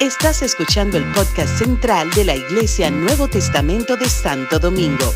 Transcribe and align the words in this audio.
Estás 0.00 0.42
escuchando 0.42 0.98
el 0.98 1.04
podcast 1.12 1.58
central 1.58 2.10
de 2.10 2.24
la 2.24 2.36
Iglesia 2.36 2.90
Nuevo 2.90 3.28
Testamento 3.28 3.96
de 3.96 4.08
Santo 4.08 4.58
Domingo. 4.58 5.12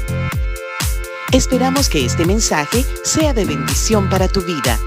Esperamos 1.33 1.89
que 1.89 2.05
este 2.07 2.25
mensaje 2.25 2.84
sea 3.05 3.34
de 3.34 3.45
bendición 3.45 4.08
para 4.08 4.29
tu 4.29 4.41
vida. 4.41 4.81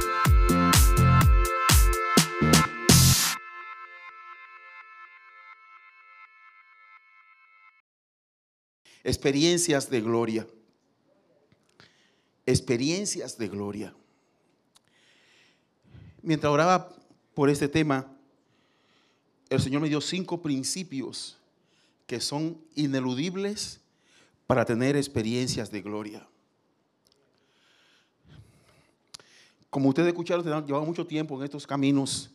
Experiencias 9.04 9.90
de 9.90 10.02
gloria. 10.02 10.48
Experiencias 12.46 13.38
de 13.38 13.48
gloria. 13.50 13.94
Mientras 16.24 16.52
oraba 16.52 16.96
por 17.34 17.50
este 17.50 17.68
tema, 17.68 18.18
el 19.52 19.62
Señor 19.62 19.82
me 19.82 19.90
dio 19.90 20.00
cinco 20.00 20.42
principios 20.42 21.38
que 22.08 22.22
son 22.22 22.58
ineludibles 22.74 23.82
para 24.48 24.64
tener 24.64 24.96
experiencias 24.96 25.70
de 25.70 25.82
gloria. 25.82 26.26
Como 29.70 29.90
ustedes 29.90 30.08
escucharon, 30.08 30.46
llevado 30.66 30.86
mucho 30.86 31.06
tiempo 31.06 31.38
en 31.38 31.44
estos 31.44 31.68
caminos 31.68 32.32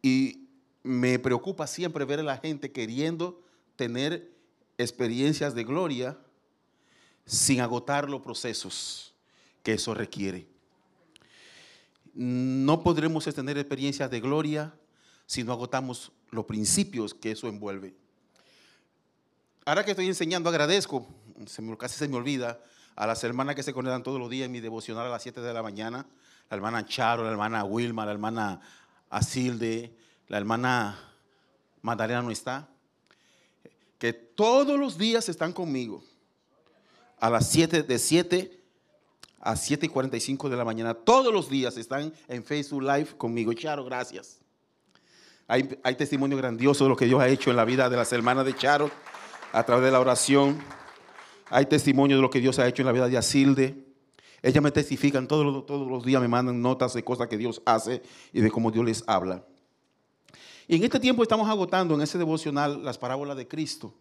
y 0.00 0.48
me 0.82 1.18
preocupa 1.18 1.66
siempre 1.66 2.06
ver 2.06 2.20
a 2.20 2.22
la 2.22 2.38
gente 2.38 2.72
queriendo 2.72 3.42
tener 3.76 4.32
experiencias 4.78 5.54
de 5.54 5.64
gloria 5.64 6.18
sin 7.26 7.60
agotar 7.60 8.08
los 8.08 8.22
procesos 8.22 9.12
que 9.62 9.74
eso 9.74 9.92
requiere. 9.92 10.46
No 12.14 12.82
podremos 12.82 13.24
tener 13.26 13.58
experiencias 13.58 14.10
de 14.10 14.20
gloria 14.20 14.74
si 15.26 15.42
no 15.42 15.52
agotamos 15.52 16.12
los 16.34 16.44
principios 16.44 17.14
que 17.14 17.30
eso 17.30 17.48
envuelve. 17.48 17.94
Ahora 19.64 19.84
que 19.84 19.92
estoy 19.92 20.06
enseñando, 20.06 20.50
agradezco, 20.50 21.06
casi 21.78 21.96
se 21.96 22.08
me 22.08 22.16
olvida, 22.16 22.60
a 22.96 23.06
las 23.06 23.24
hermanas 23.24 23.54
que 23.54 23.62
se 23.62 23.72
conectan 23.72 24.02
todos 24.02 24.20
los 24.20 24.30
días 24.30 24.46
en 24.46 24.52
mi 24.52 24.60
devocional 24.60 25.06
a 25.06 25.10
las 25.10 25.22
7 25.22 25.40
de 25.40 25.52
la 25.52 25.62
mañana, 25.62 26.06
la 26.50 26.56
hermana 26.56 26.84
Charo, 26.86 27.24
la 27.24 27.30
hermana 27.30 27.64
Wilma, 27.64 28.04
la 28.04 28.12
hermana 28.12 28.60
Asilde, 29.10 29.96
la 30.28 30.38
hermana 30.38 30.98
Magdalena 31.82 32.22
no 32.22 32.30
está, 32.30 32.68
que 33.98 34.12
todos 34.12 34.78
los 34.78 34.98
días 34.98 35.28
están 35.28 35.52
conmigo 35.52 36.04
a 37.18 37.30
las 37.30 37.48
7, 37.50 37.82
de 37.84 37.98
7 37.98 38.60
a 39.40 39.56
7 39.56 39.86
y 39.86 39.88
45 39.88 40.50
de 40.50 40.56
la 40.56 40.64
mañana, 40.64 40.94
todos 40.94 41.32
los 41.32 41.48
días 41.48 41.76
están 41.76 42.12
en 42.28 42.44
Facebook 42.44 42.82
Live 42.82 43.16
conmigo. 43.16 43.52
Charo, 43.54 43.84
gracias. 43.84 44.43
Hay, 45.46 45.94
testimonio 45.96 46.38
grandioso 46.38 46.84
de 46.84 46.90
lo 46.90 46.96
que 46.96 47.04
Dios 47.04 47.20
ha 47.20 47.28
hecho 47.28 47.50
en 47.50 47.56
la 47.56 47.66
vida 47.66 47.90
de 47.90 47.96
las 47.96 48.12
hermanas 48.12 48.46
de 48.46 48.56
Charo 48.56 48.90
a 49.52 49.62
través 49.62 49.84
de 49.84 49.90
la 49.90 50.00
oración. 50.00 50.58
Hay 51.50 51.66
testimonio 51.66 52.16
de 52.16 52.22
lo 52.22 52.30
que 52.30 52.40
Dios 52.40 52.58
ha 52.58 52.66
hecho 52.66 52.80
en 52.80 52.86
la 52.86 52.92
vida 52.92 53.08
de 53.08 53.18
Asilde. 53.18 53.84
Ellas 54.42 54.62
me 54.62 54.70
testifican 54.70 55.28
todos 55.28 55.44
los, 55.44 55.66
todos 55.66 55.86
los 55.86 56.04
días, 56.04 56.22
me 56.22 56.28
mandan 56.28 56.62
notas 56.62 56.94
de 56.94 57.04
cosas 57.04 57.28
que 57.28 57.36
Dios 57.36 57.60
hace 57.66 58.02
y 58.32 58.40
de 58.40 58.50
cómo 58.50 58.70
Dios 58.70 58.84
les 58.86 59.04
habla. 59.06 59.44
Y 60.66 60.76
en 60.76 60.84
este 60.84 60.98
tiempo 60.98 61.22
estamos 61.22 61.48
agotando 61.48 61.94
en 61.94 62.00
ese 62.00 62.16
devocional 62.16 62.82
las 62.82 62.96
parábolas 62.96 63.36
de 63.36 63.46
Cristo. 63.46 63.94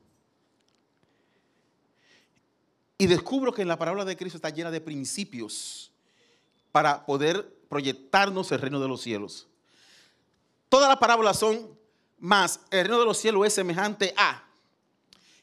Y 2.97 3.07
descubro 3.07 3.53
que 3.53 3.63
en 3.63 3.67
la 3.67 3.77
parábola 3.77 4.05
de 4.05 4.15
Cristo 4.15 4.37
está 4.37 4.49
llena 4.49 4.71
de 4.71 4.79
principios 4.79 5.91
para 6.71 7.05
poder 7.05 7.53
proyectarnos 7.67 8.49
el 8.53 8.59
reino 8.59 8.79
de 8.79 8.87
los 8.87 9.01
cielos. 9.01 9.49
Todas 10.73 10.89
las 10.89 10.97
parábolas 10.97 11.37
son 11.37 11.69
más, 12.17 12.59
el 12.71 12.85
reino 12.85 12.97
de 12.99 13.05
los 13.05 13.19
cielos 13.19 13.45
es 13.45 13.53
semejante 13.53 14.11
a. 14.17 14.43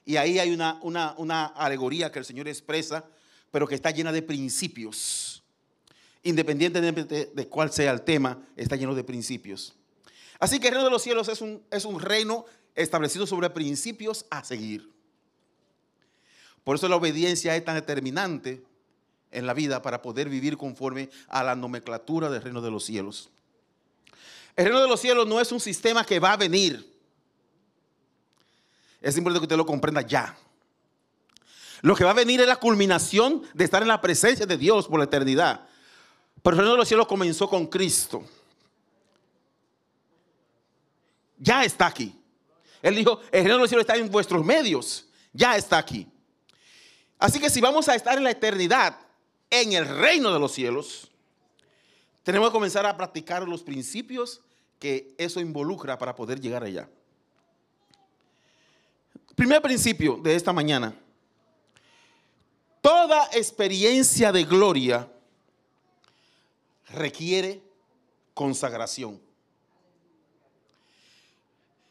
Y 0.05 0.17
ahí 0.17 0.41
hay 0.41 0.51
una, 0.51 0.81
una, 0.83 1.47
alegoría 1.47 2.11
que 2.11 2.19
el 2.19 2.25
Señor 2.25 2.49
expresa, 2.49 3.05
pero 3.53 3.65
que 3.69 3.77
está 3.77 3.93
llena 3.93 4.11
de 4.11 4.23
principios. 4.23 5.45
Independientemente 6.25 7.31
de, 7.33 7.49
cuál 7.49 7.71
sea 7.71 7.93
el 7.93 8.03
tema, 8.03 8.43
está 8.57 8.75
lleno 8.75 8.93
de 8.93 9.05
principios. 9.05 9.73
Así 10.41 10.59
que 10.59 10.67
el 10.67 10.75
reino 10.75 10.87
de 10.87 10.91
los 10.91 11.03
cielos 11.03 11.29
es 11.29 11.41
un, 11.41 11.63
es 11.71 11.85
un 11.85 12.01
reino 12.01 12.45
establecido 12.75 13.25
sobre 13.25 13.51
principios 13.51 14.27
a 14.31 14.43
seguir. 14.43 14.91
Por 16.65 16.75
eso 16.75 16.89
la 16.89 16.97
obediencia 16.97 17.55
es 17.55 17.65
tan 17.65 17.77
determinante 17.77 18.65
en 19.31 19.47
la 19.47 19.55
vida 19.55 19.81
para 19.81 20.03
poder 20.03 20.29
vivir 20.29 20.57
conforme 20.57 21.09
a 21.29 21.45
la 21.45 21.55
nomenclatura 21.55 22.31
del 22.31 22.43
reino 22.43 22.61
de 22.61 22.73
los 22.73 22.85
cielos. 22.85 23.31
El 24.57 24.67
reino 24.67 24.81
de 24.81 24.89
los 24.89 25.01
cielos 25.01 25.27
no 25.27 25.41
es 25.41 25.53
un 25.53 25.61
sistema 25.61 26.05
que 26.05 26.19
va 26.19 26.33
a 26.33 26.37
venir. 26.37 26.91
Es 29.01 29.17
importante 29.17 29.41
que 29.41 29.45
usted 29.45 29.57
lo 29.57 29.67
comprenda 29.67 30.03
ya. 30.03 30.37
Lo 31.83 31.97
que 31.97 32.05
va 32.05 32.11
a 32.11 32.15
venir 32.15 32.41
es 32.41 32.47
la 32.47 32.57
culminación 32.57 33.43
de 33.55 33.65
estar 33.65 33.81
en 33.83 33.89
la 33.89 34.01
presencia 34.01 34.45
de 34.45 34.57
Dios 34.57 34.87
por 34.87 34.99
la 34.99 35.05
eternidad. 35.05 35.67
Pero 36.43 36.55
el 36.55 36.59
reino 36.59 36.73
de 36.73 36.79
los 36.79 36.89
cielos 36.89 37.07
comenzó 37.07 37.49
con 37.49 37.67
Cristo. 37.67 38.25
Ya 41.39 41.65
está 41.65 41.87
aquí. 41.87 42.15
Él 42.83 42.95
dijo, 42.95 43.21
el 43.31 43.45
reino 43.45 43.55
de 43.55 43.61
los 43.61 43.71
cielos 43.71 43.85
está 43.85 43.97
en 43.97 44.11
vuestros 44.11 44.45
medios. 44.45 45.07
Ya 45.33 45.57
está 45.57 45.79
aquí. 45.79 46.07
Así 47.19 47.39
que 47.39 47.51
si 47.51 47.61
vamos 47.61 47.89
a 47.89 47.95
estar 47.95 48.17
en 48.19 48.25
la 48.25 48.31
eternidad, 48.31 48.99
en 49.49 49.73
el 49.73 49.87
reino 49.87 50.33
de 50.33 50.39
los 50.39 50.53
cielos, 50.53 51.10
tenemos 52.23 52.49
que 52.49 52.53
comenzar 52.53 52.87
a 52.87 52.97
practicar 52.97 53.47
los 53.47 53.63
principios 53.63 54.41
que 54.79 55.15
eso 55.19 55.41
involucra 55.41 55.99
para 55.99 56.15
poder 56.15 56.41
llegar 56.41 56.65
allá. 56.65 56.89
Primer 59.35 59.63
principio 59.63 60.17
de 60.17 60.35
esta 60.35 60.53
mañana. 60.53 60.95
Toda 62.81 63.27
experiencia 63.33 64.33
de 64.33 64.45
gloria 64.45 65.09
requiere 66.91 67.63
consagración. 68.35 69.21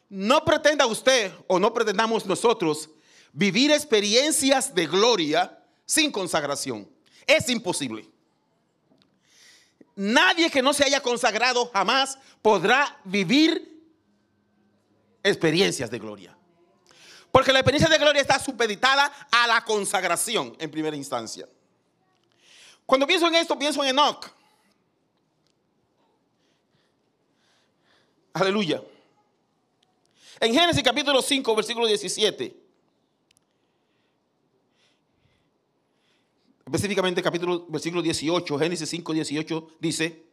No 0.09 0.43
pretenda 0.43 0.87
usted 0.87 1.31
o 1.47 1.59
no 1.59 1.71
pretendamos 1.73 2.25
nosotros 2.25 2.89
vivir 3.31 3.71
experiencias 3.71 4.73
de 4.73 4.87
gloria 4.87 5.63
sin 5.85 6.11
consagración. 6.11 6.89
Es 7.27 7.49
imposible. 7.49 8.09
Nadie 9.95 10.49
que 10.49 10.61
no 10.61 10.73
se 10.73 10.85
haya 10.85 11.01
consagrado 11.01 11.69
jamás 11.73 12.17
podrá 12.41 12.99
vivir 13.03 13.81
experiencias 15.23 15.91
de 15.91 15.99
gloria. 15.99 16.35
Porque 17.31 17.53
la 17.53 17.59
experiencia 17.59 17.89
de 17.89 17.97
gloria 17.97 18.21
está 18.21 18.39
supeditada 18.39 19.11
a 19.31 19.47
la 19.47 19.63
consagración 19.63 20.55
en 20.59 20.71
primera 20.71 20.95
instancia. 20.95 21.47
Cuando 22.85 23.05
pienso 23.05 23.27
en 23.27 23.35
esto, 23.35 23.57
pienso 23.57 23.83
en 23.83 23.89
Enoch. 23.89 24.31
Aleluya. 28.33 28.81
En 30.39 30.53
Génesis 30.53 30.81
capítulo 30.81 31.21
5, 31.21 31.55
versículo 31.55 31.85
17. 31.85 32.58
Específicamente 36.69 37.23
capítulo, 37.23 37.65
versículo 37.67 38.01
18, 38.01 38.59
Génesis 38.59 38.89
5, 38.89 39.13
18, 39.13 39.67
dice, 39.79 40.23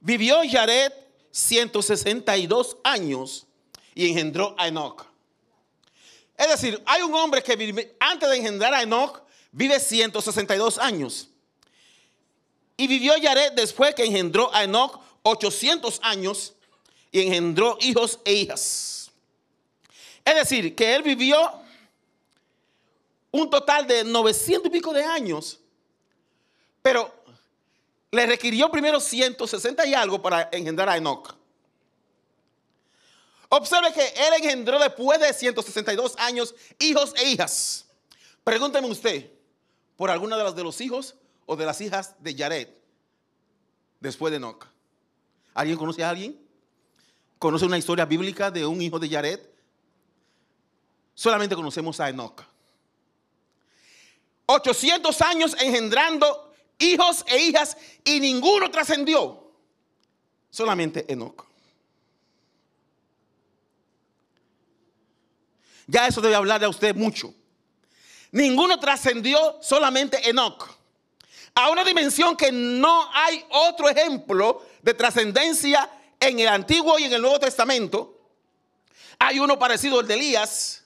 vivió 0.00 0.42
Yared 0.42 0.92
162 1.30 2.78
años 2.82 3.46
y 3.94 4.08
engendró 4.08 4.56
a 4.58 4.66
Enoch. 4.66 5.06
Es 6.36 6.48
decir, 6.48 6.82
hay 6.84 7.02
un 7.02 7.14
hombre 7.14 7.42
que 7.42 7.54
vive, 7.54 7.96
antes 8.00 8.28
de 8.28 8.36
engendrar 8.36 8.74
a 8.74 8.82
Enoch 8.82 9.22
vive 9.52 9.78
162 9.78 10.78
años. 10.78 11.28
Y 12.76 12.88
vivió 12.88 13.16
Yared 13.16 13.52
después 13.52 13.94
que 13.94 14.04
engendró 14.04 14.52
a 14.52 14.64
Enoch 14.64 15.00
800 15.22 16.00
años 16.02 16.54
y 17.12 17.20
engendró 17.20 17.78
hijos 17.80 18.18
e 18.24 18.34
hijas. 18.34 19.10
Es 20.24 20.34
decir, 20.34 20.74
que 20.74 20.94
él 20.94 21.02
vivió 21.02 21.38
un 23.40 23.50
total 23.50 23.86
de 23.86 24.04
900 24.04 24.66
y 24.66 24.70
pico 24.70 24.92
de 24.92 25.04
años, 25.04 25.60
pero 26.82 27.12
le 28.10 28.26
requirió 28.26 28.70
primero 28.70 29.00
160 29.00 29.86
y 29.86 29.94
algo 29.94 30.20
para 30.22 30.48
engendrar 30.52 30.88
a 30.88 30.96
Enoch. 30.96 31.34
Observe 33.48 33.92
que 33.92 34.06
él 34.06 34.34
engendró 34.42 34.78
después 34.78 35.20
de 35.20 35.32
162 35.32 36.14
años 36.18 36.54
hijos 36.78 37.14
e 37.16 37.30
hijas. 37.30 37.86
Pregúnteme 38.42 38.88
usted 38.88 39.30
por 39.96 40.10
alguna 40.10 40.36
de 40.36 40.44
las 40.44 40.56
de 40.56 40.64
los 40.64 40.80
hijos 40.80 41.14
o 41.46 41.56
de 41.56 41.66
las 41.66 41.80
hijas 41.80 42.14
de 42.20 42.34
Jared 42.34 42.68
después 44.00 44.30
de 44.30 44.38
Enoch. 44.38 44.66
¿Alguien 45.54 45.78
conoce 45.78 46.04
a 46.04 46.10
alguien? 46.10 46.38
¿Conoce 47.38 47.64
una 47.64 47.78
historia 47.78 48.04
bíblica 48.04 48.50
de 48.50 48.66
un 48.66 48.80
hijo 48.82 48.98
de 48.98 49.08
Jared? 49.08 49.40
Solamente 51.14 51.54
conocemos 51.54 51.98
a 52.00 52.08
Enoch. 52.08 52.42
800 54.46 55.20
años 55.22 55.56
engendrando 55.60 56.54
hijos 56.78 57.24
e 57.26 57.38
hijas 57.38 57.76
y 58.04 58.20
ninguno 58.20 58.70
trascendió. 58.70 59.52
Solamente 60.50 61.04
Enoch. 61.12 61.44
Ya 65.86 66.06
eso 66.06 66.20
debe 66.20 66.34
hablarle 66.34 66.66
a 66.66 66.70
usted 66.70 66.94
mucho. 66.94 67.32
Ninguno 68.32 68.78
trascendió, 68.78 69.58
solamente 69.62 70.28
Enoch. 70.28 70.68
A 71.54 71.70
una 71.70 71.84
dimensión 71.84 72.36
que 72.36 72.52
no 72.52 73.08
hay 73.14 73.44
otro 73.50 73.88
ejemplo 73.88 74.66
de 74.82 74.94
trascendencia 74.94 75.88
en 76.20 76.40
el 76.40 76.48
Antiguo 76.48 76.98
y 76.98 77.04
en 77.04 77.12
el 77.12 77.22
Nuevo 77.22 77.38
Testamento. 77.38 78.20
Hay 79.18 79.38
uno 79.38 79.58
parecido 79.58 80.00
al 80.00 80.06
de 80.06 80.14
Elías, 80.14 80.84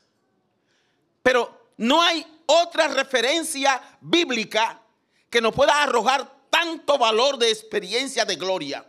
pero 1.22 1.72
no 1.76 2.00
hay 2.02 2.24
otra 2.50 2.88
referencia 2.88 3.80
bíblica 4.00 4.82
que 5.28 5.40
nos 5.40 5.54
pueda 5.54 5.82
arrojar 5.82 6.40
tanto 6.50 6.98
valor 6.98 7.38
de 7.38 7.48
experiencia 7.48 8.24
de 8.24 8.34
gloria. 8.36 8.84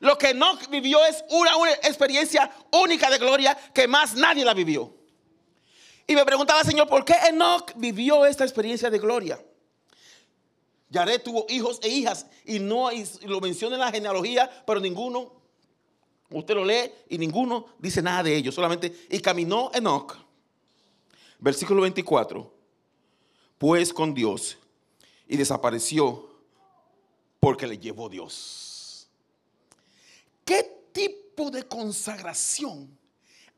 Lo 0.00 0.16
que 0.16 0.30
Enoch 0.30 0.68
vivió 0.68 1.04
es 1.04 1.24
una, 1.30 1.50
experiencia 1.82 2.50
única 2.72 3.10
de 3.10 3.18
gloria 3.18 3.56
que 3.74 3.88
más 3.88 4.14
nadie 4.14 4.44
la 4.44 4.54
vivió. 4.54 4.94
Y 6.06 6.14
me 6.14 6.24
preguntaba, 6.24 6.62
Señor, 6.62 6.86
¿por 6.88 7.04
qué 7.04 7.14
Enoch 7.28 7.72
vivió 7.76 8.26
esta 8.26 8.44
experiencia 8.44 8.90
de 8.90 8.98
gloria? 8.98 9.42
Yared 10.90 11.22
tuvo 11.22 11.46
hijos 11.48 11.80
e 11.82 11.88
hijas 11.88 12.26
y 12.44 12.60
no 12.60 12.90
lo 13.22 13.40
menciona 13.40 13.74
en 13.74 13.80
la 13.80 13.90
genealogía, 13.90 14.48
pero 14.64 14.78
ninguno, 14.78 15.32
usted 16.30 16.54
lo 16.54 16.64
lee 16.64 16.92
y 17.08 17.18
ninguno 17.18 17.66
dice 17.78 18.02
nada 18.02 18.22
de 18.22 18.36
ellos, 18.36 18.54
solamente 18.54 19.06
y 19.10 19.18
caminó 19.18 19.70
Enoch. 19.74 20.16
Versículo 21.40 21.82
24. 21.82 22.53
Pues 23.66 23.94
con 23.94 24.12
Dios 24.12 24.58
y 25.26 25.38
desapareció 25.38 26.28
porque 27.40 27.66
le 27.66 27.78
llevó 27.78 28.10
Dios. 28.10 29.08
¿Qué 30.44 30.82
tipo 30.92 31.50
de 31.50 31.62
consagración 31.66 32.94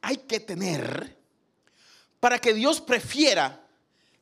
hay 0.01 0.19
que 0.19 0.39
tener 0.39 1.19
para 2.21 2.39
que 2.39 2.55
Dios 2.55 2.81
prefiera 2.81 3.67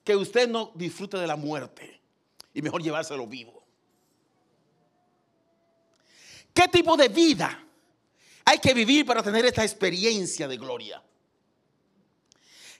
que 0.02 0.16
usted 0.16 0.48
no 0.48 0.72
disfrute 0.74 1.18
de 1.18 1.26
la 1.26 1.36
muerte 1.36 2.00
y 2.54 2.62
mejor 2.62 2.82
llevárselo 2.82 3.26
vivo? 3.26 3.62
¿Qué 6.54 6.66
tipo 6.66 6.96
de 6.96 7.08
vida 7.08 7.62
hay 8.46 8.56
que 8.56 8.72
vivir 8.72 9.04
para 9.04 9.22
tener 9.22 9.44
esta 9.44 9.62
experiencia 9.62 10.48
de 10.48 10.56
gloria? 10.56 11.02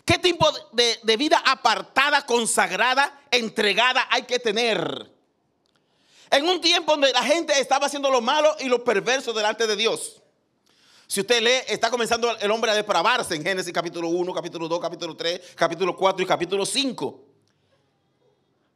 ¿Qué 0.05 0.19
tipo 0.19 0.47
de, 0.73 0.99
de, 1.03 1.17
vida 1.17 1.43
apartada, 1.45 2.27
consagrada, 2.27 3.23
entregada 3.31 4.07
hay 4.11 4.25
que 4.25 4.39
tener? 4.39 5.11
En 6.31 6.47
un 6.47 6.61
tiempo 6.61 6.93
donde 6.93 7.13
la 7.13 7.23
gente 7.23 7.59
estaba 7.59 7.87
haciendo 7.87 8.11
lo 8.11 8.21
malo 8.21 8.55
y 8.61 8.67
lo 8.67 8.85
perverso 8.85 9.33
delante 9.33 9.67
de 9.67 9.77
Dios. 9.77 10.21
Si 11.07 11.21
usted 11.21 11.41
lee, 11.43 11.65
está 11.69 11.91
comenzando 11.91 12.37
el 12.39 12.51
hombre 12.51 12.71
a 12.71 12.75
depravarse 12.75 13.35
en 13.35 13.43
Génesis 13.43 13.73
capítulo 13.73 14.09
1, 14.09 14.33
capítulo 14.35 14.69
2, 14.69 14.81
capítulo 14.81 15.17
3, 15.17 15.41
capítulo 15.55 15.97
4 15.97 16.23
y 16.23 16.27
capítulo 16.27 16.67
5. 16.67 17.25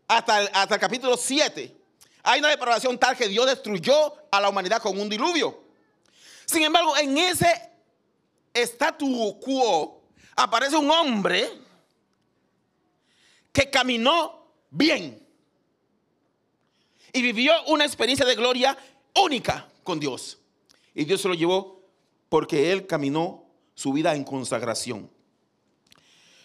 Hasta 0.08 0.42
el, 0.42 0.50
hasta 0.52 0.74
el 0.76 0.80
capítulo 0.80 1.16
7. 1.16 1.76
Hay 2.22 2.40
una 2.40 2.48
depravación 2.48 2.98
tal 2.98 3.16
que 3.16 3.28
Dios 3.28 3.46
destruyó 3.46 4.14
a 4.30 4.40
la 4.40 4.48
humanidad 4.48 4.80
con 4.80 4.98
un 4.98 5.08
diluvio. 5.08 5.58
Sin 6.46 6.62
embargo, 6.62 6.96
en 6.96 7.18
ese 7.18 7.70
statu 8.54 9.38
quo 9.40 9.97
aparece 10.38 10.76
un 10.76 10.88
hombre 10.90 11.50
que 13.52 13.68
caminó 13.68 14.46
bien 14.70 15.20
y 17.12 17.22
vivió 17.22 17.52
una 17.66 17.84
experiencia 17.84 18.24
de 18.24 18.36
gloria 18.36 18.78
única 19.16 19.68
con 19.82 19.98
Dios. 19.98 20.38
Y 20.94 21.04
Dios 21.04 21.20
se 21.20 21.28
lo 21.28 21.34
llevó 21.34 21.82
porque 22.28 22.70
él 22.70 22.86
caminó 22.86 23.46
su 23.74 23.92
vida 23.92 24.14
en 24.14 24.22
consagración. 24.22 25.10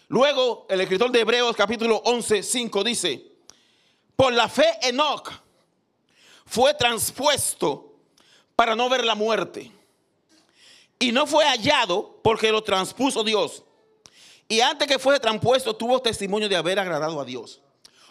Luego, 0.08 0.66
el 0.68 0.80
escritor 0.80 1.12
de 1.12 1.20
Hebreos 1.20 1.54
capítulo 1.54 1.98
11, 2.04 2.42
5 2.42 2.84
dice, 2.84 3.32
por 4.16 4.32
la 4.32 4.48
fe 4.48 4.66
Enoch 4.82 5.30
fue 6.46 6.74
transpuesto 6.74 7.94
para 8.56 8.74
no 8.74 8.88
ver 8.88 9.04
la 9.04 9.14
muerte. 9.14 9.70
Y 10.98 11.12
no 11.12 11.26
fue 11.26 11.44
hallado 11.44 12.20
porque 12.22 12.50
lo 12.50 12.62
transpuso 12.62 13.22
Dios. 13.22 13.63
Y 14.54 14.60
antes 14.60 14.86
que 14.86 15.00
fuese 15.00 15.18
transpuesto 15.18 15.74
tuvo 15.74 16.00
testimonio 16.00 16.48
de 16.48 16.54
haber 16.54 16.78
agradado 16.78 17.20
a 17.20 17.24
Dios. 17.24 17.60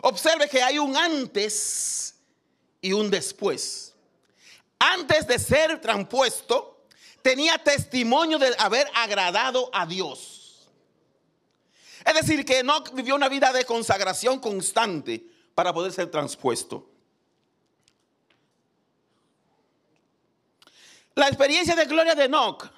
Observe 0.02 0.50
que 0.50 0.62
hay 0.62 0.78
un 0.78 0.98
antes 0.98 2.16
y 2.82 2.92
un 2.92 3.10
después. 3.10 3.96
Antes 4.78 5.26
de 5.26 5.40
ser 5.40 5.80
transpuesto, 5.80 6.86
tenía 7.22 7.58
testimonio 7.60 8.38
de 8.40 8.54
haber 8.60 8.92
agradado 8.94 9.70
a 9.72 9.86
Dios. 9.86 10.68
Es 12.06 12.14
decir, 12.14 12.44
que 12.44 12.60
Enoch 12.60 12.94
vivió 12.94 13.16
una 13.16 13.30
vida 13.30 13.54
de 13.54 13.64
consagración 13.64 14.40
constante 14.40 15.26
para 15.56 15.72
poder 15.72 15.94
ser 15.94 16.12
transpuesto. 16.12 16.90
La 21.16 21.30
experiencia 21.30 21.74
de 21.74 21.86
gloria 21.86 22.16
de 22.16 22.26
Enoch 22.26 22.70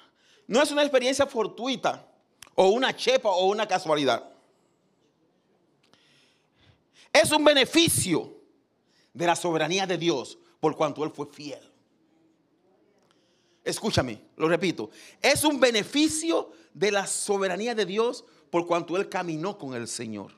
no 0.45 0.61
es 0.61 0.69
una 0.69 0.83
experiencia 0.83 1.25
fortuita 1.25 2.11
o 2.55 2.69
una 2.69 2.95
chepa 2.95 3.29
o 3.29 3.47
una 3.47 3.67
casualidad. 3.67 4.27
Es 7.13 7.31
un 7.31 7.43
beneficio 7.43 8.33
de 9.13 9.27
la 9.27 9.35
soberanía 9.35 9.85
de 9.85 9.97
Dios 9.97 10.37
por 10.59 10.75
cuanto 10.75 11.03
Él 11.03 11.11
fue 11.11 11.27
fiel. 11.27 11.71
Escúchame, 13.63 14.21
lo 14.37 14.47
repito. 14.47 14.89
Es 15.21 15.43
un 15.43 15.59
beneficio 15.59 16.51
de 16.73 16.91
la 16.91 17.07
soberanía 17.07 17.73
de 17.73 17.85
Dios 17.85 18.25
por 18.49 18.67
cuanto 18.67 18.95
Él 18.97 19.09
caminó 19.09 19.57
con 19.57 19.73
el 19.73 19.87
Señor. 19.87 20.31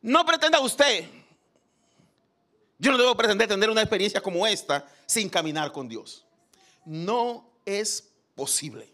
No 0.00 0.24
pretenda 0.24 0.58
usted, 0.60 1.08
yo 2.78 2.90
no 2.90 2.98
debo 2.98 3.16
pretender 3.16 3.46
tener 3.46 3.70
una 3.70 3.82
experiencia 3.82 4.20
como 4.20 4.44
esta 4.44 4.88
sin 5.06 5.28
caminar 5.28 5.70
con 5.70 5.88
Dios. 5.88 6.24
No 6.84 7.48
es 7.64 8.12
posible. 8.34 8.92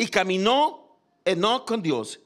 Y 0.00 0.08
caminó 0.08 0.96
Enoch 1.26 1.66
con 1.66 1.82
Dios 1.82 2.18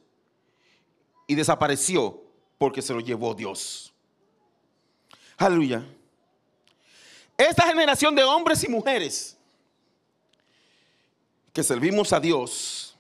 y 1.27 1.35
desapareció 1.35 2.23
porque 2.57 2.81
se 2.81 2.93
lo 2.95 3.01
llevó 3.01 3.35
Dios. 3.35 3.93
Aleluya. 5.37 5.85
Esta 7.37 7.67
generación 7.67 8.15
de 8.15 8.23
hombres 8.23 8.63
y 8.63 8.69
mujeres 8.69 9.37
que 11.53 11.65
servimos 11.65 12.13
a 12.13 12.21
Dios 12.21 12.95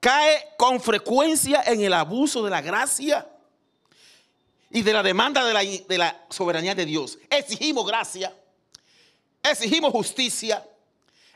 cae 0.00 0.54
con 0.56 0.80
frecuencia 0.80 1.62
en 1.66 1.82
el 1.82 1.92
abuso 1.92 2.42
de 2.42 2.50
la 2.50 2.62
gracia 2.62 3.30
y 4.70 4.80
de 4.80 4.94
la 4.94 5.02
demanda 5.02 5.44
de 5.44 5.52
la, 5.52 5.60
de 5.62 5.98
la 5.98 6.24
soberanía 6.30 6.74
de 6.74 6.86
Dios. 6.86 7.18
Exigimos 7.28 7.86
gracia, 7.86 8.34
exigimos 9.42 9.92
justicia, 9.92 10.66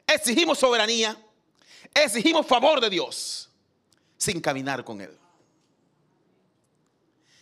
exigimos 0.07 0.59
soberanía, 0.59 1.15
exigimos 2.05 2.47
favor 2.47 2.81
de 2.81 2.91
Dios 2.91 3.49
sin 4.17 4.41
caminar 4.41 4.85
con 4.85 5.01
Él. 5.01 5.17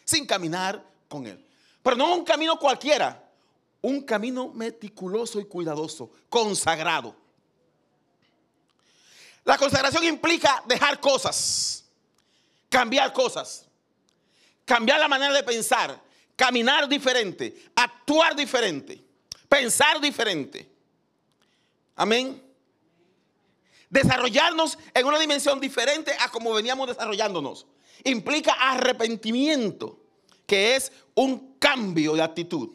Sin 0.04 0.26
caminar 0.26 0.84
con 1.08 1.26
Él. 1.26 1.44
Pero 1.82 1.96
no 1.96 2.14
un 2.14 2.25
camino 2.25 2.58
cualquiera, 2.58 3.23
un 3.82 4.02
camino 4.02 4.49
meticuloso 4.49 5.40
y 5.40 5.44
cuidadoso, 5.44 6.11
consagrado. 6.28 7.14
La 9.44 9.58
consagración 9.58 10.04
implica 10.04 10.62
dejar 10.66 11.00
cosas, 11.00 11.84
cambiar 12.70 13.12
cosas, 13.12 13.66
cambiar 14.64 14.99
la 14.99 15.08
manera 15.08 15.34
de 15.34 15.42
pensar, 15.42 16.00
caminar 16.34 16.88
diferente, 16.88 17.70
actuar 17.75 18.34
diferente, 18.34 19.04
pensar 19.49 20.00
diferente. 20.00 20.66
Amén. 21.94 22.44
Desarrollarnos 23.95 24.77
en 24.93 25.07
una 25.07 25.21
dimensión 25.21 25.61
diferente 25.61 26.17
a 26.19 26.29
como 26.29 26.53
veníamos 26.53 26.89
desarrollándonos. 26.89 27.65
Implica 28.03 28.53
arrepentimiento, 28.55 30.01
que 30.49 30.75
es 30.75 30.91
un 31.15 31.55
cambio 31.61 32.15
de 32.15 32.23
actitud. 32.23 32.71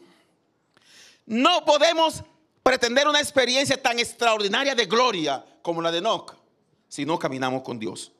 No 1.26 1.62
podemos 1.66 2.24
pretender 2.62 3.06
una 3.06 3.20
experiencia 3.20 3.80
tan 3.80 3.98
extraordinaria 3.98 4.74
de 4.74 4.86
gloria 4.86 5.44
como 5.60 5.82
la 5.82 5.92
de 5.92 5.98
Enoch 5.98 6.34
si 6.88 7.04
no 7.04 7.18
caminamos 7.18 7.62
con 7.64 7.78
Dios. 7.78 8.12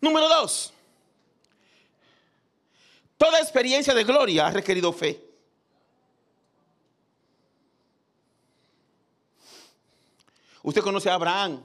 Número 0.00 0.28
dos. 0.28 0.72
Toda 3.16 3.38
experiencia 3.38 3.94
de 3.94 4.02
gloria 4.02 4.48
ha 4.48 4.50
requerido 4.50 4.92
fe. 4.92 5.22
Usted 10.62 10.82
conoce 10.82 11.10
a 11.10 11.14
Abraham. 11.14 11.64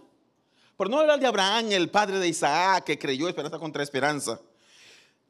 Pero 0.77 0.89
no 0.89 0.99
hablar 0.99 1.19
de 1.19 1.27
Abraham, 1.27 1.71
el 1.71 1.89
padre 1.89 2.19
de 2.19 2.27
Isaac, 2.27 2.83
que 2.83 2.99
creyó 2.99 3.27
esperanza 3.27 3.57
contra 3.57 3.81
esperanza. 3.81 4.39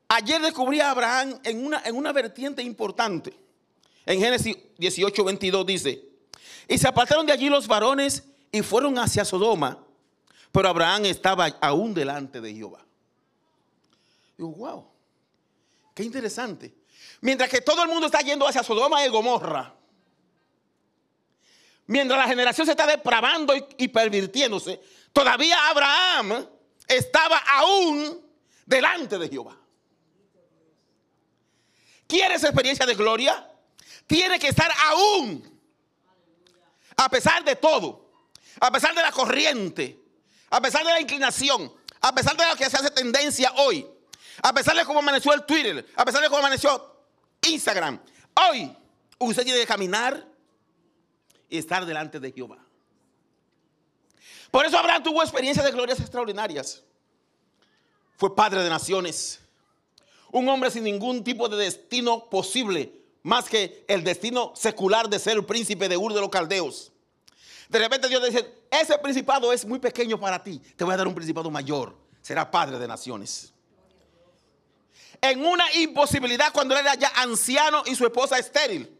Ayer 0.10 0.42
descubrí 0.42 0.80
a 0.80 0.92
Abraham 0.92 1.40
en 1.44 1.66
una, 1.66 1.82
en 1.86 1.96
una 1.96 2.12
vertiente 2.12 2.62
importante. 2.62 3.34
En 4.06 4.20
Génesis 4.20 4.58
18, 4.78 5.24
22 5.24 5.66
dice, 5.66 6.08
y 6.68 6.78
se 6.78 6.88
apartaron 6.88 7.26
de 7.26 7.34
allí 7.34 7.50
los 7.50 7.68
varones 7.68 8.24
y 8.52 8.62
fueron 8.62 8.98
hacia 9.00 9.26
Sodoma. 9.26 9.84
pero 10.52 10.70
Abraham 10.70 11.06
estaba 11.06 11.46
aún 11.62 11.94
delante 11.94 12.42
de 12.42 12.54
Jehová. 12.54 12.86
Digo, 14.38 14.50
wow, 14.52 14.86
qué 15.94 16.04
interesante. 16.04 16.74
Mientras 17.22 17.50
que 17.50 17.62
todo 17.62 17.84
el 17.84 17.90
mundo 17.90 18.06
está 18.06 18.22
yendo 18.22 18.48
hacia 18.48 18.64
Sodoma 18.64 19.06
y 19.06 19.10
Gomorra, 19.10 19.74
mientras 21.88 22.20
la 22.20 22.27
generación 22.27 22.65
se 22.65 22.72
está 22.72 22.86
depravando 22.86 23.53
y, 23.77 23.88
pervirtiéndose, 23.88 24.79
todavía 25.12 25.70
Abraham 25.70 26.48
estaba 26.88 27.38
aún 27.38 28.22
delante 28.65 29.17
de 29.17 29.29
Jehová. 29.29 29.58
¿Quieres 32.06 32.44
experiencia 32.44 32.86
de 32.86 32.96
gloria? 32.96 33.50
Tiene 34.06 34.39
que 34.39 34.50
estar 34.50 34.72
aún, 34.86 35.60
a 36.96 37.10
pesar 37.10 37.44
de 37.44 37.56
todo, 37.56 38.10
a 38.60 38.72
pesar 38.72 38.96
de 38.96 39.01
la 39.01 39.12
corriente, 39.12 40.00
a 40.50 40.62
pesar 40.62 40.86
de 40.86 40.91
la 40.91 41.01
inclinación, 41.01 41.74
a 42.01 42.13
pesar 42.13 42.38
de 42.38 42.48
lo 42.48 42.56
que 42.56 42.70
se 42.70 42.77
hace 42.77 42.91
tendencia 42.91 43.51
hoy, 43.58 43.86
a 44.41 44.53
pesar 44.53 44.75
de 44.75 44.86
cómo 44.86 45.00
amaneció 45.00 45.34
el 45.34 45.44
Twitter, 45.46 45.86
a 45.96 46.06
pesar 46.06 46.22
de 46.22 46.27
cómo 46.27 46.39
amaneció 46.39 46.96
Instagram, 47.41 48.00
hoy 48.50 48.74
usted 49.20 49.44
tiene 49.44 49.60
que 49.60 49.67
caminar 49.67 50.25
y 51.50 51.58
estar 51.58 51.86
delante 51.86 52.20
de 52.20 52.32
Jehová. 52.32 52.58
Por 54.51 54.66
eso 54.66 54.77
Abraham 54.77 55.04
tuvo 55.04 55.22
experiencias 55.22 55.66
de 55.66 55.72
glorias 55.72 56.00
extraordinarias. 56.00 56.84
Fue 58.18 58.36
padre 58.36 58.63
de 58.63 58.70
naciones. 58.70 59.39
Un 60.32 60.48
hombre 60.50 60.72
sin 60.72 60.84
ningún 60.84 61.24
tipo 61.24 61.48
de 61.48 61.58
destino 61.58 62.30
posible, 62.30 62.92
más 63.24 63.48
que 63.48 63.86
el 63.88 64.04
destino 64.04 64.54
secular 64.56 65.10
de 65.10 65.20
ser 65.20 65.38
el 65.38 65.46
príncipe 65.46 65.88
de 65.88 65.98
Ur 65.98 66.13
de 66.13 66.22
los 66.22 66.30
Caldeos. 66.30 66.92
De 67.70 67.80
repente 67.80 68.08
Dios 68.08 68.24
dice, 68.24 68.63
ese 68.72 68.98
principado 68.98 69.51
es 69.51 69.66
muy 69.66 69.80
pequeño 69.80 70.20
para 70.20 70.42
ti, 70.42 70.60
te 70.75 70.84
voy 70.84 70.94
a 70.94 70.98
dar 70.98 71.08
un 71.08 71.16
principado 71.16 71.51
mayor, 71.51 71.98
será 72.22 72.50
padre 72.50 72.80
de 72.80 72.88
naciones. 72.88 73.54
En 75.22 75.46
una 75.46 75.72
imposibilidad 75.74 76.54
cuando 76.54 76.75
él 76.75 76.82
era 76.82 76.96
ya 76.96 77.12
anciano 77.16 77.84
y 77.86 77.96
su 77.96 78.06
esposa 78.06 78.38
estéril. 78.38 78.97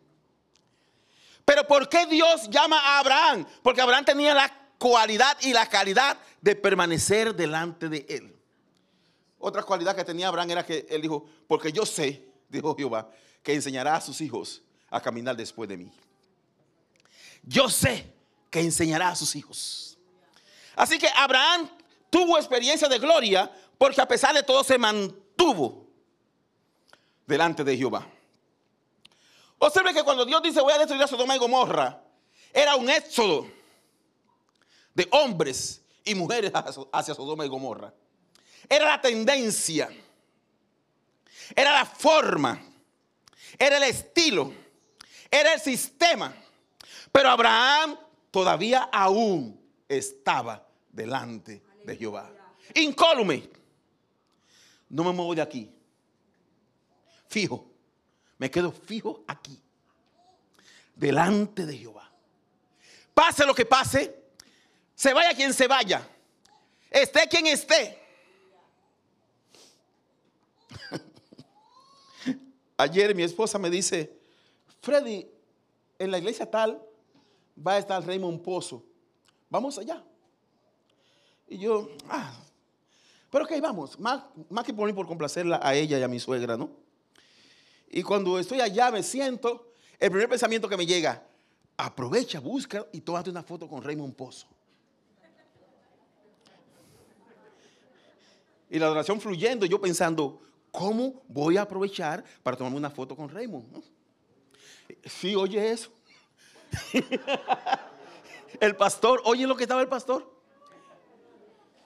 Pero 1.48 1.66
¿por 1.66 1.88
qué 1.88 2.06
Dios 2.08 2.50
llama 2.50 2.78
a 2.78 3.00
Abraham? 3.00 3.48
Porque 3.64 3.80
Abraham 3.80 4.04
tenía 4.04 4.34
la 4.34 4.54
cualidad 4.78 5.38
y 5.40 5.54
la 5.54 5.66
calidad 5.66 6.18
de 6.42 6.58
permanecer 6.58 7.34
delante 7.34 7.88
de 7.88 8.06
él. 8.10 8.36
Otra 9.40 9.64
cualidad 9.64 9.96
que 9.96 10.04
tenía 10.04 10.28
Abraham 10.28 10.50
era 10.52 10.66
que 10.66 10.86
él 10.90 11.02
dijo, 11.02 11.26
porque 11.48 11.72
yo 11.72 11.86
sé, 11.86 12.28
dijo 12.50 12.76
Jehová, 12.76 13.10
que 13.42 13.54
enseñará 13.54 13.96
a 13.96 14.02
sus 14.02 14.20
hijos 14.20 14.62
a 14.90 15.00
caminar 15.00 15.38
después 15.38 15.70
de 15.70 15.78
mí. 15.78 15.90
Yo 17.44 17.70
sé 17.70 18.14
que 18.50 18.60
enseñará 18.60 19.08
a 19.08 19.16
sus 19.16 19.34
hijos. 19.38 19.98
Así 20.76 21.00
que 21.00 21.08
Abraham 21.16 21.70
tuvo 22.10 22.38
experiencia 22.38 22.90
de 22.90 23.00
gloria 23.00 23.50
porque 23.78 24.02
a 24.02 24.08
pesar 24.08 24.36
de 24.36 24.44
todo 24.44 24.66
se 24.66 24.78
mantuvo 24.78 25.88
delante 27.26 27.64
de 27.64 27.78
Jehová. 27.78 28.06
Observe 29.60 29.94
que 29.94 30.04
cuando 30.04 30.26
Dios 30.26 30.42
dice 30.42 30.62
voy 30.62 30.74
a 30.74 30.78
destruir 30.78 31.04
a 31.04 31.08
Sodoma 31.08 31.36
y 31.36 31.40
Gomorra, 31.40 32.02
era 32.54 32.76
un 32.76 32.90
éxodo 32.90 33.48
de 34.94 35.08
hombres 35.12 35.82
y 36.04 36.16
mujeres 36.16 36.52
hacia 36.92 37.14
Sodoma 37.14 37.46
y 37.46 37.50
Gomorra. 37.50 37.94
Era 38.70 38.86
la 38.86 39.02
tendencia, 39.02 39.90
era 41.56 41.72
la 41.74 41.86
forma, 41.86 42.62
era 43.58 43.78
el 43.78 43.84
estilo, 43.84 44.54
era 45.32 45.54
el 45.54 45.60
sistema. 45.60 46.34
Pero 47.12 47.30
Abraham 47.30 47.98
todavía 48.32 48.90
aún 48.92 49.60
estaba 49.88 50.68
delante 50.92 51.64
de 51.84 51.96
Jehová. 51.96 52.32
Incólume. 52.76 53.50
No 54.90 55.04
me 55.04 55.12
muevo 55.12 55.36
de 55.36 55.42
aquí. 55.42 55.70
Fijo. 57.28 57.77
Me 58.38 58.52
quedo 58.52 58.72
fijo 58.72 59.24
aquí. 59.28 59.60
Delante 60.96 61.66
de 61.66 61.78
Jehová. 61.78 62.10
Pase 63.14 63.46
lo 63.46 63.54
que 63.54 63.66
pase. 63.66 64.16
Se 64.96 65.14
vaya 65.14 65.36
quien 65.36 65.54
se 65.54 65.68
vaya. 65.68 66.08
Esté 66.90 67.28
quien 67.28 67.48
esté. 67.48 68.02
Ayer 72.78 73.14
mi 73.16 73.24
esposa 73.24 73.60
me 73.60 73.70
dice, 73.70 74.18
Freddy, 74.82 75.28
en 76.00 76.12
la 76.12 76.18
iglesia 76.18 76.50
tal 76.50 76.82
va 77.66 77.74
a 77.74 77.80
estar 77.80 78.06
Raymond 78.06 78.42
Pozo. 78.42 78.86
Vamos 79.50 79.78
allá. 79.78 80.04
Y 81.48 81.60
yo, 81.60 81.90
ah, 82.10 82.34
pero 83.32 83.46
ok, 83.46 83.54
vamos. 83.62 84.00
Más, 84.00 84.24
más 84.50 84.66
que 84.66 84.74
por 84.74 84.88
mí 84.88 84.94
por 84.94 85.08
complacerla 85.08 85.60
a 85.62 85.76
ella 85.76 86.00
y 86.00 86.04
a 86.04 86.08
mi 86.08 86.20
suegra, 86.20 86.58
¿no? 86.58 86.87
Y 87.90 88.04
cuando 88.04 88.38
estoy 88.38 88.62
allá 88.62 88.92
me 88.92 89.04
siento, 89.04 89.72
el 90.00 90.12
primer 90.12 90.30
pensamiento 90.30 90.68
que 90.68 90.78
me 90.78 90.86
llega, 90.86 91.24
aprovecha, 91.78 92.40
busca 92.40 92.86
y 92.92 93.02
tómate 93.02 93.30
una 93.30 93.44
foto 93.44 93.68
con 93.68 93.82
Raymond 93.82 94.16
Pozo. 94.16 94.48
Y 98.70 98.80
la 98.80 98.88
adoración 98.88 99.22
fluyendo, 99.22 99.66
yo 99.66 99.80
pensando, 99.80 100.42
¿cómo 100.72 101.24
voy 101.28 101.58
a 101.58 101.62
aprovechar 101.62 102.24
para 102.44 102.58
tomarme 102.58 102.78
una 102.78 102.90
foto 102.90 103.16
con 103.16 103.30
Raymond? 103.30 103.84
Sí, 105.06 105.36
oye 105.36 105.72
eso. 105.72 105.90
el 108.60 108.76
pastor, 108.76 109.22
oye 109.24 109.48
lo 109.48 109.56
que 109.56 109.64
estaba 109.64 109.82
el 109.82 109.88
pastor. 109.88 110.36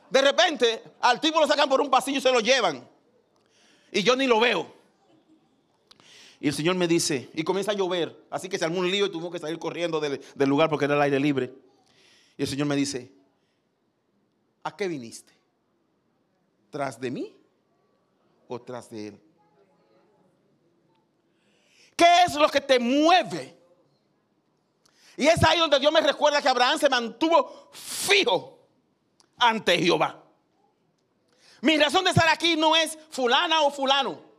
De 0.09 0.21
repente, 0.21 0.83
al 0.99 1.21
tipo 1.21 1.39
lo 1.39 1.47
sacan 1.47 1.69
por 1.69 1.79
un 1.79 1.89
pasillo 1.89 2.17
y 2.17 2.21
se 2.21 2.31
lo 2.31 2.39
llevan. 2.39 2.87
Y 3.91 4.03
yo 4.03 4.15
ni 4.15 4.25
lo 4.25 4.39
veo. 4.39 4.80
Y 6.41 6.47
el 6.47 6.55
Señor 6.55 6.75
me 6.75 6.87
dice, 6.87 7.29
y 7.35 7.43
comienza 7.43 7.71
a 7.71 7.75
llover. 7.75 8.25
Así 8.31 8.49
que 8.49 8.57
se 8.57 8.65
armó 8.65 8.79
un 8.79 8.89
lío 8.89 9.05
y 9.05 9.11
tuvo 9.11 9.29
que 9.29 9.37
salir 9.37 9.59
corriendo 9.59 9.99
del, 9.99 10.19
lugar 10.49 10.71
porque 10.71 10.85
era 10.85 10.95
el 10.95 11.01
aire 11.03 11.19
libre. 11.19 11.53
Y 12.35 12.41
el 12.41 12.47
Señor 12.47 12.65
me 12.65 12.75
dice, 12.75 13.11
¿a 14.63 14.75
qué 14.75 14.87
viniste? 14.87 15.31
¿Tras 16.71 16.99
de 16.99 17.11
mí 17.11 17.37
o 18.47 18.59
tras 18.59 18.89
de 18.89 19.09
Él? 19.09 19.21
¿Qué 21.95 22.23
es 22.25 22.33
lo 22.33 22.49
que 22.49 22.59
te 22.59 22.79
mueve? 22.79 23.55
Y 25.17 25.27
es 25.27 25.43
ahí 25.43 25.59
donde 25.59 25.79
Dios 25.79 25.93
me 25.93 26.01
recuerda 26.01 26.41
que 26.41 26.49
Abraham 26.49 26.79
se 26.79 26.89
mantuvo 26.89 27.69
fijo 27.71 28.67
ante 29.37 29.77
Jehová. 29.77 30.23
Mi 31.61 31.77
razón 31.77 32.03
de 32.03 32.09
estar 32.09 32.27
aquí 32.29 32.55
no 32.55 32.75
es 32.75 32.97
fulana 33.11 33.61
o 33.61 33.69
fulano, 33.69 34.30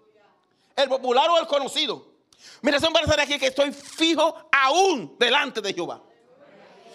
el 0.76 0.88
popular 0.88 1.28
o 1.30 1.38
el 1.38 1.46
conocido. 1.46 2.12
Mi 2.60 2.70
razón 2.70 2.92
para 2.92 3.04
estar 3.04 3.20
aquí 3.20 3.38
que 3.38 3.48
estoy 3.48 3.72
fijo 3.72 4.48
aún 4.50 5.16
delante 5.18 5.60
de 5.60 5.72
Jehová. 5.72 6.02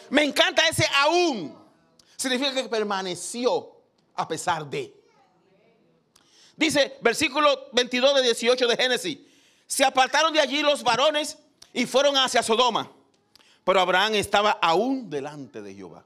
Me 0.10 0.24
encanta 0.24 0.68
ese 0.68 0.86
aún. 0.96 1.58
Significa 2.16 2.54
que 2.54 2.70
permaneció 2.70 3.72
a 4.16 4.28
pesar 4.28 4.66
de. 4.66 4.94
Dice 6.56 6.98
versículo 7.02 7.70
22 7.74 8.16
de 8.16 8.22
18 8.24 8.68
de 8.68 8.78
Génesis. 8.78 9.18
Se 9.68 9.84
apartaron 9.84 10.34
de 10.34 10.40
allí 10.40 10.62
los 10.62 10.84
varones 10.84 11.38
y 11.74 11.86
fueron 11.86 12.16
hacia 12.18 12.42
Sodoma. 12.42 12.92
Pero 13.64 13.82
Abraham 13.82 14.16
estaba 14.16 14.52
aún 14.62 15.10
delante 15.10 15.62
de 15.62 15.76
Jehová. 15.76 16.06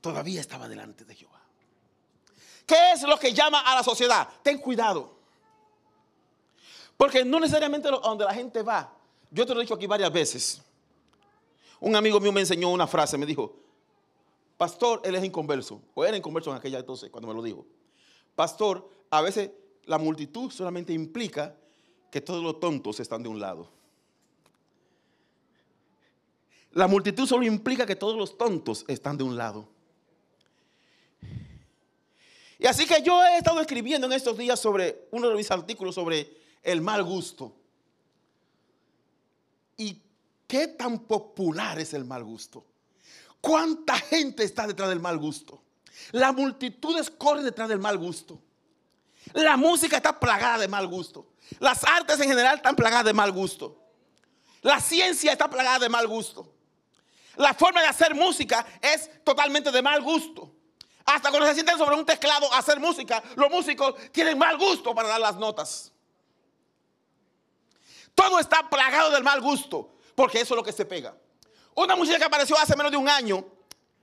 Todavía 0.00 0.40
estaba 0.40 0.68
delante 0.68 1.04
de 1.04 1.14
Jehová. 1.14 1.40
¿Qué 2.66 2.92
es 2.92 3.02
lo 3.02 3.18
que 3.18 3.32
llama 3.32 3.60
a 3.60 3.74
la 3.74 3.82
sociedad? 3.82 4.28
Ten 4.42 4.58
cuidado. 4.58 5.13
Porque 6.96 7.24
no 7.24 7.40
necesariamente 7.40 7.88
donde 7.88 8.24
la 8.24 8.34
gente 8.34 8.62
va. 8.62 8.92
Yo 9.30 9.44
te 9.44 9.54
lo 9.54 9.60
he 9.60 9.64
dicho 9.64 9.74
aquí 9.74 9.86
varias 9.86 10.12
veces. 10.12 10.62
Un 11.80 11.96
amigo 11.96 12.20
mío 12.20 12.32
me 12.32 12.40
enseñó 12.40 12.70
una 12.70 12.86
frase, 12.86 13.18
me 13.18 13.26
dijo, 13.26 13.56
pastor, 14.56 15.00
él 15.04 15.14
es 15.16 15.24
inconverso. 15.24 15.82
O 15.94 16.04
era 16.04 16.16
inconverso 16.16 16.50
en 16.50 16.56
aquella 16.56 16.78
entonces, 16.78 17.10
cuando 17.10 17.28
me 17.28 17.34
lo 17.34 17.42
dijo. 17.42 17.66
Pastor, 18.34 18.88
a 19.10 19.20
veces 19.20 19.50
la 19.84 19.98
multitud 19.98 20.50
solamente 20.50 20.92
implica 20.92 21.56
que 22.10 22.20
todos 22.20 22.42
los 22.42 22.60
tontos 22.60 23.00
están 23.00 23.22
de 23.22 23.28
un 23.28 23.40
lado. 23.40 23.68
La 26.72 26.88
multitud 26.88 27.26
solo 27.26 27.44
implica 27.44 27.86
que 27.86 27.96
todos 27.96 28.16
los 28.16 28.36
tontos 28.36 28.84
están 28.88 29.16
de 29.16 29.24
un 29.24 29.36
lado. 29.36 29.68
Y 32.58 32.66
así 32.66 32.86
que 32.86 33.02
yo 33.02 33.22
he 33.24 33.38
estado 33.38 33.60
escribiendo 33.60 34.06
en 34.06 34.12
estos 34.12 34.38
días 34.38 34.58
sobre 34.58 35.06
uno 35.10 35.28
de 35.28 35.34
mis 35.34 35.50
artículos 35.50 35.94
sobre 35.94 36.43
el 36.64 36.80
mal 36.80 37.04
gusto. 37.04 37.54
¿Y 39.76 40.02
qué 40.48 40.68
tan 40.68 41.00
popular 41.00 41.78
es 41.78 41.94
el 41.94 42.04
mal 42.04 42.24
gusto? 42.24 42.66
¿Cuánta 43.40 43.96
gente 43.96 44.42
está 44.42 44.66
detrás 44.66 44.88
del 44.88 45.00
mal 45.00 45.18
gusto? 45.18 45.62
Las 46.12 46.34
multitudes 46.34 47.10
corren 47.10 47.44
detrás 47.44 47.68
del 47.68 47.78
mal 47.78 47.98
gusto. 47.98 48.40
La 49.34 49.56
música 49.56 49.96
está 49.96 50.18
plagada 50.18 50.58
de 50.58 50.68
mal 50.68 50.86
gusto. 50.86 51.28
Las 51.58 51.84
artes 51.84 52.18
en 52.20 52.28
general 52.28 52.56
están 52.56 52.74
plagadas 52.74 53.04
de 53.04 53.12
mal 53.12 53.32
gusto. 53.32 53.80
La 54.62 54.80
ciencia 54.80 55.32
está 55.32 55.48
plagada 55.48 55.78
de 55.80 55.88
mal 55.88 56.06
gusto. 56.08 56.50
La 57.36 57.52
forma 57.52 57.82
de 57.82 57.88
hacer 57.88 58.14
música 58.14 58.64
es 58.80 59.10
totalmente 59.24 59.70
de 59.70 59.82
mal 59.82 60.02
gusto. 60.02 60.54
Hasta 61.04 61.30
cuando 61.30 61.46
se 61.48 61.54
sienten 61.54 61.76
sobre 61.76 61.96
un 61.96 62.06
teclado 62.06 62.50
a 62.52 62.58
hacer 62.58 62.80
música, 62.80 63.22
los 63.36 63.50
músicos 63.50 63.94
tienen 64.10 64.38
mal 64.38 64.56
gusto 64.56 64.94
para 64.94 65.08
dar 65.08 65.20
las 65.20 65.36
notas. 65.36 65.92
Todo 68.14 68.38
está 68.38 68.68
plagado 68.68 69.10
del 69.10 69.24
mal 69.24 69.40
gusto, 69.40 69.94
porque 70.14 70.40
eso 70.40 70.54
es 70.54 70.56
lo 70.56 70.62
que 70.62 70.72
se 70.72 70.84
pega. 70.84 71.16
Una 71.74 71.96
música 71.96 72.18
que 72.18 72.24
apareció 72.24 72.56
hace 72.56 72.76
menos 72.76 72.92
de 72.92 72.98
un 72.98 73.08
año 73.08 73.44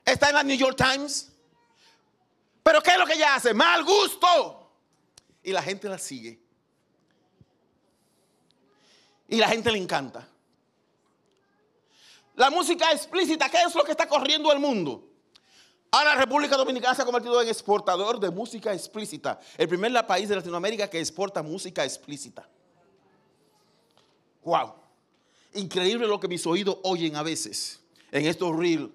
está 0.04 0.30
en 0.30 0.36
la 0.36 0.44
New 0.44 0.58
York 0.58 0.76
Times. 0.76 1.32
Pero 2.64 2.82
¿qué 2.82 2.92
es 2.92 2.98
lo 2.98 3.06
que 3.06 3.14
ella 3.14 3.36
hace? 3.36 3.54
Mal 3.54 3.84
gusto. 3.84 4.72
Y 5.44 5.52
la 5.52 5.64
gente 5.64 5.88
la 5.88 5.98
sigue. 5.98 6.40
Y 9.28 9.38
la 9.38 9.48
gente 9.48 9.72
le 9.72 9.78
encanta. 9.78 10.28
La 12.36 12.50
música 12.50 12.92
explícita, 12.92 13.50
¿qué 13.50 13.62
es 13.62 13.74
lo 13.76 13.84
que 13.84 13.92
está 13.92 14.08
corriendo 14.08 14.52
el 14.52 14.60
mundo? 14.60 15.08
Ahora 15.92 16.16
la 16.16 16.22
República 16.22 16.56
Dominicana 16.56 16.96
se 16.96 17.02
ha 17.02 17.06
convertido 17.06 17.42
en 17.42 17.50
exportador 17.50 18.20
de 18.20 18.30
música 18.30 18.74
explícita. 18.74 19.40
El 19.58 19.68
primer 19.68 20.06
país 20.08 20.30
de 20.30 20.36
Latinoamérica 20.36 20.90
que 20.90 21.00
exporta 21.00 21.42
música 21.42 21.84
explícita. 21.84 22.48
Wow. 24.44 24.74
Increíble 25.54 26.08
lo 26.08 26.20
que 26.20 26.28
mis 26.28 26.46
oídos 26.46 26.78
oyen 26.84 27.16
a 27.16 27.24
veces 27.24 27.82
en 28.12 28.26
estos 28.26 28.56
reels 28.56 28.90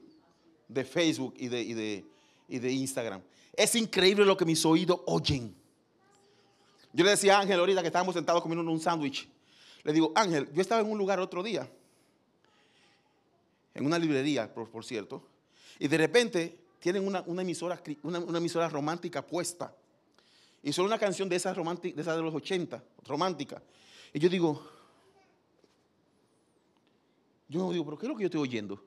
de 0.69 0.85
Facebook 0.85 1.35
y 1.37 1.49
de, 1.49 2.05
y 2.49 2.59
de 2.59 2.73
Instagram. 2.73 3.23
Es 3.53 3.75
increíble 3.75 4.25
lo 4.25 4.37
que 4.37 4.45
mis 4.45 4.65
oídos 4.65 5.01
oyen. 5.07 5.55
Yo 6.93 7.05
le 7.05 7.11
decía 7.11 7.37
a 7.37 7.41
Ángel 7.41 7.59
ahorita 7.61 7.83
que 7.83 7.89
estábamos 7.89 8.15
sentados 8.15 8.43
comiendo 8.43 8.71
un 8.71 8.81
sándwich. 8.81 9.29
Le 9.85 9.93
digo, 9.93 10.13
Ángel, 10.15 10.51
yo 10.53 10.61
estaba 10.61 10.81
en 10.81 10.91
un 10.91 10.99
lugar 10.99 11.21
otro 11.21 11.43
día, 11.43 11.71
en 13.75 13.87
una 13.87 13.99
librería, 13.99 14.53
por, 14.53 14.85
cierto, 14.85 15.23
y 15.79 15.89
de 15.89 15.99
repente 15.99 16.59
tienen 16.81 17.07
una, 17.07 17.23
emisora, 17.41 17.81
una, 18.03 18.39
emisora 18.39 18.69
romántica 18.69 19.25
puesta. 19.25 19.75
Y 20.63 20.73
solo 20.73 20.89
una 20.89 20.99
canción 20.99 21.29
de 21.29 21.37
esas, 21.37 21.55
de 21.55 21.93
de 21.93 22.23
los 22.23 22.35
80, 22.35 22.83
romántica. 23.05 23.63
Y 24.13 24.19
yo 24.19 24.29
digo, 24.29 24.67
yo 27.49 27.61
no 27.61 27.73
digo, 27.73 27.85
pero 27.85 27.99
¿qué 27.99 28.07
es 28.07 28.11
lo 28.11 28.17
que 28.17 28.23
yo 28.23 28.27
estoy 28.27 28.41
oyendo? 28.41 28.83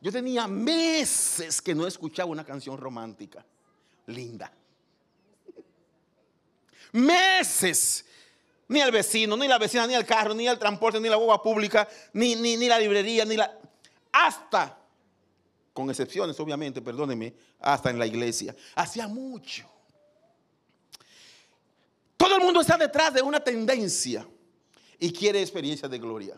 Yo 0.00 0.12
tenía 0.12 0.46
meses 0.46 1.62
que 1.62 1.74
no 1.74 1.86
escuchaba 1.86 2.30
una 2.30 2.44
canción 2.44 2.76
romántica 2.76 3.44
linda. 4.06 4.52
Meses. 6.92 8.04
Ni 8.68 8.80
el 8.80 8.90
vecino, 8.90 9.36
ni 9.36 9.46
la 9.46 9.58
vecina, 9.58 9.86
ni 9.86 9.94
el 9.94 10.04
carro, 10.04 10.34
ni 10.34 10.46
el 10.46 10.58
transporte, 10.58 11.00
ni 11.00 11.08
la 11.08 11.16
boba 11.16 11.40
pública, 11.40 11.88
ni, 12.12 12.34
ni, 12.34 12.56
ni 12.56 12.66
la 12.66 12.78
librería, 12.78 13.24
ni 13.24 13.36
la... 13.36 13.58
Hasta, 14.10 14.76
con 15.72 15.88
excepciones 15.88 16.38
obviamente, 16.40 16.82
perdóneme, 16.82 17.34
hasta 17.60 17.90
en 17.90 17.98
la 17.98 18.06
iglesia. 18.06 18.56
Hacía 18.74 19.06
mucho. 19.06 19.70
Todo 22.16 22.36
el 22.36 22.42
mundo 22.42 22.60
está 22.60 22.76
detrás 22.76 23.14
de 23.14 23.22
una 23.22 23.40
tendencia 23.40 24.26
y 24.98 25.12
quiere 25.12 25.40
experiencias 25.40 25.90
de 25.90 25.98
gloria. 25.98 26.36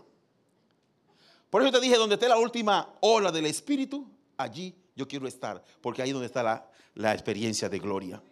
Por 1.51 1.63
eso 1.63 1.73
te 1.73 1.81
dije, 1.81 1.97
donde 1.97 2.15
esté 2.15 2.29
la 2.29 2.39
última 2.39 2.95
ola 3.01 3.33
del 3.33 3.47
Espíritu, 3.47 4.07
allí 4.37 4.75
yo 4.95 5.09
quiero 5.09 5.27
estar, 5.27 5.63
porque 5.81 6.03
ahí 6.03 6.13
donde 6.13 6.27
está 6.27 6.43
la, 6.43 6.69
la 6.95 7.13
experiencia 7.13 7.69
de 7.69 7.79
gloria. 7.79 8.23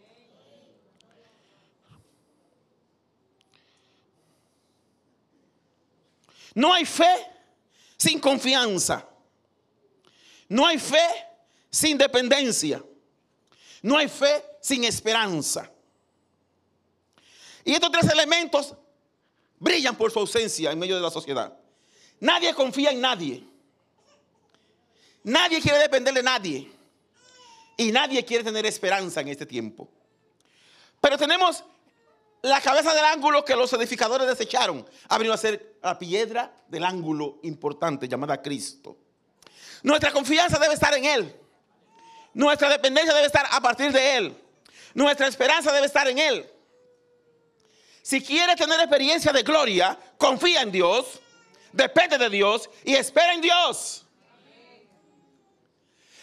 No 6.54 6.72
hay 6.72 6.86
fe 6.86 7.26
sin 7.98 8.18
confianza. 8.18 9.06
No 10.48 10.66
hay 10.66 10.78
fe 10.78 11.06
sin 11.70 11.98
dependencia. 11.98 12.82
No 13.82 13.98
hay 13.98 14.08
fe 14.08 14.42
sin 14.60 14.84
esperanza. 14.84 15.70
Y 17.62 17.72
estos 17.72 17.90
tres 17.90 18.10
elementos 18.10 18.74
brillan 19.58 19.96
por 19.96 20.10
su 20.10 20.18
ausencia 20.18 20.72
en 20.72 20.78
medio 20.78 20.96
de 20.96 21.02
la 21.02 21.10
sociedad. 21.10 21.56
Nadie 22.20 22.54
confía 22.54 22.90
en 22.90 23.00
nadie. 23.00 23.44
Nadie 25.24 25.60
quiere 25.60 25.78
depender 25.78 26.14
de 26.14 26.22
nadie. 26.22 26.72
Y 27.76 27.92
nadie 27.92 28.24
quiere 28.24 28.44
tener 28.44 28.64
esperanza 28.64 29.20
en 29.20 29.28
este 29.28 29.44
tiempo. 29.44 29.88
Pero 31.00 31.18
tenemos 31.18 31.62
la 32.42 32.60
cabeza 32.60 32.94
del 32.94 33.04
ángulo 33.04 33.44
que 33.44 33.56
los 33.56 33.72
edificadores 33.72 34.26
desecharon. 34.26 34.88
Ha 35.08 35.18
venido 35.18 35.34
a 35.34 35.38
ser 35.38 35.78
la 35.82 35.98
piedra 35.98 36.54
del 36.68 36.84
ángulo 36.84 37.38
importante 37.42 38.08
llamada 38.08 38.40
Cristo. 38.40 38.96
Nuestra 39.82 40.12
confianza 40.12 40.58
debe 40.58 40.74
estar 40.74 40.94
en 40.94 41.04
Él. 41.04 41.36
Nuestra 42.32 42.68
dependencia 42.68 43.14
debe 43.14 43.26
estar 43.26 43.46
a 43.50 43.60
partir 43.60 43.92
de 43.92 44.16
Él. 44.16 44.36
Nuestra 44.94 45.26
esperanza 45.26 45.72
debe 45.72 45.86
estar 45.86 46.08
en 46.08 46.18
Él. 46.18 46.50
Si 48.02 48.22
quieres 48.22 48.56
tener 48.56 48.78
experiencia 48.78 49.32
de 49.32 49.42
gloria, 49.42 49.98
confía 50.16 50.62
en 50.62 50.70
Dios 50.70 51.20
depende 51.72 52.18
de 52.18 52.30
Dios 52.30 52.68
y 52.84 52.94
espera 52.94 53.34
en 53.34 53.40
Dios. 53.40 54.06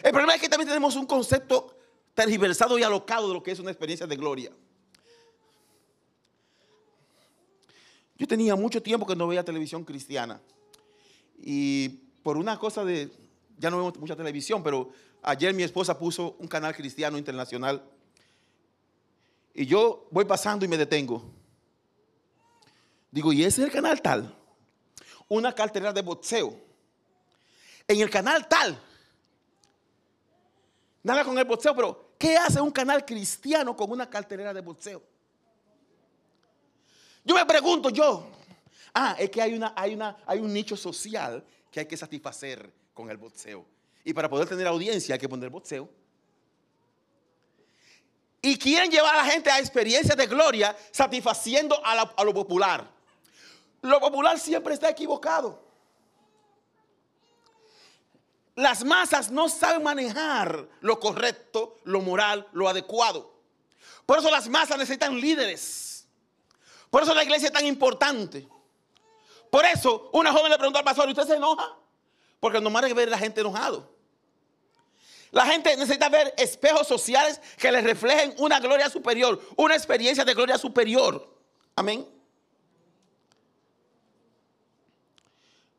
El 0.01 0.11
problema 0.11 0.35
es 0.35 0.41
que 0.41 0.49
también 0.49 0.67
tenemos 0.67 0.95
un 0.95 1.05
concepto 1.05 1.77
tergiversado 2.13 2.77
y 2.77 2.83
alocado 2.83 3.29
de 3.29 3.33
lo 3.33 3.41
que 3.41 3.51
es 3.51 3.59
una 3.59 3.71
experiencia 3.71 4.05
de 4.05 4.15
gloria. 4.15 4.51
Yo 8.17 8.27
tenía 8.27 8.55
mucho 8.55 8.81
tiempo 8.81 9.07
que 9.07 9.15
no 9.15 9.27
veía 9.27 9.43
televisión 9.43 9.83
cristiana. 9.83 10.41
Y 11.37 11.89
por 12.21 12.37
una 12.37 12.59
cosa 12.59 12.85
de, 12.85 13.11
ya 13.57 13.69
no 13.69 13.77
vemos 13.77 13.97
mucha 13.97 14.15
televisión, 14.15 14.61
pero 14.61 14.91
ayer 15.21 15.53
mi 15.53 15.63
esposa 15.63 15.97
puso 15.97 16.35
un 16.39 16.47
canal 16.47 16.75
cristiano 16.75 17.17
internacional. 17.17 17.83
Y 19.53 19.65
yo 19.65 20.07
voy 20.11 20.25
pasando 20.25 20.65
y 20.65 20.67
me 20.67 20.77
detengo. 20.77 21.23
Digo, 23.11 23.31
¿y 23.33 23.43
ese 23.43 23.61
es 23.61 23.67
el 23.67 23.73
canal 23.73 24.01
tal? 24.01 24.35
Una 25.29 25.53
cartelera 25.53 25.93
de 25.93 26.01
boxeo. 26.01 26.59
En 27.87 27.99
el 27.99 28.09
canal 28.09 28.47
tal. 28.47 28.79
Nada 31.03 31.23
con 31.23 31.37
el 31.37 31.45
boxeo, 31.45 31.75
pero 31.75 32.15
¿qué 32.17 32.37
hace 32.37 32.61
un 32.61 32.71
canal 32.71 33.05
cristiano 33.05 33.75
con 33.75 33.91
una 33.91 34.09
cartelera 34.09 34.53
de 34.53 34.61
boxeo? 34.61 35.03
Yo 37.25 37.35
me 37.35 37.45
pregunto 37.45 37.89
yo, 37.89 38.27
ah, 38.93 39.15
es 39.17 39.29
que 39.29 39.41
hay, 39.41 39.53
una, 39.53 39.73
hay, 39.75 39.93
una, 39.93 40.17
hay 40.25 40.39
un 40.39 40.51
nicho 40.51 40.75
social 40.75 41.43
que 41.71 41.81
hay 41.81 41.85
que 41.85 41.97
satisfacer 41.97 42.71
con 42.93 43.09
el 43.09 43.17
boxeo. 43.17 43.65
Y 44.03 44.13
para 44.13 44.29
poder 44.29 44.47
tener 44.47 44.67
audiencia 44.67 45.15
hay 45.15 45.19
que 45.19 45.29
poner 45.29 45.49
boxeo. 45.49 45.89
Y 48.41 48.57
quieren 48.57 48.91
llevar 48.91 49.15
a 49.15 49.17
la 49.19 49.25
gente 49.25 49.49
a 49.49 49.59
experiencias 49.59 50.17
de 50.17 50.27
gloria 50.27 50.75
satisfaciendo 50.91 51.79
a 51.85 52.23
lo 52.23 52.33
popular. 52.33 52.89
Lo 53.83 53.99
popular 53.99 54.39
siempre 54.39 54.73
está 54.73 54.89
equivocado. 54.89 55.61
Las 58.55 58.83
masas 58.85 59.29
no 59.29 59.49
saben 59.49 59.83
manejar 59.83 60.67
lo 60.79 60.99
correcto, 60.99 61.79
lo 61.83 61.99
moral, 61.99 62.47
lo 62.53 62.69
adecuado. 62.69 63.33
Por 64.05 64.19
eso 64.19 64.31
las 64.31 64.47
masas 64.47 64.77
necesitan 64.77 65.19
líderes. 65.19 66.07
Por 66.89 67.03
eso 67.03 67.13
la 67.13 67.23
iglesia 67.23 67.47
es 67.47 67.53
tan 67.53 67.65
importante. 67.65 68.47
Por 69.49 69.65
eso 69.65 70.09
una 70.13 70.31
joven 70.31 70.51
le 70.51 70.57
preguntó 70.57 70.79
al 70.79 70.85
pastor, 70.85 71.09
¿usted 71.09 71.27
se 71.27 71.35
enoja? 71.35 71.75
Porque 72.39 72.61
no 72.61 72.69
más 72.69 72.85
que 72.85 72.93
ver 72.93 73.09
a 73.09 73.11
la 73.11 73.17
gente 73.17 73.41
enojado. 73.41 73.91
La 75.31 75.45
gente 75.45 75.75
necesita 75.75 76.07
ver 76.07 76.33
espejos 76.37 76.87
sociales 76.87 77.41
que 77.57 77.69
les 77.69 77.83
reflejen 77.83 78.33
una 78.37 78.61
gloria 78.61 78.89
superior, 78.89 79.41
una 79.57 79.75
experiencia 79.75 80.23
de 80.23 80.33
gloria 80.33 80.57
superior. 80.57 81.35
Amén. 81.75 82.12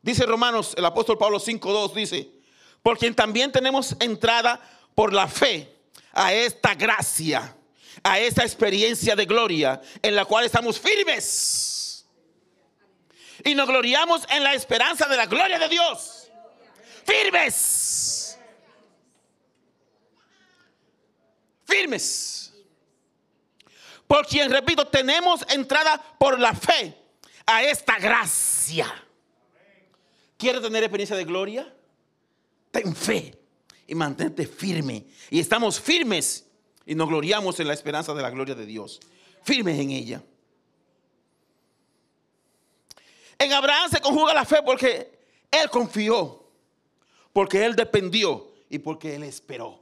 Dice 0.05 0.23
Romanos, 0.27 0.75
el 0.77 0.85
apóstol 0.85 1.17
Pablo 1.17 1.39
5.2 1.39 1.93
dice, 1.95 2.29
por 2.83 2.95
quien 2.95 3.15
también 3.15 3.51
tenemos 3.51 3.95
entrada 3.99 4.61
por 4.93 5.11
la 5.11 5.27
fe 5.27 5.67
a 6.11 6.31
esta 6.31 6.75
gracia, 6.75 7.57
a 8.03 8.19
esta 8.19 8.43
experiencia 8.43 9.15
de 9.15 9.25
gloria 9.25 9.81
en 10.03 10.13
la 10.13 10.25
cual 10.25 10.45
estamos 10.45 10.79
firmes. 10.79 12.05
Y 13.43 13.55
nos 13.55 13.67
gloriamos 13.67 14.27
en 14.29 14.43
la 14.43 14.53
esperanza 14.53 15.07
de 15.07 15.17
la 15.17 15.25
gloria 15.25 15.57
de 15.57 15.69
Dios. 15.69 16.29
Firmes. 17.03 18.37
Firmes. 21.65 22.53
Por 24.05 24.27
quien, 24.27 24.51
repito, 24.51 24.85
tenemos 24.85 25.43
entrada 25.49 25.99
por 26.19 26.39
la 26.39 26.53
fe 26.53 26.95
a 27.47 27.63
esta 27.63 27.97
gracia 27.97 29.04
¿Quieres 30.45 30.61
tener 30.61 30.83
experiencia 30.83 31.15
de 31.15 31.25
gloria? 31.25 31.73
Ten 32.69 32.95
fe 32.95 33.35
y 33.87 33.95
mantente 33.95 34.45
firme. 34.45 35.07
Y 35.31 35.39
estamos 35.39 35.81
firmes 35.81 36.45
y 36.85 36.93
nos 36.93 37.07
gloriamos 37.07 37.59
en 37.59 37.67
la 37.67 37.73
esperanza 37.73 38.13
de 38.13 38.21
la 38.21 38.29
gloria 38.29 38.53
de 38.53 38.67
Dios. 38.67 38.99
Firmes 39.41 39.79
en 39.79 39.89
ella. 39.89 40.21
En 43.39 43.53
Abraham 43.53 43.89
se 43.89 43.99
conjuga 43.99 44.35
la 44.35 44.45
fe 44.45 44.57
porque 44.63 45.17
él 45.49 45.67
confió, 45.71 46.47
porque 47.33 47.65
él 47.65 47.75
dependió 47.75 48.53
y 48.69 48.77
porque 48.77 49.15
él 49.15 49.23
esperó. 49.23 49.79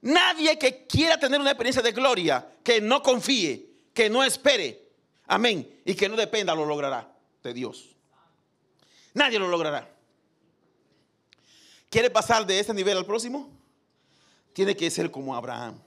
Nadie 0.00 0.58
que 0.58 0.84
quiera 0.84 1.16
tener 1.16 1.40
una 1.40 1.50
experiencia 1.50 1.80
de 1.80 1.92
gloria, 1.92 2.44
que 2.64 2.80
no 2.80 3.04
confíe, 3.04 3.70
que 3.94 4.10
no 4.10 4.24
espere, 4.24 4.90
amén, 5.28 5.80
y 5.84 5.94
que 5.94 6.08
no 6.08 6.16
dependa, 6.16 6.56
lo 6.56 6.66
logrará 6.66 7.16
de 7.40 7.54
Dios. 7.54 7.93
Nadie 9.14 9.38
lo 9.38 9.48
logrará. 9.48 9.88
¿Quiere 11.88 12.10
pasar 12.10 12.44
de 12.44 12.58
ese 12.58 12.74
nivel 12.74 12.98
al 12.98 13.06
próximo? 13.06 13.48
Tiene 14.52 14.76
que 14.76 14.90
ser 14.90 15.10
como 15.10 15.34
Abraham. 15.34 15.78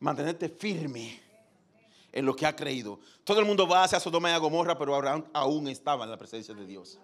Mantenerte 0.00 0.48
firme 0.48 1.20
en 2.12 2.26
lo 2.26 2.36
que 2.36 2.46
ha 2.46 2.54
creído. 2.54 3.00
Todo 3.24 3.40
el 3.40 3.46
mundo 3.46 3.66
va 3.66 3.84
hacia 3.84 3.98
Sodoma 3.98 4.30
y 4.30 4.38
Gomorra, 4.38 4.76
pero 4.78 4.94
Abraham 4.94 5.24
aún 5.32 5.68
estaba 5.68 6.04
en 6.04 6.10
la 6.10 6.18
presencia 6.18 6.54
de 6.54 6.66
Dios. 6.66 6.98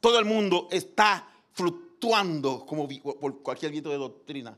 Todo 0.00 0.18
el 0.18 0.24
mundo 0.24 0.68
está 0.70 1.28
fluctuando 1.52 2.64
como 2.64 2.88
por 2.88 3.42
cualquier 3.42 3.72
viento 3.72 3.90
de 3.90 3.96
doctrina. 3.96 4.56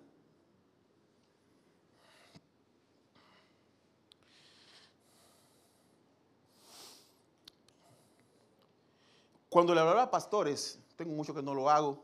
Cuando 9.50 9.74
le 9.74 9.80
hablaba 9.80 10.04
a 10.04 10.10
pastores, 10.10 10.78
tengo 10.96 11.12
mucho 11.12 11.34
que 11.34 11.42
no 11.42 11.54
lo 11.54 11.68
hago, 11.68 12.02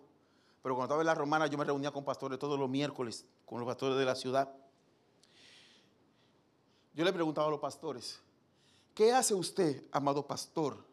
pero 0.63 0.75
cuando 0.75 0.87
estaba 0.87 1.03
en 1.03 1.07
la 1.07 1.15
romana 1.15 1.47
yo 1.47 1.57
me 1.57 1.65
reunía 1.65 1.93
con 1.93 2.05
pastores 2.05 2.41
todos 2.41 2.59
los 2.59 2.69
miércoles, 2.69 3.25
con 3.47 3.61
los 3.61 3.67
pastores 3.69 3.97
de 3.97 4.05
la 4.05 4.17
ciudad. 4.17 4.53
Yo 6.93 7.05
le 7.05 7.13
preguntaba 7.13 7.47
a 7.47 7.51
los 7.51 7.61
pastores, 7.61 8.19
¿qué 8.95 9.13
hace 9.13 9.33
usted, 9.33 9.85
amado 9.93 10.27
pastor, 10.27 10.85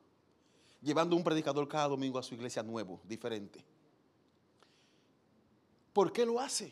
llevando 0.79 1.15
un 1.15 1.23
predicador 1.23 1.67
cada 1.67 1.87
domingo 1.87 2.19
a 2.19 2.23
su 2.23 2.35
iglesia 2.35 2.61
nuevo, 2.61 3.01
diferente? 3.03 3.65
¿Por 5.91 6.13
qué 6.13 6.23
lo 6.23 6.39
hace? 6.39 6.71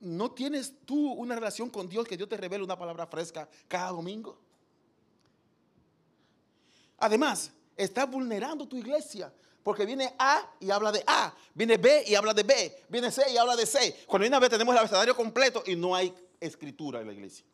¿No 0.00 0.32
tienes 0.32 0.74
tú 0.84 1.12
una 1.12 1.36
relación 1.36 1.70
con 1.70 1.88
Dios 1.88 2.04
que 2.04 2.16
Dios 2.16 2.28
te 2.28 2.36
revele 2.36 2.64
una 2.64 2.76
palabra 2.76 3.06
fresca 3.06 3.48
cada 3.68 3.90
domingo? 3.90 4.45
Además, 6.98 7.50
estás 7.76 8.10
vulnerando 8.10 8.66
tu 8.66 8.76
iglesia. 8.76 9.32
Porque 9.62 9.84
viene 9.84 10.14
A 10.16 10.48
y 10.60 10.70
habla 10.70 10.92
de 10.92 11.02
A, 11.04 11.34
viene 11.52 11.76
B 11.76 12.04
y 12.06 12.14
habla 12.14 12.32
de 12.32 12.44
B, 12.44 12.84
viene 12.88 13.10
C 13.10 13.28
y 13.32 13.36
habla 13.36 13.56
de 13.56 13.66
C. 13.66 14.04
Cuando 14.06 14.22
viene 14.22 14.36
a 14.36 14.38
B 14.38 14.48
tenemos 14.48 14.72
el 14.72 14.78
abecedario 14.78 15.16
completo 15.16 15.64
y 15.66 15.74
no 15.74 15.92
hay 15.92 16.14
escritura 16.38 17.00
en 17.00 17.08
la 17.08 17.12
iglesia. 17.12 17.44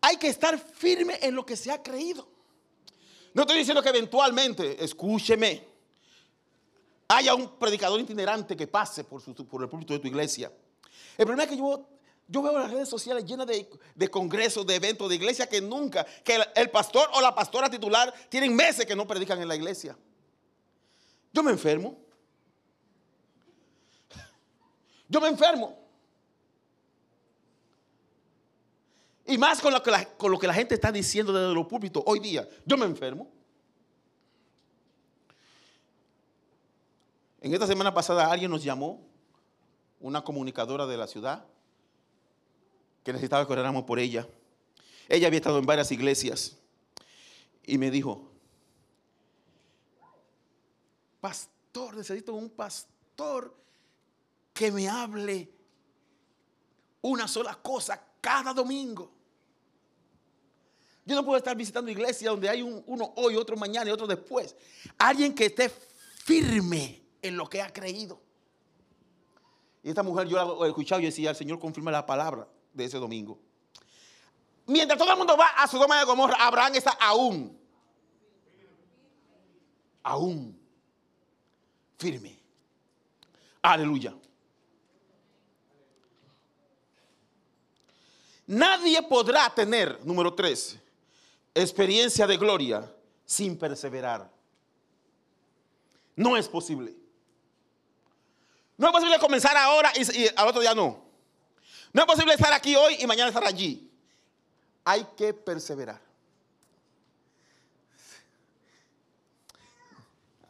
Hay 0.00 0.16
que 0.16 0.26
estar 0.26 0.58
firme 0.58 1.20
en 1.22 1.36
lo 1.36 1.46
que 1.46 1.56
se 1.56 1.70
ha 1.70 1.80
creído. 1.80 2.28
No 3.32 3.42
estoy 3.42 3.58
diciendo 3.58 3.80
que 3.80 3.90
eventualmente, 3.90 4.82
escúcheme, 4.82 5.64
haya 7.06 7.36
un 7.36 7.58
predicador 7.58 8.00
itinerante 8.00 8.56
que 8.56 8.66
pase 8.66 9.04
por, 9.04 9.22
el 9.26 9.68
púlpito 9.68 9.92
de 9.92 10.00
tu 10.00 10.08
iglesia. 10.08 10.52
El 11.16 11.26
problema 11.26 11.44
es 11.44 11.50
que 11.50 11.56
yo 11.56 11.86
yo 12.30 12.42
veo 12.42 12.58
las 12.58 12.70
redes 12.70 12.90
sociales 12.90 13.24
llenas 13.24 13.46
de, 13.46 14.10
congresos, 14.10 14.66
de 14.66 14.74
eventos, 14.74 15.08
de 15.08 15.14
iglesia 15.14 15.48
que 15.48 15.62
nunca, 15.62 16.04
que 16.22 16.38
el, 16.54 16.70
pastor 16.70 17.08
o 17.14 17.22
la 17.22 17.34
pastora 17.34 17.70
titular 17.70 18.12
tienen 18.28 18.54
meses 18.54 18.84
que 18.84 18.94
no 18.94 19.06
predican 19.06 19.40
en 19.40 19.48
la 19.48 19.56
iglesia. 19.56 19.96
Yo 21.32 21.42
me 21.42 21.50
enfermo. 21.50 21.96
Yo 25.08 25.22
me 25.22 25.28
enfermo. 25.28 25.78
Y 29.24 29.38
más 29.38 29.62
con 29.62 29.72
lo, 29.72 29.82
que 29.82 29.90
la, 29.90 30.04
con 30.04 30.30
lo 30.30 30.38
que 30.38 30.46
la 30.46 30.54
gente 30.54 30.74
está 30.74 30.92
diciendo 30.92 31.32
desde 31.32 31.54
los 31.54 31.66
púlpitos 31.66 32.02
hoy 32.04 32.20
día. 32.20 32.46
Yo 32.66 32.76
me 32.76 32.84
enfermo. 32.84 33.30
En 37.40 37.54
esta 37.54 37.66
semana 37.66 37.94
pasada 37.94 38.30
alguien 38.30 38.50
nos 38.50 38.62
llamó, 38.62 39.00
una 40.00 40.22
comunicadora 40.22 40.86
de 40.86 40.96
la 40.96 41.06
ciudad, 41.06 41.44
que 43.08 43.12
necesitaba 43.14 43.46
que 43.46 43.52
oráramos 43.54 43.84
por 43.84 43.98
ella. 43.98 44.28
Ella 45.08 45.28
había 45.28 45.38
estado 45.38 45.58
en 45.58 45.64
varias 45.64 45.90
iglesias 45.92 46.58
y 47.64 47.78
me 47.78 47.90
dijo, 47.90 48.30
pastor, 51.18 51.96
necesito 51.96 52.34
un 52.34 52.50
pastor 52.50 53.56
que 54.52 54.70
me 54.70 54.90
hable 54.90 55.50
una 57.00 57.26
sola 57.26 57.54
cosa 57.54 57.98
cada 58.20 58.52
domingo. 58.52 59.10
Yo 61.06 61.16
no 61.16 61.24
puedo 61.24 61.38
estar 61.38 61.56
visitando 61.56 61.90
iglesias 61.90 62.30
donde 62.30 62.50
hay 62.50 62.60
uno 62.60 63.14
hoy, 63.16 63.36
otro 63.36 63.56
mañana 63.56 63.88
y 63.88 63.92
otro 63.94 64.06
después. 64.06 64.54
Alguien 64.98 65.34
que 65.34 65.46
esté 65.46 65.70
firme 65.70 67.00
en 67.22 67.38
lo 67.38 67.48
que 67.48 67.62
ha 67.62 67.72
creído. 67.72 68.20
Y 69.82 69.88
esta 69.88 70.02
mujer 70.02 70.28
yo 70.28 70.36
la 70.36 70.66
he 70.66 70.68
escuchado 70.68 71.00
y 71.00 71.06
decía, 71.06 71.30
el 71.30 71.36
Señor 71.36 71.58
confirma 71.58 71.90
la 71.90 72.04
palabra 72.04 72.46
de 72.78 72.84
ese 72.84 72.96
domingo. 72.96 73.38
Mientras 74.66 74.98
todo 74.98 75.10
el 75.10 75.18
mundo 75.18 75.36
va 75.36 75.48
a 75.48 75.66
Sodoma 75.66 75.98
de 75.98 76.04
Gomorra, 76.04 76.36
Abraham 76.38 76.74
está 76.76 76.92
aún, 76.92 77.58
aún 80.02 80.58
firme. 81.98 82.38
Aleluya. 83.60 84.14
Nadie 88.46 89.02
podrá 89.02 89.52
tener, 89.54 89.98
número 90.06 90.32
tres, 90.32 90.78
experiencia 91.54 92.26
de 92.26 92.36
gloria 92.36 92.94
sin 93.26 93.58
perseverar. 93.58 94.30
No 96.14 96.36
es 96.36 96.48
posible. 96.48 96.94
No 98.76 98.86
es 98.86 98.92
posible 98.92 99.18
comenzar 99.18 99.56
ahora 99.56 99.92
y, 99.96 100.22
y 100.22 100.28
al 100.34 100.48
otro 100.48 100.60
día 100.60 100.74
no. 100.74 101.07
No 101.92 102.02
es 102.02 102.06
posible 102.06 102.34
estar 102.34 102.52
aquí 102.52 102.76
hoy 102.76 102.96
y 103.00 103.06
mañana 103.06 103.28
estar 103.28 103.44
allí. 103.44 103.90
Hay 104.84 105.06
que 105.16 105.32
perseverar. 105.32 106.00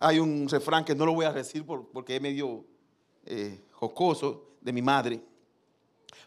Hay 0.01 0.19
un 0.19 0.49
refrán 0.49 0.85
que 0.85 0.95
no 0.95 1.07
lo 1.07 1.13
voy 1.13 1.27
a 1.27 1.33
decir 1.33 1.65
porque 1.67 2.17
es 2.17 2.23
medio 2.23 2.65
eh, 3.27 3.61
jocoso 3.73 4.53
de 4.61 4.73
mi 4.73 4.81
madre, 4.81 5.21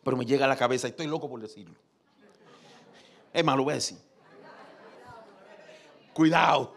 pero 0.03 0.17
me 0.17 0.25
llega 0.25 0.45
a 0.45 0.47
la 0.47 0.57
cabeza 0.57 0.87
y 0.87 0.91
estoy 0.91 1.07
loco 1.07 1.29
por 1.29 1.39
decirlo. 1.39 1.75
Es 3.33 3.45
más, 3.45 3.55
lo 3.55 3.63
voy 3.63 3.71
a 3.71 3.75
decir. 3.75 3.97
Cuidado. 6.13 6.75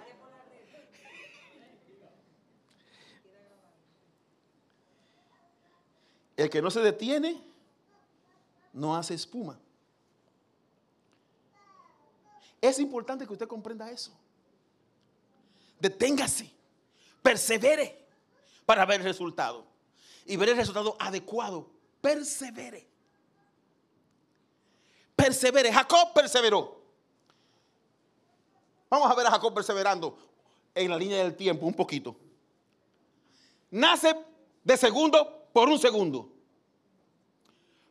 El 6.36 6.50
que 6.50 6.62
no 6.62 6.70
se 6.70 6.80
detiene 6.80 7.53
no 8.74 8.94
hace 8.94 9.14
espuma. 9.14 9.58
Es 12.60 12.78
importante 12.78 13.26
que 13.26 13.32
usted 13.32 13.46
comprenda 13.46 13.90
eso. 13.90 14.12
Deténgase, 15.78 16.50
persevere 17.22 18.04
para 18.66 18.84
ver 18.84 19.00
el 19.00 19.06
resultado. 19.06 19.64
Y 20.26 20.36
ver 20.36 20.50
el 20.50 20.56
resultado 20.56 20.96
adecuado. 20.98 21.70
Persevere. 22.00 22.88
Persevere. 25.14 25.72
Jacob 25.72 26.12
perseveró. 26.14 26.82
Vamos 28.88 29.10
a 29.10 29.14
ver 29.14 29.26
a 29.26 29.30
Jacob 29.30 29.52
perseverando 29.54 30.18
en 30.74 30.90
la 30.90 30.96
línea 30.96 31.18
del 31.18 31.36
tiempo 31.36 31.66
un 31.66 31.74
poquito. 31.74 32.16
Nace 33.70 34.16
de 34.62 34.76
segundo 34.76 35.48
por 35.52 35.68
un 35.68 35.78
segundo 35.78 36.33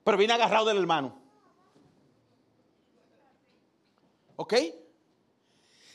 pero 0.04 0.18
viene 0.18 0.34
agarrado 0.34 0.66
del 0.66 0.78
hermano. 0.78 1.22
¿Ok? 4.36 4.54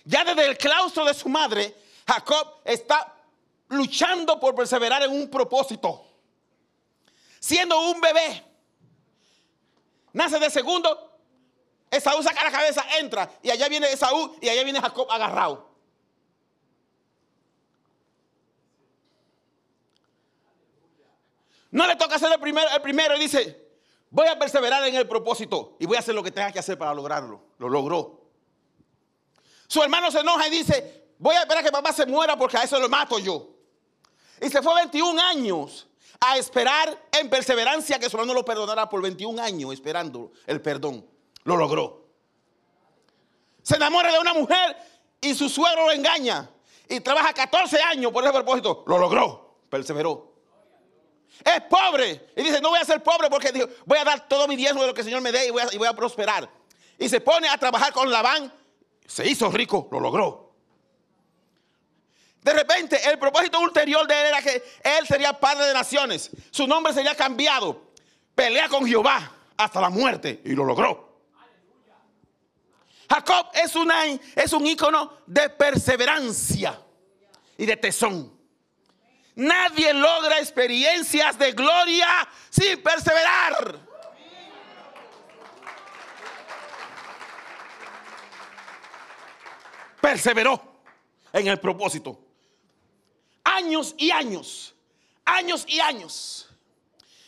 Ya 0.04 0.24
desde 0.24 0.46
el 0.46 0.56
claustro 0.56 1.04
de 1.04 1.14
su 1.14 1.28
madre, 1.28 1.76
Jacob 2.06 2.60
está 2.64 3.14
luchando 3.68 4.40
por 4.40 4.54
perseverar 4.54 5.02
en 5.02 5.10
un 5.10 5.28
propósito. 5.28 6.06
Siendo 7.38 7.78
un 7.90 8.00
bebé. 8.00 8.44
Nace 10.12 10.38
de 10.38 10.50
segundo. 10.50 11.20
Esaú 11.90 12.22
saca 12.22 12.44
la 12.44 12.50
cabeza, 12.50 12.84
entra. 12.98 13.30
Y 13.42 13.50
allá 13.50 13.68
viene 13.68 13.90
Esaú 13.92 14.36
y 14.40 14.48
allá 14.48 14.64
viene 14.64 14.80
Jacob 14.80 15.10
agarrado. 15.10 15.68
No 21.70 21.86
le 21.86 21.96
toca 21.96 22.18
ser 22.18 22.32
el 22.32 22.40
primero, 22.40 22.68
el 22.70 22.80
primero 22.80 23.14
y 23.16 23.20
dice, 23.20 23.67
Voy 24.10 24.26
a 24.26 24.38
perseverar 24.38 24.86
en 24.86 24.94
el 24.94 25.06
propósito 25.06 25.76
y 25.78 25.86
voy 25.86 25.96
a 25.96 26.00
hacer 26.00 26.14
lo 26.14 26.22
que 26.22 26.30
tenga 26.30 26.50
que 26.50 26.58
hacer 26.58 26.78
para 26.78 26.94
lograrlo. 26.94 27.42
Lo 27.58 27.68
logró. 27.68 28.22
Su 29.66 29.82
hermano 29.82 30.10
se 30.10 30.20
enoja 30.20 30.48
y 30.48 30.50
dice, 30.50 31.12
voy 31.18 31.36
a 31.36 31.40
esperar 31.40 31.62
a 31.62 31.66
que 31.66 31.72
papá 31.72 31.92
se 31.92 32.06
muera 32.06 32.36
porque 32.36 32.56
a 32.56 32.62
eso 32.62 32.78
lo 32.78 32.88
mato 32.88 33.18
yo. 33.18 33.50
Y 34.40 34.48
se 34.48 34.62
fue 34.62 34.74
21 34.76 35.20
años 35.20 35.88
a 36.20 36.38
esperar 36.38 37.08
en 37.12 37.28
perseverancia 37.28 37.98
que 37.98 38.08
su 38.08 38.16
hermano 38.16 38.34
lo 38.34 38.44
perdonara 38.44 38.88
por 38.88 39.02
21 39.02 39.42
años 39.42 39.72
esperando 39.72 40.32
el 40.46 40.62
perdón. 40.62 41.06
Lo 41.44 41.56
logró. 41.56 42.06
Se 43.62 43.76
enamora 43.76 44.10
de 44.10 44.18
una 44.18 44.32
mujer 44.32 44.76
y 45.20 45.34
su 45.34 45.48
suegro 45.48 45.86
lo 45.86 45.92
engaña. 45.92 46.50
y 46.88 47.00
trabaja 47.00 47.34
14 47.34 47.82
años 47.82 48.10
por 48.10 48.24
ese 48.24 48.32
propósito, 48.32 48.82
lo 48.86 48.96
logró, 48.96 49.58
perseveró. 49.68 50.37
Es 51.44 51.60
pobre 51.62 52.28
y 52.36 52.42
dice, 52.42 52.60
no 52.60 52.70
voy 52.70 52.80
a 52.80 52.84
ser 52.84 53.02
pobre 53.02 53.30
porque 53.30 53.52
voy 53.84 53.98
a 53.98 54.04
dar 54.04 54.28
todo 54.28 54.48
mi 54.48 54.56
diezmo 54.56 54.82
de 54.82 54.88
lo 54.88 54.94
que 54.94 55.00
el 55.00 55.06
Señor 55.06 55.22
me 55.22 55.32
dé 55.32 55.46
y 55.46 55.50
voy 55.50 55.86
a, 55.86 55.92
prosperar. 55.92 56.48
Y 56.98 57.08
se 57.08 57.20
pone 57.20 57.48
a 57.48 57.56
trabajar 57.56 57.92
con 57.92 58.10
Labán, 58.10 58.52
se 59.06 59.28
hizo 59.28 59.50
rico, 59.50 59.88
lo 59.92 60.00
logró. 60.00 60.52
De 62.42 62.52
repente, 62.52 63.00
el 63.08 63.18
propósito 63.18 63.60
ulterior 63.60 64.06
de 64.06 64.20
él 64.20 64.26
era 64.26 64.42
que 64.42 64.62
él 64.82 65.06
sería 65.06 65.32
padre 65.32 65.66
de 65.66 65.74
naciones. 65.74 66.30
Su 66.50 66.66
nombre 66.66 66.92
sería 66.92 67.14
cambiado. 67.14 67.88
Pelea 68.34 68.68
con 68.68 68.86
Jehová 68.86 69.32
hasta 69.56 69.80
la 69.80 69.90
muerte 69.90 70.40
y 70.44 70.52
lo 70.52 70.64
logró. 70.64 71.08
Jacob 73.10 73.48
es, 73.54 73.72
es 74.36 74.52
un 74.52 74.66
ícono 74.66 75.12
de 75.26 75.48
perseverancia 75.50 76.80
y 77.56 77.66
de 77.66 77.76
tesón. 77.76 78.37
Nadie 79.38 79.94
logra 79.94 80.40
experiencias 80.40 81.38
de 81.38 81.52
gloria 81.52 82.28
sin 82.50 82.82
perseverar. 82.82 83.78
Perseveró 90.00 90.60
en 91.32 91.46
el 91.46 91.60
propósito. 91.60 92.18
Años 93.44 93.94
y 93.96 94.10
años, 94.10 94.74
años 95.24 95.64
y 95.68 95.78
años. 95.78 96.48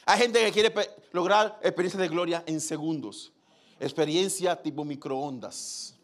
Hay 0.04 0.18
gente 0.18 0.44
que 0.44 0.50
quiere 0.50 0.74
lograr 1.12 1.60
experiencias 1.62 2.00
de 2.00 2.08
gloria 2.08 2.42
en 2.44 2.60
segundos. 2.60 3.32
Experiencia 3.78 4.60
tipo 4.60 4.84
microondas. 4.84 5.94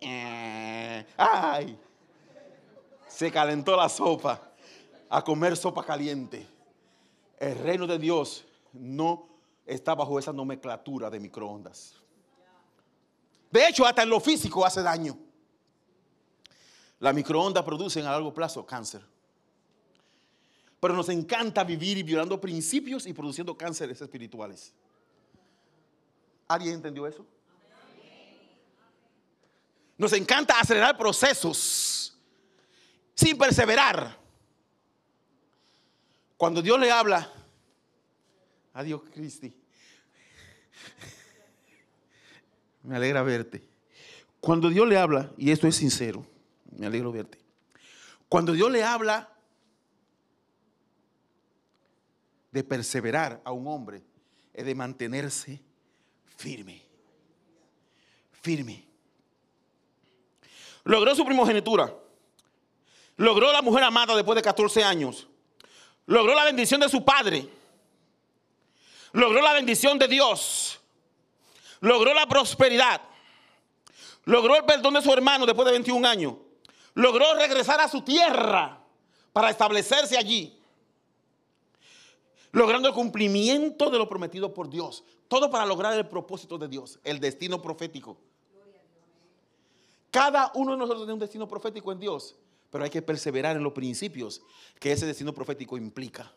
Eh, 0.00 1.06
ay, 1.18 1.78
se 3.14 3.30
calentó 3.30 3.76
la 3.76 3.88
sopa. 3.88 4.48
A 5.08 5.22
comer 5.22 5.56
sopa 5.56 5.84
caliente. 5.84 6.46
El 7.38 7.58
reino 7.58 7.86
de 7.86 7.98
Dios 7.98 8.44
no 8.72 9.28
está 9.66 9.94
bajo 9.94 10.18
esa 10.18 10.32
nomenclatura 10.32 11.10
de 11.10 11.20
microondas. 11.20 11.96
De 13.50 13.68
hecho, 13.68 13.84
hasta 13.84 14.02
en 14.02 14.08
lo 14.08 14.20
físico 14.20 14.64
hace 14.64 14.82
daño. 14.82 15.18
Las 16.98 17.14
microondas 17.14 17.62
producen 17.62 18.06
a 18.06 18.12
largo 18.12 18.32
plazo 18.32 18.64
cáncer. 18.64 19.02
Pero 20.80 20.94
nos 20.94 21.10
encanta 21.10 21.62
vivir 21.62 22.02
violando 22.02 22.40
principios 22.40 23.06
y 23.06 23.12
produciendo 23.12 23.56
cánceres 23.56 24.00
espirituales. 24.00 24.72
¿Alguien 26.48 26.76
entendió 26.76 27.06
eso? 27.06 27.26
Nos 29.98 30.12
encanta 30.14 30.58
acelerar 30.58 30.96
procesos 30.96 31.58
sin 33.22 33.38
perseverar. 33.38 34.18
Cuando 36.36 36.60
Dios 36.60 36.78
le 36.80 36.90
habla, 36.90 37.30
adiós 38.74 39.02
Cristi, 39.14 39.56
me 42.82 42.96
alegra 42.96 43.22
verte. 43.22 43.62
Cuando 44.40 44.68
Dios 44.68 44.88
le 44.88 44.98
habla, 44.98 45.30
y 45.36 45.52
esto 45.52 45.68
es 45.68 45.76
sincero, 45.76 46.26
me 46.76 46.86
alegro 46.86 47.12
verte. 47.12 47.38
Cuando 48.28 48.52
Dios 48.52 48.72
le 48.72 48.82
habla 48.82 49.28
de 52.50 52.64
perseverar 52.64 53.40
a 53.44 53.52
un 53.52 53.68
hombre 53.68 54.02
es 54.52 54.66
de 54.66 54.74
mantenerse 54.74 55.62
firme. 56.36 56.82
Firme. 58.32 58.84
Logró 60.82 61.14
su 61.14 61.24
primogenitura. 61.24 62.01
Logró 63.16 63.52
la 63.52 63.62
mujer 63.62 63.84
amada 63.84 64.14
después 64.16 64.36
de 64.36 64.42
14 64.42 64.82
años. 64.82 65.26
Logró 66.06 66.34
la 66.34 66.44
bendición 66.44 66.80
de 66.80 66.88
su 66.88 67.04
padre. 67.04 67.48
Logró 69.12 69.40
la 69.42 69.52
bendición 69.52 69.98
de 69.98 70.08
Dios. 70.08 70.80
Logró 71.80 72.14
la 72.14 72.26
prosperidad. 72.26 73.00
Logró 74.24 74.56
el 74.56 74.64
perdón 74.64 74.94
de 74.94 75.02
su 75.02 75.12
hermano 75.12 75.46
después 75.46 75.66
de 75.66 75.72
21 75.72 76.06
años. 76.06 76.34
Logró 76.94 77.34
regresar 77.34 77.80
a 77.80 77.88
su 77.88 78.02
tierra 78.02 78.78
para 79.32 79.50
establecerse 79.50 80.16
allí 80.16 80.58
logrando 82.52 82.88
el 82.88 82.94
cumplimiento 82.94 83.90
de 83.90 83.98
lo 83.98 84.08
prometido 84.08 84.54
por 84.54 84.68
Dios. 84.68 85.02
Todo 85.26 85.50
para 85.50 85.66
lograr 85.66 85.94
el 85.94 86.06
propósito 86.06 86.58
de 86.58 86.68
Dios, 86.68 87.00
el 87.02 87.18
destino 87.18 87.60
profético. 87.60 88.18
Cada 90.10 90.52
uno 90.54 90.72
de 90.72 90.78
nosotros 90.78 91.00
tiene 91.00 91.14
un 91.14 91.18
destino 91.18 91.48
profético 91.48 91.90
en 91.90 91.98
Dios, 91.98 92.36
pero 92.72 92.84
hay 92.84 92.90
que 92.90 93.02
perseverar 93.02 93.54
en 93.54 93.62
los 93.62 93.74
principios 93.74 94.40
que 94.80 94.90
ese 94.90 95.04
destino 95.04 95.34
profético 95.34 95.76
implica. 95.76 96.32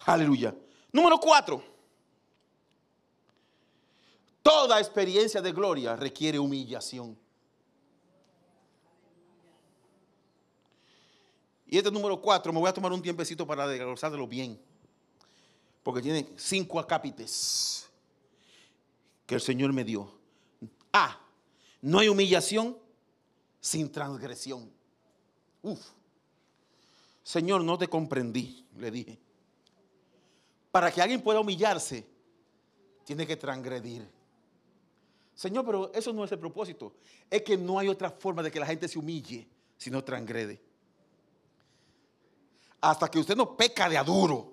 Aleluya. 0.00 0.54
Número 0.92 1.16
cuatro. 1.16 1.64
Toda 4.42 4.78
experiencia 4.78 5.40
de 5.40 5.52
gloria 5.52 5.96
requiere 5.96 6.38
humillación. 6.38 7.18
Y 11.66 11.78
este 11.78 11.90
número 11.90 12.20
cuatro, 12.20 12.52
me 12.52 12.60
voy 12.60 12.68
a 12.68 12.74
tomar 12.74 12.92
un 12.92 13.00
tiempecito 13.00 13.46
para 13.46 13.66
desglosarlo 13.66 14.26
bien. 14.28 14.60
Porque 15.82 16.02
tiene 16.02 16.28
cinco 16.36 16.78
acápites 16.78 17.88
que 19.24 19.36
el 19.36 19.40
Señor 19.40 19.72
me 19.72 19.84
dio. 19.84 20.12
A. 20.92 21.18
No 21.80 22.00
hay 22.00 22.08
humillación 22.08 22.76
sin 23.60 23.90
transgresión. 23.90 24.70
Uf. 25.62 25.80
Señor, 27.22 27.62
no 27.62 27.78
te 27.78 27.88
comprendí, 27.88 28.66
le 28.78 28.90
dije. 28.90 29.18
Para 30.70 30.90
que 30.90 31.02
alguien 31.02 31.22
pueda 31.22 31.40
humillarse, 31.40 32.06
tiene 33.04 33.26
que 33.26 33.36
transgredir. 33.36 34.08
Señor, 35.34 35.64
pero 35.64 35.92
eso 35.92 36.12
no 36.12 36.24
es 36.24 36.32
el 36.32 36.38
propósito. 36.38 36.94
Es 37.28 37.42
que 37.42 37.56
no 37.56 37.78
hay 37.78 37.88
otra 37.88 38.10
forma 38.10 38.42
de 38.42 38.50
que 38.50 38.60
la 38.60 38.66
gente 38.66 38.88
se 38.88 38.98
humille 38.98 39.46
si 39.76 39.90
no 39.90 40.02
transgrede 40.02 40.70
hasta 42.80 43.10
que 43.10 43.18
usted 43.18 43.36
no 43.36 43.56
peca 43.56 43.88
de 43.88 43.98
aduro 43.98 44.52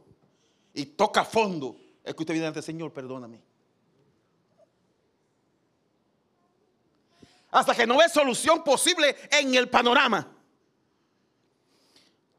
y 0.74 0.86
toca 0.86 1.24
fondo, 1.24 1.78
es 2.04 2.14
que 2.14 2.24
usted 2.24 2.34
viene 2.34 2.48
ante 2.48 2.62
Señor, 2.62 2.92
perdóname. 2.92 3.42
Hasta 7.58 7.74
que 7.74 7.88
no 7.88 7.98
ve 7.98 8.08
solución 8.08 8.64
posible 8.64 9.18
en 9.32 9.56
el 9.56 9.68
panorama. 9.68 10.32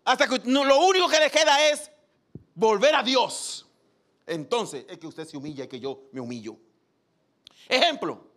Hasta 0.05 0.29
que 0.29 0.39
lo 0.45 0.79
único 0.87 1.09
que 1.09 1.19
le 1.19 1.29
queda 1.29 1.71
es 1.71 1.91
volver 2.55 2.95
a 2.95 3.03
Dios. 3.03 3.67
Entonces 4.29 4.87
es 4.89 4.97
que 4.97 5.09
usted 5.09 5.27
se 5.27 5.37
humilla 5.37 5.65
y 5.65 5.67
que 5.67 5.81
yo 5.81 6.05
me 6.13 6.21
humillo. 6.21 6.57
Ejemplo, 7.69 8.29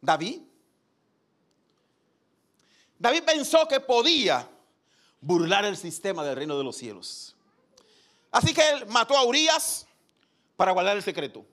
David. 0.00 0.42
David 2.96 3.24
pensó 3.24 3.66
que 3.66 3.80
podía 3.80 4.48
burlar 5.20 5.64
el 5.64 5.76
sistema 5.76 6.24
del 6.24 6.36
reino 6.36 6.56
de 6.56 6.62
los 6.62 6.76
cielos. 6.76 7.34
Así 8.30 8.54
que 8.54 8.68
él 8.70 8.86
mató 8.86 9.16
a 9.16 9.24
Urias 9.24 9.84
para 10.56 10.70
guardar 10.70 10.96
el 10.96 11.02
secreto. 11.02 11.44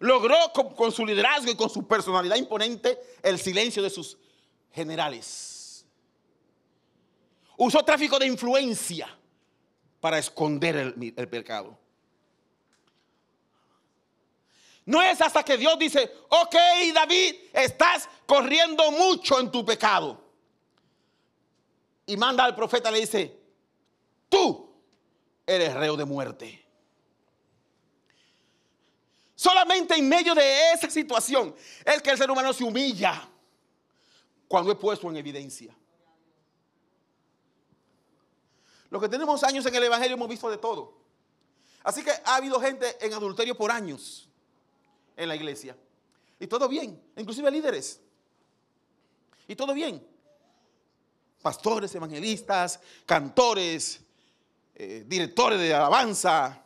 Logró 0.00 0.36
con, 0.76 0.90
su 0.90 1.06
liderazgo 1.06 1.50
y 1.50 1.54
con 1.54 1.70
su 1.70 1.86
personalidad 1.86 2.36
imponente 2.36 2.98
el 3.22 3.38
silencio 3.38 3.82
de 3.82 3.90
sus 3.90 4.16
generales. 4.72 5.86
Usó 7.56 7.84
tráfico 7.84 8.18
de 8.18 8.26
influencia 8.26 9.16
para 10.00 10.18
esconder 10.18 10.76
el 10.76 11.28
pecado. 11.28 11.78
No 14.86 15.00
es 15.02 15.20
hasta 15.20 15.44
que 15.44 15.56
Dios 15.56 15.78
dice, 15.78 16.10
ok 16.28 16.56
David, 16.92 17.34
estás 17.52 18.08
corriendo 18.26 18.90
mucho 18.90 19.38
en 19.38 19.50
tu 19.50 19.64
pecado. 19.64 20.20
Y 22.06 22.16
manda 22.16 22.44
al 22.44 22.56
profeta, 22.56 22.90
le 22.90 23.00
dice, 23.00 23.38
tú 24.28 24.68
eres 25.46 25.74
reo 25.74 25.96
de 25.96 26.04
muerte. 26.04 26.66
Solamente 29.40 29.94
en 29.94 30.06
medio 30.06 30.34
de 30.34 30.72
esa 30.72 30.90
situación 30.90 31.56
es 31.82 32.02
que 32.02 32.10
el 32.10 32.18
ser 32.18 32.30
humano 32.30 32.52
se 32.52 32.62
humilla 32.62 33.26
cuando 34.46 34.70
es 34.70 34.76
puesto 34.76 35.08
en 35.08 35.16
evidencia. 35.16 35.74
Lo 38.90 39.00
que 39.00 39.08
tenemos 39.08 39.42
años 39.42 39.64
en 39.64 39.74
el 39.74 39.84
Evangelio 39.84 40.14
hemos 40.14 40.28
visto 40.28 40.50
de 40.50 40.58
todo. 40.58 40.92
Así 41.82 42.04
que 42.04 42.10
ha 42.10 42.34
habido 42.34 42.60
gente 42.60 42.98
en 43.00 43.14
adulterio 43.14 43.56
por 43.56 43.70
años 43.70 44.28
en 45.16 45.26
la 45.26 45.36
iglesia. 45.36 45.74
Y 46.38 46.46
todo 46.46 46.68
bien, 46.68 47.02
inclusive 47.16 47.50
líderes. 47.50 47.98
Y 49.48 49.56
todo 49.56 49.72
bien. 49.72 50.06
Pastores, 51.40 51.94
evangelistas, 51.94 52.78
cantores, 53.06 54.02
eh, 54.74 55.02
directores 55.06 55.58
de 55.58 55.72
alabanza, 55.72 56.62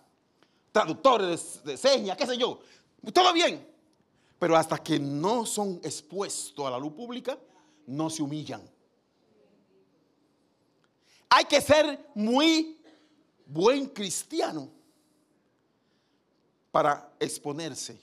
traductores 0.74 1.62
de, 1.62 1.76
señas, 1.76 2.16
qué 2.16 2.26
sé 2.26 2.36
yo. 2.36 2.58
Todo 3.12 3.32
bien. 3.32 3.64
Pero 4.40 4.56
hasta 4.56 4.76
que 4.78 4.98
no 4.98 5.46
son 5.46 5.80
expuestos 5.84 6.66
a 6.66 6.70
la 6.70 6.78
luz 6.78 6.92
pública, 6.94 7.38
no 7.86 8.10
se 8.10 8.24
humillan. 8.24 8.60
Hay 11.30 11.44
que 11.44 11.60
ser 11.60 12.10
muy 12.16 12.82
buen 13.46 13.86
cristiano 13.86 14.68
para 16.72 17.14
exponerse 17.20 17.96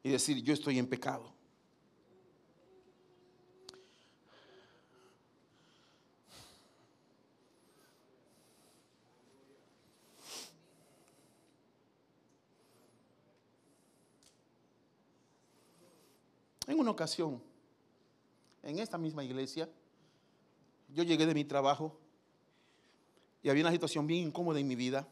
y 0.00 0.10
decir, 0.10 0.40
yo 0.44 0.54
estoy 0.54 0.78
en 0.78 0.86
pecado. 0.86 1.31
En 16.66 16.78
una 16.78 16.90
ocasión, 16.90 17.42
en 18.62 18.78
esta 18.78 18.98
misma 18.98 19.24
iglesia, 19.24 19.68
yo 20.88 21.02
llegué 21.02 21.26
de 21.26 21.34
mi 21.34 21.44
trabajo 21.44 21.98
y 23.42 23.48
había 23.48 23.64
una 23.64 23.72
situación 23.72 24.06
bien 24.06 24.28
incómoda 24.28 24.60
en 24.60 24.68
mi 24.68 24.76
vida. 24.76 25.08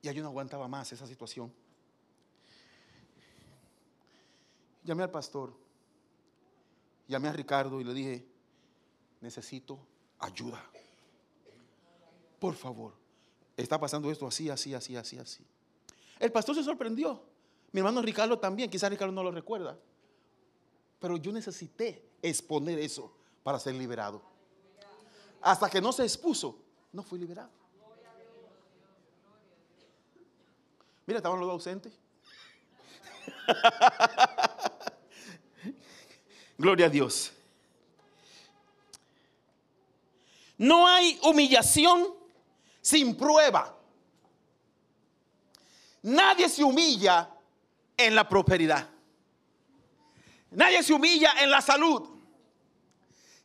Y 0.00 0.12
yo 0.12 0.22
no 0.22 0.28
aguantaba 0.28 0.66
más 0.66 0.90
esa 0.92 1.06
situación. 1.06 1.52
Llamé 4.84 5.04
al 5.04 5.10
pastor, 5.10 5.54
llamé 7.06 7.28
a 7.28 7.32
Ricardo 7.32 7.80
y 7.80 7.84
le 7.84 7.94
dije, 7.94 8.26
necesito 9.20 9.78
ayuda. 10.18 10.64
Por 12.40 12.54
favor, 12.54 12.94
está 13.56 13.78
pasando 13.78 14.10
esto 14.10 14.26
así, 14.26 14.50
así, 14.50 14.74
así, 14.74 14.96
así, 14.96 15.18
así. 15.18 15.46
El 16.18 16.32
pastor 16.32 16.56
se 16.56 16.64
sorprendió. 16.64 17.31
Mi 17.72 17.80
hermano 17.80 18.02
Ricardo 18.02 18.38
también, 18.38 18.70
quizás 18.70 18.90
Ricardo 18.90 19.12
no 19.12 19.22
lo 19.22 19.30
recuerda. 19.30 19.78
Pero 21.00 21.16
yo 21.16 21.32
necesité 21.32 22.10
exponer 22.20 22.78
eso 22.78 23.12
para 23.42 23.58
ser 23.58 23.74
liberado. 23.74 24.22
Hasta 25.40 25.68
que 25.68 25.80
no 25.80 25.90
se 25.92 26.04
expuso, 26.04 26.56
no 26.92 27.02
fui 27.02 27.18
liberado. 27.18 27.50
Mira, 31.06 31.16
estaban 31.18 31.40
los 31.40 31.48
dos 31.48 31.54
ausentes. 31.54 31.92
Gloria 36.58 36.86
a 36.86 36.88
Dios. 36.88 37.32
No 40.58 40.86
hay 40.86 41.18
humillación 41.24 42.14
sin 42.80 43.16
prueba. 43.16 43.76
Nadie 46.02 46.48
se 46.48 46.62
humilla 46.62 47.28
en 48.06 48.14
la 48.14 48.28
prosperidad. 48.28 48.88
Nadie 50.50 50.82
se 50.82 50.92
humilla 50.92 51.34
en 51.40 51.50
la 51.50 51.60
salud. 51.60 52.08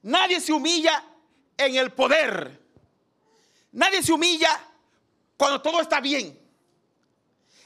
Nadie 0.01 0.39
se 0.39 0.53
humilla 0.53 1.03
en 1.57 1.75
el 1.75 1.91
poder. 1.91 2.61
Nadie 3.71 4.03
se 4.03 4.11
humilla 4.13 4.59
cuando 5.37 5.61
todo 5.61 5.81
está 5.81 5.99
bien. 6.01 6.37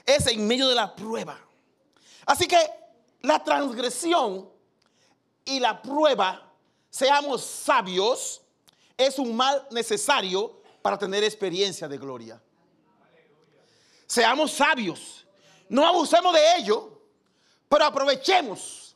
Es 0.05 0.27
en 0.27 0.47
medio 0.47 0.67
de 0.67 0.75
la 0.75 0.95
prueba. 0.95 1.39
Así 2.25 2.47
que 2.47 2.57
la 3.21 3.43
transgresión 3.43 4.49
y 5.45 5.59
la 5.59 5.81
prueba, 5.81 6.53
seamos 6.89 7.43
sabios, 7.43 8.41
es 8.97 9.17
un 9.19 9.35
mal 9.35 9.67
necesario 9.71 10.61
para 10.81 10.97
tener 10.97 11.23
experiencia 11.23 11.87
de 11.87 11.97
gloria. 11.97 12.41
Seamos 14.05 14.51
sabios. 14.51 15.20
No 15.71 15.87
abusemos 15.87 16.33
de 16.33 16.57
ello, 16.57 17.01
pero 17.69 17.85
aprovechemos. 17.85 18.93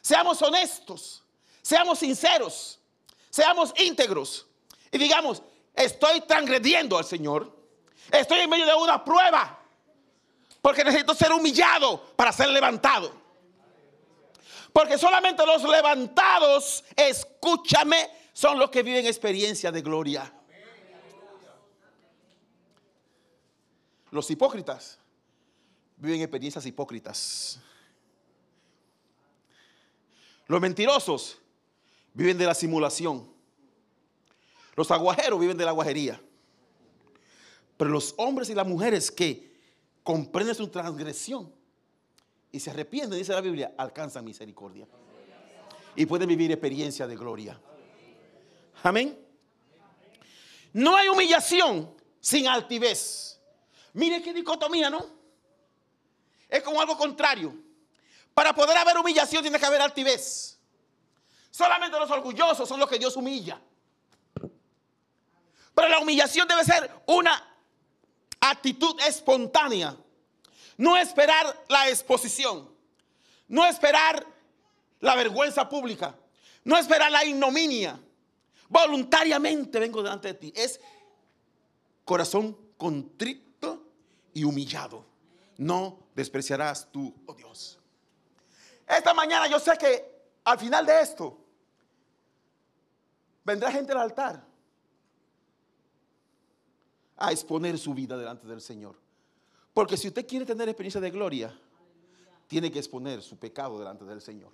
Seamos 0.00 0.42
honestos, 0.42 1.22
seamos 1.62 2.00
sinceros, 2.00 2.80
seamos 3.30 3.72
íntegros 3.78 4.48
y 4.90 4.98
digamos, 4.98 5.44
estoy 5.72 6.20
transgrediendo 6.22 6.98
al 6.98 7.04
Señor. 7.04 7.56
Estoy 8.10 8.40
en 8.40 8.50
medio 8.50 8.66
de 8.66 8.74
una 8.74 9.04
prueba 9.04 9.60
porque 10.60 10.82
necesito 10.82 11.14
ser 11.14 11.30
humillado 11.30 12.04
para 12.16 12.32
ser 12.32 12.48
levantado. 12.48 13.12
Porque 14.72 14.98
solamente 14.98 15.46
los 15.46 15.62
levantados, 15.62 16.82
escúchame, 16.96 18.10
son 18.32 18.58
los 18.58 18.70
que 18.70 18.82
viven 18.82 19.06
experiencia 19.06 19.70
de 19.70 19.82
gloria. 19.82 20.32
Los 24.10 24.28
hipócritas 24.32 24.98
viven 26.02 26.20
experiencias 26.20 26.66
hipócritas. 26.66 27.60
Los 30.48 30.60
mentirosos 30.60 31.38
viven 32.12 32.36
de 32.36 32.44
la 32.44 32.54
simulación. 32.54 33.32
Los 34.74 34.90
aguajeros 34.90 35.38
viven 35.38 35.56
de 35.56 35.64
la 35.64 35.70
aguajería. 35.70 36.20
Pero 37.76 37.90
los 37.90 38.14
hombres 38.18 38.50
y 38.50 38.54
las 38.54 38.66
mujeres 38.66 39.12
que 39.12 39.52
comprenden 40.02 40.56
su 40.56 40.66
transgresión 40.68 41.54
y 42.50 42.58
se 42.58 42.70
arrepienten, 42.70 43.16
dice 43.16 43.32
la 43.32 43.40
Biblia, 43.40 43.72
alcanzan 43.78 44.24
misericordia. 44.24 44.88
Y 45.94 46.04
pueden 46.04 46.28
vivir 46.28 46.50
experiencia 46.50 47.06
de 47.06 47.14
gloria. 47.14 47.60
Amén. 48.82 49.18
No 50.72 50.96
hay 50.96 51.08
humillación 51.08 51.94
sin 52.18 52.48
altivez. 52.48 53.40
Mire 53.92 54.20
qué 54.20 54.32
dicotomía, 54.32 54.90
¿no? 54.90 55.21
Es 56.52 56.62
como 56.62 56.82
algo 56.82 56.98
contrario. 56.98 57.54
Para 58.34 58.54
poder 58.54 58.76
haber 58.76 58.98
humillación 58.98 59.40
tiene 59.40 59.58
que 59.58 59.64
haber 59.64 59.80
altivez. 59.80 60.58
Solamente 61.50 61.98
los 61.98 62.10
orgullosos 62.10 62.68
son 62.68 62.78
los 62.78 62.90
que 62.90 62.98
Dios 62.98 63.16
humilla. 63.16 63.58
Pero 65.74 65.88
la 65.88 65.98
humillación 65.98 66.46
debe 66.46 66.62
ser 66.62 66.90
una 67.06 67.56
actitud 68.38 69.00
espontánea. 69.00 69.96
No 70.76 70.98
esperar 70.98 71.64
la 71.70 71.88
exposición. 71.88 72.70
No 73.48 73.64
esperar 73.64 74.26
la 75.00 75.16
vergüenza 75.16 75.66
pública. 75.66 76.14
No 76.64 76.76
esperar 76.76 77.10
la 77.10 77.24
ignominia. 77.24 77.98
Voluntariamente 78.68 79.78
vengo 79.78 80.02
delante 80.02 80.28
de 80.28 80.34
ti. 80.34 80.52
Es 80.54 80.78
corazón 82.04 82.58
contrito 82.76 83.86
y 84.34 84.44
humillado 84.44 85.12
no 85.62 86.01
despreciarás 86.14 86.90
tú, 86.90 87.14
oh 87.26 87.34
Dios. 87.34 87.78
Esta 88.86 89.14
mañana 89.14 89.46
yo 89.46 89.58
sé 89.58 89.76
que 89.78 90.12
al 90.44 90.58
final 90.58 90.84
de 90.84 91.00
esto 91.00 91.38
vendrá 93.44 93.70
gente 93.70 93.92
al 93.92 93.98
altar 93.98 94.44
a 97.16 97.30
exponer 97.30 97.78
su 97.78 97.94
vida 97.94 98.16
delante 98.16 98.46
del 98.46 98.60
Señor. 98.60 98.96
Porque 99.72 99.96
si 99.96 100.08
usted 100.08 100.26
quiere 100.26 100.44
tener 100.44 100.68
experiencia 100.68 101.00
de 101.00 101.10
gloria, 101.10 101.56
tiene 102.46 102.70
que 102.70 102.78
exponer 102.78 103.22
su 103.22 103.38
pecado 103.38 103.78
delante 103.78 104.04
del 104.04 104.20
Señor. 104.20 104.52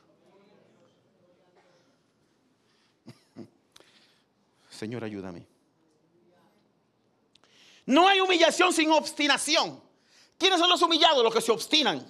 Señor, 4.70 5.02
ayúdame. 5.02 5.46
No 7.86 8.06
hay 8.06 8.20
humillación 8.20 8.72
sin 8.72 8.90
obstinación. 8.90 9.87
¿Quiénes 10.38 10.60
son 10.60 10.70
los 10.70 10.80
humillados? 10.80 11.22
Los 11.22 11.34
que 11.34 11.40
se 11.40 11.50
obstinan. 11.50 12.06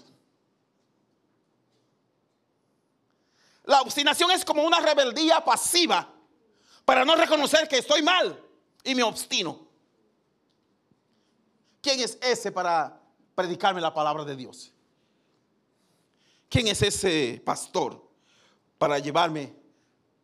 La 3.65 3.81
obstinación 3.81 4.31
es 4.31 4.45
como 4.45 4.63
una 4.63 4.81
rebeldía 4.81 5.43
pasiva 5.45 6.15
para 6.85 7.05
no 7.05 7.17
reconocer 7.17 7.67
que 7.69 7.79
estoy 7.79 8.03
mal 8.03 8.43
y 8.85 8.95
me 8.95 9.03
obstino. 9.03 9.67
¿Quién 11.81 12.01
es 12.01 12.19
ese 12.21 12.53
para 12.53 13.01
predicarme 13.35 13.81
la 13.81 13.93
palabra 13.93 14.25
de 14.25 14.37
Dios? 14.37 14.73
¿Quién 16.49 16.69
es 16.69 16.81
ese 16.83 17.43
pastor 17.45 18.03
para 18.79 18.99
llevarme 18.99 19.55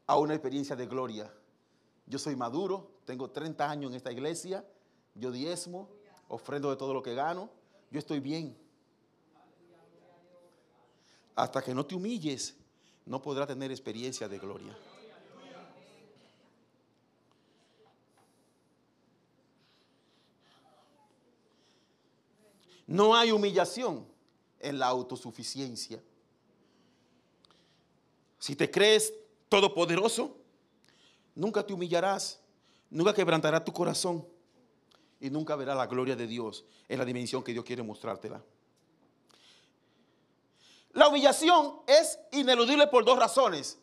a 0.07 0.19
una 0.19 0.35
experiencia 0.35 0.75
de 0.75 0.87
gloria? 0.87 1.33
Yo 2.07 2.19
soy 2.19 2.37
maduro, 2.37 2.99
tengo 3.05 3.31
30 3.31 3.71
años 3.71 3.91
en 3.91 3.97
esta 3.97 4.11
iglesia, 4.11 4.65
yo 5.15 5.31
diezmo, 5.31 5.91
ofrendo 6.29 6.71
de 6.71 6.77
todo 6.77 6.95
lo 6.95 7.03
que 7.03 7.15
gano 7.15 7.51
yo 7.95 8.01
estoy 8.01 8.19
bien. 8.19 8.57
Hasta 11.37 11.63
que 11.63 11.73
no 11.73 11.87
te 11.87 11.95
humilles, 11.95 12.57
no 13.07 13.23
podrás 13.23 13.47
tener 13.47 13.71
experiencia 13.71 14.27
de 14.27 14.37
gloria. 14.37 14.77
No 22.85 23.15
hay 23.15 23.31
humillación 23.31 24.05
en 24.59 24.81
la 24.81 24.89
autosuficiencia. 24.89 26.03
Si 28.41 28.57
te 28.57 28.69
crees 28.69 29.15
todopoderoso, 29.49 30.37
nunca 31.33 31.65
te 31.65 31.73
humillarás, 31.73 32.41
nunca 32.91 33.15
quebrantarás 33.15 33.65
tu 33.65 33.73
corazón 33.73 34.34
y 35.25 35.31
nunca 35.31 35.57
verá 35.57 35.75
la 35.75 35.87
gloria 35.87 36.15
de 36.15 36.27
Dios 36.27 36.67
en 36.87 36.99
la 36.99 37.05
dimensión 37.07 37.43
que 37.43 37.53
Dios 37.53 37.65
quiere 37.65 37.83
mostrártela. 37.83 38.43
La 40.93 41.09
humillación 41.09 41.77
es 41.87 42.19
ineludible 42.33 42.87
por 42.89 43.07
dos 43.07 43.19
razones. 43.19 43.79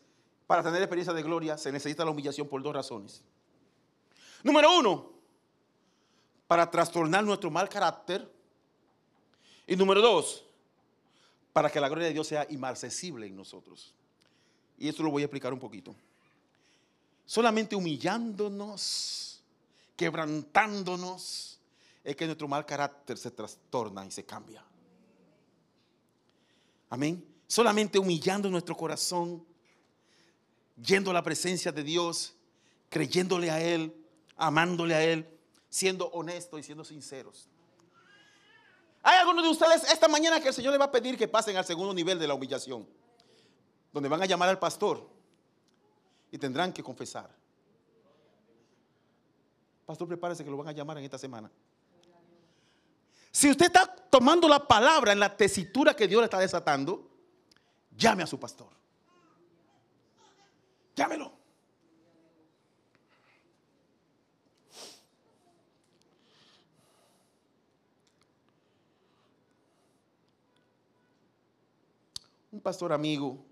Para 0.46 0.62
tener 0.62 0.80
experiencia 0.80 1.12
de 1.12 1.20
gloria 1.20 1.58
se 1.58 1.72
necesita 1.72 2.04
la 2.04 2.12
humillación 2.12 2.48
por 2.48 2.62
dos 2.62 2.72
razones. 2.72 3.24
Número 4.44 4.78
uno, 4.78 5.10
para 6.46 6.70
trastornar 6.70 7.24
nuestro 7.24 7.50
mal 7.50 7.68
carácter. 7.68 8.30
Y 9.66 9.74
número 9.74 10.00
dos, 10.00 10.44
para 11.52 11.68
que 11.68 11.80
la 11.80 11.88
gloria 11.88 12.06
de 12.06 12.14
Dios 12.14 12.28
sea 12.28 12.46
inmarcesible 12.50 13.26
en 13.26 13.34
nosotros. 13.34 13.96
Y 14.78 14.88
esto 14.88 15.02
lo 15.02 15.10
voy 15.10 15.22
a 15.22 15.24
explicar 15.24 15.52
un 15.52 15.58
poquito. 15.58 15.92
Solamente 17.26 17.74
humillándonos, 17.74 19.31
quebrantándonos, 19.96 21.60
es 22.04 22.16
que 22.16 22.26
nuestro 22.26 22.48
mal 22.48 22.66
carácter 22.66 23.16
se 23.16 23.30
trastorna 23.30 24.04
y 24.04 24.10
se 24.10 24.24
cambia. 24.24 24.64
Amén. 26.90 27.24
Solamente 27.46 27.98
humillando 27.98 28.50
nuestro 28.50 28.76
corazón, 28.76 29.44
yendo 30.76 31.10
a 31.10 31.14
la 31.14 31.22
presencia 31.22 31.70
de 31.72 31.82
Dios, 31.82 32.34
creyéndole 32.88 33.50
a 33.50 33.60
Él, 33.60 33.94
amándole 34.36 34.94
a 34.94 35.04
Él, 35.04 35.28
siendo 35.68 36.06
honestos 36.08 36.60
y 36.60 36.62
siendo 36.62 36.84
sinceros. 36.84 37.48
Hay 39.02 39.18
algunos 39.18 39.44
de 39.44 39.50
ustedes 39.50 39.84
esta 39.90 40.06
mañana 40.06 40.40
que 40.40 40.48
el 40.48 40.54
Señor 40.54 40.72
le 40.72 40.78
va 40.78 40.84
a 40.86 40.90
pedir 40.90 41.16
que 41.16 41.26
pasen 41.26 41.56
al 41.56 41.64
segundo 41.64 41.92
nivel 41.92 42.18
de 42.18 42.26
la 42.26 42.34
humillación, 42.34 42.86
donde 43.92 44.08
van 44.08 44.22
a 44.22 44.26
llamar 44.26 44.48
al 44.48 44.58
pastor 44.58 45.08
y 46.30 46.38
tendrán 46.38 46.72
que 46.72 46.82
confesar. 46.82 47.41
Pastor, 49.92 50.08
prepárese 50.08 50.42
que 50.42 50.50
lo 50.50 50.56
van 50.56 50.68
a 50.68 50.72
llamar 50.72 50.96
en 50.96 51.04
esta 51.04 51.18
semana. 51.18 51.50
Si 53.30 53.50
usted 53.50 53.66
está 53.66 53.94
tomando 54.08 54.48
la 54.48 54.66
palabra 54.66 55.12
en 55.12 55.20
la 55.20 55.36
tesitura 55.36 55.94
que 55.94 56.08
Dios 56.08 56.22
le 56.22 56.24
está 56.24 56.38
desatando, 56.38 57.10
llame 57.94 58.22
a 58.22 58.26
su 58.26 58.40
pastor. 58.40 58.70
Llámelo. 60.96 61.30
Un 72.50 72.62
pastor 72.62 72.94
amigo, 72.94 73.44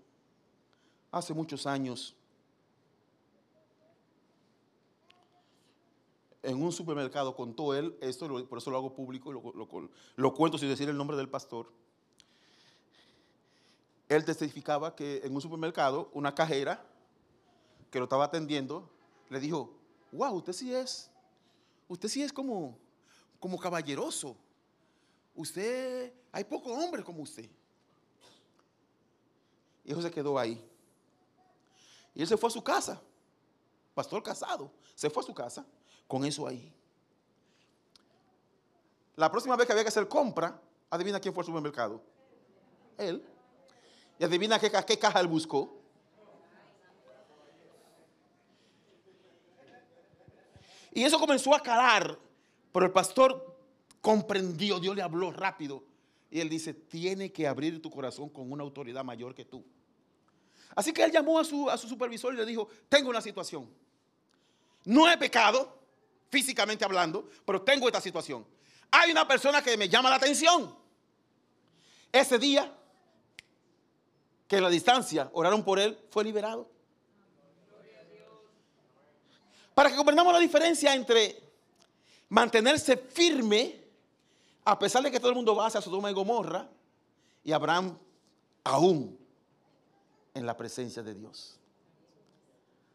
hace 1.11 1.35
muchos 1.35 1.67
años, 1.67 2.15
en 6.43 6.61
un 6.61 6.71
supermercado 6.71 7.35
contó 7.35 7.73
él, 7.75 7.95
esto 8.01 8.27
por 8.47 8.57
eso 8.57 8.71
lo 8.71 8.77
hago 8.77 8.93
público, 8.93 9.31
lo, 9.31 9.89
lo, 10.15 10.33
cuento 10.33 10.57
sin 10.57 10.69
decir 10.69 10.89
el 10.89 10.97
nombre 10.97 11.15
del 11.15 11.29
pastor. 11.29 11.71
Él 14.09 14.25
testificaba 14.25 14.95
que 14.95 15.21
en 15.23 15.33
un 15.33 15.41
supermercado 15.41 16.09
una 16.13 16.33
cajera 16.33 16.83
que 17.91 17.99
lo 17.99 18.05
estaba 18.05 18.25
atendiendo 18.25 18.89
le 19.29 19.39
dijo, 19.39 19.71
wow, 20.11 20.33
usted 20.33 20.53
sí 20.53 20.73
es, 20.73 21.09
usted 21.87 22.09
sí 22.09 22.23
es 22.23 22.33
como, 22.33 22.77
como 23.39 23.59
caballeroso. 23.59 24.35
Usted, 25.35 26.11
hay 26.31 26.43
pocos 26.43 26.71
hombres 26.71 27.05
como 27.05 27.21
usted. 27.21 27.49
Y 29.85 29.91
eso 29.91 30.01
se 30.01 30.11
quedó 30.11 30.37
ahí. 30.37 30.61
Y 32.13 32.21
él 32.21 32.27
se 32.27 32.35
fue 32.35 32.49
a 32.49 32.51
su 32.51 32.63
casa, 32.63 33.01
pastor 33.93 34.21
casado, 34.21 34.71
se 34.95 35.09
fue 35.09 35.23
a 35.23 35.25
su 35.25 35.33
casa 35.33 35.65
con 36.11 36.25
eso 36.25 36.45
ahí. 36.45 36.69
La 39.15 39.31
próxima 39.31 39.55
vez 39.55 39.65
que 39.65 39.71
había 39.71 39.85
que 39.85 39.87
hacer 39.87 40.09
compra, 40.09 40.59
adivina 40.89 41.21
quién 41.21 41.33
fue 41.33 41.41
al 41.41 41.45
supermercado. 41.45 42.01
Él. 42.97 43.23
Y 44.19 44.25
adivina 44.25 44.59
qué, 44.59 44.99
caja 44.99 45.21
él 45.21 45.27
buscó. 45.27 45.73
Y 50.91 51.01
eso 51.05 51.17
comenzó 51.17 51.55
a 51.55 51.61
calar, 51.61 52.19
pero 52.73 52.85
el 52.85 52.91
pastor 52.91 53.57
comprendió, 54.01 54.81
Dios 54.81 54.93
le 54.93 55.03
habló 55.03 55.31
rápido. 55.31 55.81
Y 56.29 56.41
él 56.41 56.49
dice, 56.49 56.73
tiene 56.73 57.31
que 57.31 57.47
abrir 57.47 57.81
tu 57.81 57.89
corazón 57.89 58.27
con 58.27 58.51
una 58.51 58.63
autoridad 58.63 59.05
mayor 59.05 59.33
que 59.33 59.45
tú. 59.45 59.63
Así 60.75 60.91
que 60.91 61.05
él 61.05 61.11
llamó 61.13 61.39
a 61.39 61.45
su, 61.45 61.69
a 61.69 61.77
su 61.77 61.87
supervisor 61.87 62.33
y 62.33 62.37
le 62.37 62.45
dijo, 62.45 62.67
tengo 62.89 63.09
una 63.09 63.21
situación. 63.21 63.69
No 64.83 65.09
he 65.09 65.17
pecado, 65.17 65.80
físicamente 66.31 66.85
hablando, 66.85 67.29
pero 67.45 67.61
tengo 67.61 67.87
esta 67.87 68.01
situación. 68.01 68.45
Hay 68.89 69.11
una 69.11 69.27
persona 69.27 69.61
que 69.61 69.77
me 69.77 69.89
llama 69.89 70.09
la 70.09 70.15
atención. 70.15 70.73
Ese 72.11 72.39
día, 72.39 72.73
que 74.47 74.57
en 74.57 74.63
la 74.63 74.69
distancia 74.69 75.29
oraron 75.33 75.63
por 75.63 75.77
él, 75.77 75.99
fue 76.09 76.23
liberado. 76.23 76.69
Para 79.73 79.89
que 79.89 79.95
comprendamos 79.95 80.33
la 80.33 80.39
diferencia 80.39 80.93
entre 80.93 81.41
mantenerse 82.29 82.97
firme, 82.97 83.79
a 84.65 84.77
pesar 84.79 85.03
de 85.03 85.11
que 85.11 85.19
todo 85.19 85.29
el 85.29 85.35
mundo 85.35 85.55
va 85.55 85.67
hacia 85.67 85.81
Sodoma 85.81 86.11
y 86.11 86.13
Gomorra, 86.13 86.69
y 87.43 87.51
Abraham 87.51 87.97
aún 88.63 89.17
en 90.33 90.45
la 90.45 90.55
presencia 90.55 91.01
de 91.01 91.13
Dios. 91.13 91.57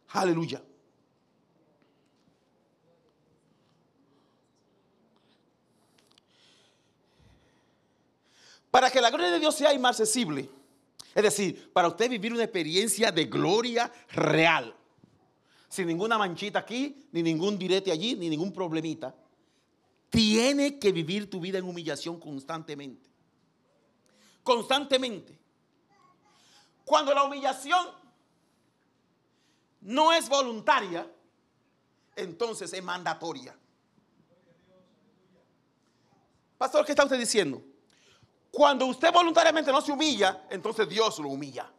Aleluya. 0.09 0.63
Para 8.77 8.91
que 8.91 9.01
la 9.01 9.09
gloria 9.09 9.31
de 9.31 9.39
Dios 9.39 9.55
sea 9.55 9.73
inmarcesible, 9.73 10.51
es 11.15 11.23
decir, 11.23 11.73
para 11.73 11.89
usted 11.89 12.11
vivir 12.11 12.31
una 12.35 12.43
experiencia 12.43 13.11
de 13.11 13.25
gloria 13.25 13.91
real, 14.11 14.77
sin 15.67 15.87
ninguna 15.87 16.19
manchita 16.19 16.59
aquí, 16.59 17.09
ni 17.11 17.23
ningún 17.23 17.59
direte 17.59 17.91
allí, 17.91 18.17
ni 18.17 18.29
ningún 18.29 18.53
problemita, 18.53 19.17
tiene 20.11 20.79
que 20.79 20.93
vivir 20.93 21.31
tu 21.31 21.41
vida 21.41 21.57
en 21.57 21.65
humillación 21.65 22.21
constantemente. 22.21 23.09
Constantemente. 24.43 25.39
Cuando 26.85 27.15
la 27.15 27.23
humillación 27.25 27.89
no 29.81 30.13
es 30.13 30.29
voluntaria, 30.29 31.11
entonces 32.15 32.71
es 32.75 32.85
mandatoria. 32.85 33.57
Pastor, 36.59 36.85
¿qué 36.85 36.93
está 36.93 37.05
usted 37.05 37.19
diciendo? 37.19 37.63
Cuando 38.57 38.87
usted 38.87 39.13
voluntariamente 39.13 39.71
no 39.71 39.83
se 39.83 39.93
humilla, 39.93 40.47
entonces 40.49 40.89
Dios 40.89 41.19
lo 41.19 41.29
humilla. 41.29 41.71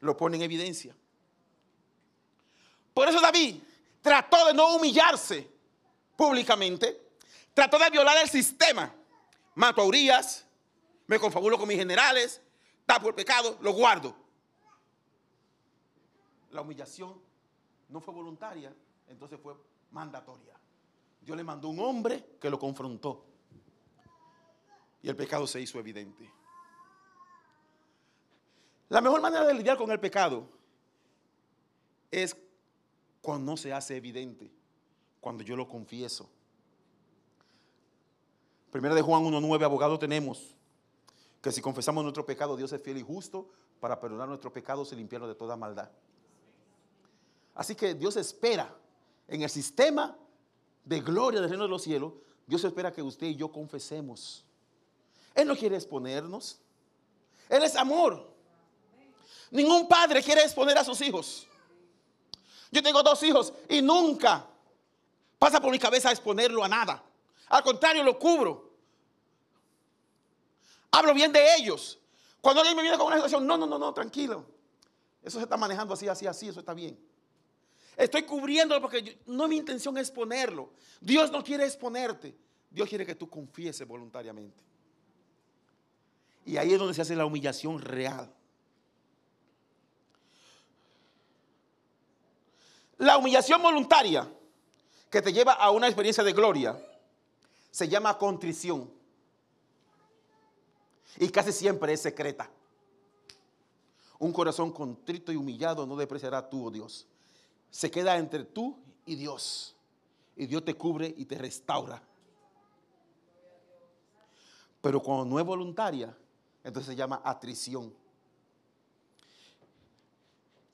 Lo 0.00 0.16
pone 0.16 0.38
en 0.38 0.44
evidencia. 0.44 0.96
Por 2.94 3.06
eso 3.06 3.20
David 3.20 3.60
trató 4.00 4.46
de 4.46 4.54
no 4.54 4.76
humillarse 4.76 5.46
públicamente, 6.16 7.10
trató 7.52 7.78
de 7.78 7.90
violar 7.90 8.16
el 8.16 8.30
sistema. 8.30 8.90
Mato 9.56 9.82
a 9.82 9.84
Urias, 9.84 10.46
me 11.06 11.20
confabulo 11.20 11.58
con 11.58 11.68
mis 11.68 11.76
generales, 11.76 12.40
tapo 12.86 13.08
el 13.08 13.14
pecado, 13.14 13.58
lo 13.60 13.74
guardo. 13.74 14.16
La 16.52 16.62
humillación 16.62 17.20
no 17.90 18.00
fue 18.00 18.14
voluntaria, 18.14 18.74
entonces 19.06 19.38
fue 19.38 19.54
mandatoria. 19.90 20.58
Dios 21.20 21.36
le 21.36 21.44
mandó 21.44 21.68
un 21.68 21.78
hombre 21.78 22.38
que 22.40 22.48
lo 22.48 22.58
confrontó. 22.58 23.35
Y 25.06 25.08
el 25.08 25.14
pecado 25.14 25.46
se 25.46 25.60
hizo 25.60 25.78
evidente. 25.78 26.28
La 28.88 29.00
mejor 29.00 29.20
manera 29.20 29.46
de 29.46 29.54
lidiar 29.54 29.78
con 29.78 29.88
el 29.92 30.00
pecado 30.00 30.48
es 32.10 32.36
cuando 33.22 33.52
no 33.52 33.56
se 33.56 33.72
hace 33.72 33.96
evidente, 33.96 34.50
cuando 35.20 35.44
yo 35.44 35.54
lo 35.54 35.68
confieso. 35.68 36.28
Primera 38.72 38.96
de 38.96 39.02
Juan 39.02 39.22
1.9, 39.22 39.64
abogado 39.64 39.96
tenemos 39.96 40.56
que 41.40 41.52
si 41.52 41.60
confesamos 41.60 42.02
nuestro 42.02 42.26
pecado, 42.26 42.56
Dios 42.56 42.72
es 42.72 42.82
fiel 42.82 42.98
y 42.98 43.02
justo 43.02 43.48
para 43.78 44.00
perdonar 44.00 44.26
nuestros 44.26 44.52
pecados 44.52 44.92
y 44.92 44.96
limpiarnos 44.96 45.28
de 45.28 45.36
toda 45.36 45.56
maldad. 45.56 45.88
Así 47.54 47.76
que 47.76 47.94
Dios 47.94 48.16
espera 48.16 48.76
en 49.28 49.42
el 49.42 49.50
sistema 49.50 50.18
de 50.84 51.00
gloria 51.00 51.40
del 51.40 51.48
reino 51.48 51.62
de 51.62 51.70
los 51.70 51.82
cielos, 51.82 52.12
Dios 52.44 52.64
espera 52.64 52.92
que 52.92 53.02
usted 53.02 53.28
y 53.28 53.36
yo 53.36 53.52
confesemos. 53.52 54.45
Él 55.36 55.46
no 55.46 55.54
quiere 55.54 55.76
exponernos. 55.76 56.58
Él 57.48 57.62
es 57.62 57.76
amor. 57.76 58.26
Ningún 59.50 59.86
padre 59.86 60.22
quiere 60.22 60.42
exponer 60.42 60.76
a 60.76 60.82
sus 60.82 61.00
hijos. 61.02 61.46
Yo 62.72 62.82
tengo 62.82 63.02
dos 63.02 63.22
hijos 63.22 63.52
y 63.68 63.80
nunca 63.80 64.44
pasa 65.38 65.60
por 65.60 65.70
mi 65.70 65.78
cabeza 65.78 66.10
exponerlo 66.10 66.64
a 66.64 66.68
nada. 66.68 67.04
Al 67.48 67.62
contrario, 67.62 68.02
lo 68.02 68.18
cubro. 68.18 68.72
Hablo 70.90 71.14
bien 71.14 71.30
de 71.30 71.54
ellos. 71.56 71.98
Cuando 72.40 72.62
alguien 72.62 72.76
me 72.76 72.82
viene 72.82 72.96
con 72.96 73.06
una 73.08 73.16
situación, 73.16 73.46
no, 73.46 73.56
no, 73.56 73.66
no, 73.66 73.78
no, 73.78 73.92
tranquilo. 73.92 74.46
Eso 75.22 75.38
se 75.38 75.44
está 75.44 75.56
manejando 75.56 75.94
así, 75.94 76.08
así, 76.08 76.26
así, 76.26 76.48
eso 76.48 76.60
está 76.60 76.72
bien. 76.72 76.98
Estoy 77.96 78.22
cubriéndolo 78.22 78.80
porque 78.80 79.20
no 79.26 79.48
mi 79.48 79.56
intención 79.56 79.96
es 79.98 80.10
ponerlo. 80.10 80.70
Dios 81.00 81.30
no 81.30 81.44
quiere 81.44 81.64
exponerte. 81.64 82.34
Dios 82.70 82.88
quiere 82.88 83.04
que 83.04 83.14
tú 83.14 83.28
confieses 83.28 83.86
voluntariamente. 83.86 84.64
Y 86.46 86.56
ahí 86.56 86.72
es 86.72 86.78
donde 86.78 86.94
se 86.94 87.02
hace 87.02 87.16
la 87.16 87.26
humillación 87.26 87.80
real. 87.80 88.32
La 92.98 93.18
humillación 93.18 93.60
voluntaria 93.60 94.32
que 95.10 95.20
te 95.20 95.32
lleva 95.32 95.54
a 95.54 95.70
una 95.72 95.88
experiencia 95.88 96.22
de 96.22 96.32
gloria 96.32 96.80
se 97.72 97.88
llama 97.88 98.16
contrición. 98.16 98.88
Y 101.18 101.28
casi 101.28 101.52
siempre 101.52 101.92
es 101.92 102.02
secreta. 102.02 102.48
Un 104.18 104.32
corazón 104.32 104.72
contrito 104.72 105.32
y 105.32 105.36
humillado 105.36 105.84
no 105.84 105.96
despreciará 105.96 106.48
tú, 106.48 106.66
oh 106.66 106.70
Dios. 106.70 107.06
Se 107.70 107.90
queda 107.90 108.16
entre 108.16 108.44
tú 108.44 108.78
y 109.04 109.16
Dios. 109.16 109.74
Y 110.36 110.46
Dios 110.46 110.64
te 110.64 110.74
cubre 110.74 111.12
y 111.16 111.24
te 111.24 111.36
restaura. 111.36 112.00
Pero 114.80 115.02
cuando 115.02 115.24
no 115.24 115.40
es 115.40 115.44
voluntaria, 115.44 116.16
entonces 116.66 116.90
se 116.90 116.96
llama 116.96 117.20
atrición. 117.22 117.94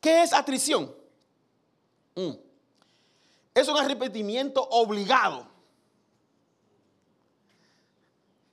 ¿Qué 0.01 0.23
es 0.23 0.33
atrición? 0.33 0.93
Mm. 2.15 2.33
Es 3.55 3.69
un 3.69 3.77
arrepentimiento 3.77 4.67
obligado. 4.71 5.47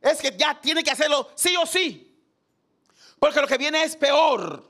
Es 0.01 0.19
que 0.19 0.35
ya 0.37 0.59
tiene 0.59 0.83
que 0.83 0.91
hacerlo 0.91 1.29
sí 1.33 1.55
o 1.55 1.65
sí. 1.65 2.13
Porque 3.17 3.39
lo 3.39 3.47
que 3.47 3.57
viene 3.57 3.83
es 3.83 3.95
peor. 3.95 4.69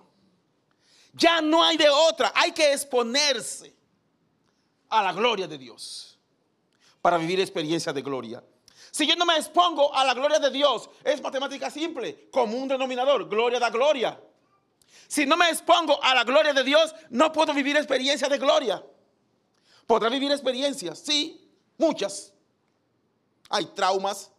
Ya 1.14 1.42
no 1.42 1.64
hay 1.64 1.76
de 1.76 1.90
otra. 1.90 2.32
Hay 2.36 2.52
que 2.52 2.72
exponerse 2.72 3.76
a 4.90 5.02
la 5.02 5.12
gloria 5.12 5.48
de 5.48 5.58
Dios 5.58 6.20
para 7.02 7.18
vivir 7.18 7.40
experiencias 7.40 7.96
de 7.96 8.04
gloria. 8.04 8.44
Si 8.92 9.08
yo 9.08 9.16
no 9.16 9.26
me 9.26 9.38
expongo 9.38 9.94
a 9.94 10.04
la 10.04 10.14
gloria 10.14 10.40
de 10.40 10.50
Dios, 10.50 10.90
es 11.04 11.22
matemática 11.22 11.70
simple, 11.70 12.30
como 12.32 12.58
un 12.58 12.68
denominador, 12.68 13.28
gloria 13.30 13.60
da 13.60 13.70
gloria. 13.70 14.20
Si 15.08 15.26
no 15.26 15.38
me 15.38 15.50
expongo 15.50 16.02
a 16.04 16.14
la 16.14 16.24
gloria 16.24 16.54
de 16.54 16.64
Dios, 16.64 16.94
no 17.10 17.32
puedo 17.32 17.54
vivir 17.54 17.76
experiencias 17.78 18.30
de 18.30 18.38
gloria. 18.38 18.84
¿Podrá 19.88 20.10
vivir 20.10 20.32
experiencias? 20.32 21.00
Sí, 21.00 21.50
muchas. 21.78 22.32
Hay 23.50 23.66
traumas, 23.66 24.32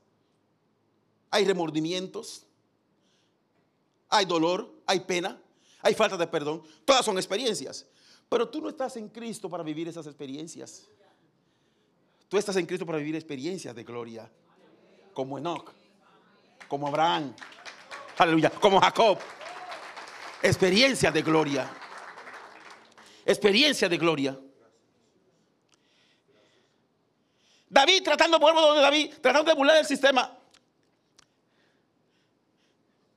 hay 1.30 1.44
remordimientos, 1.44 2.46
hay 4.08 4.24
dolor, 4.24 4.72
hay 4.86 5.00
pena, 5.00 5.40
hay 5.82 5.94
falta 5.94 6.16
de 6.16 6.26
perdón. 6.26 6.62
Todas 6.84 7.04
son 7.04 7.16
experiencias. 7.16 7.86
Pero 8.28 8.48
tú 8.48 8.60
no 8.60 8.68
estás 8.68 8.96
en 8.96 9.08
Cristo 9.08 9.50
para 9.50 9.64
vivir 9.64 9.88
esas 9.88 10.06
experiencias. 10.06 10.86
Tú 12.30 12.38
estás 12.38 12.54
en 12.54 12.64
Cristo 12.64 12.86
para 12.86 12.98
vivir 12.98 13.16
experiencias 13.16 13.74
de 13.74 13.82
gloria. 13.82 14.30
Como 15.12 15.36
Enoch, 15.36 15.72
como 16.68 16.86
Abraham, 16.86 17.34
aleluya, 18.16 18.50
como 18.50 18.80
Jacob. 18.80 19.18
Experiencias 20.40 21.12
de 21.12 21.22
gloria. 21.22 21.68
Experiencia 23.26 23.88
de 23.88 23.98
gloria. 23.98 24.38
David 27.68 28.04
tratando, 28.04 28.38
vuelvo 28.38 28.60
donde 28.60 28.80
David, 28.80 29.14
tratando 29.20 29.50
de 29.50 29.56
burlar 29.56 29.78
el 29.78 29.86
sistema, 29.86 30.38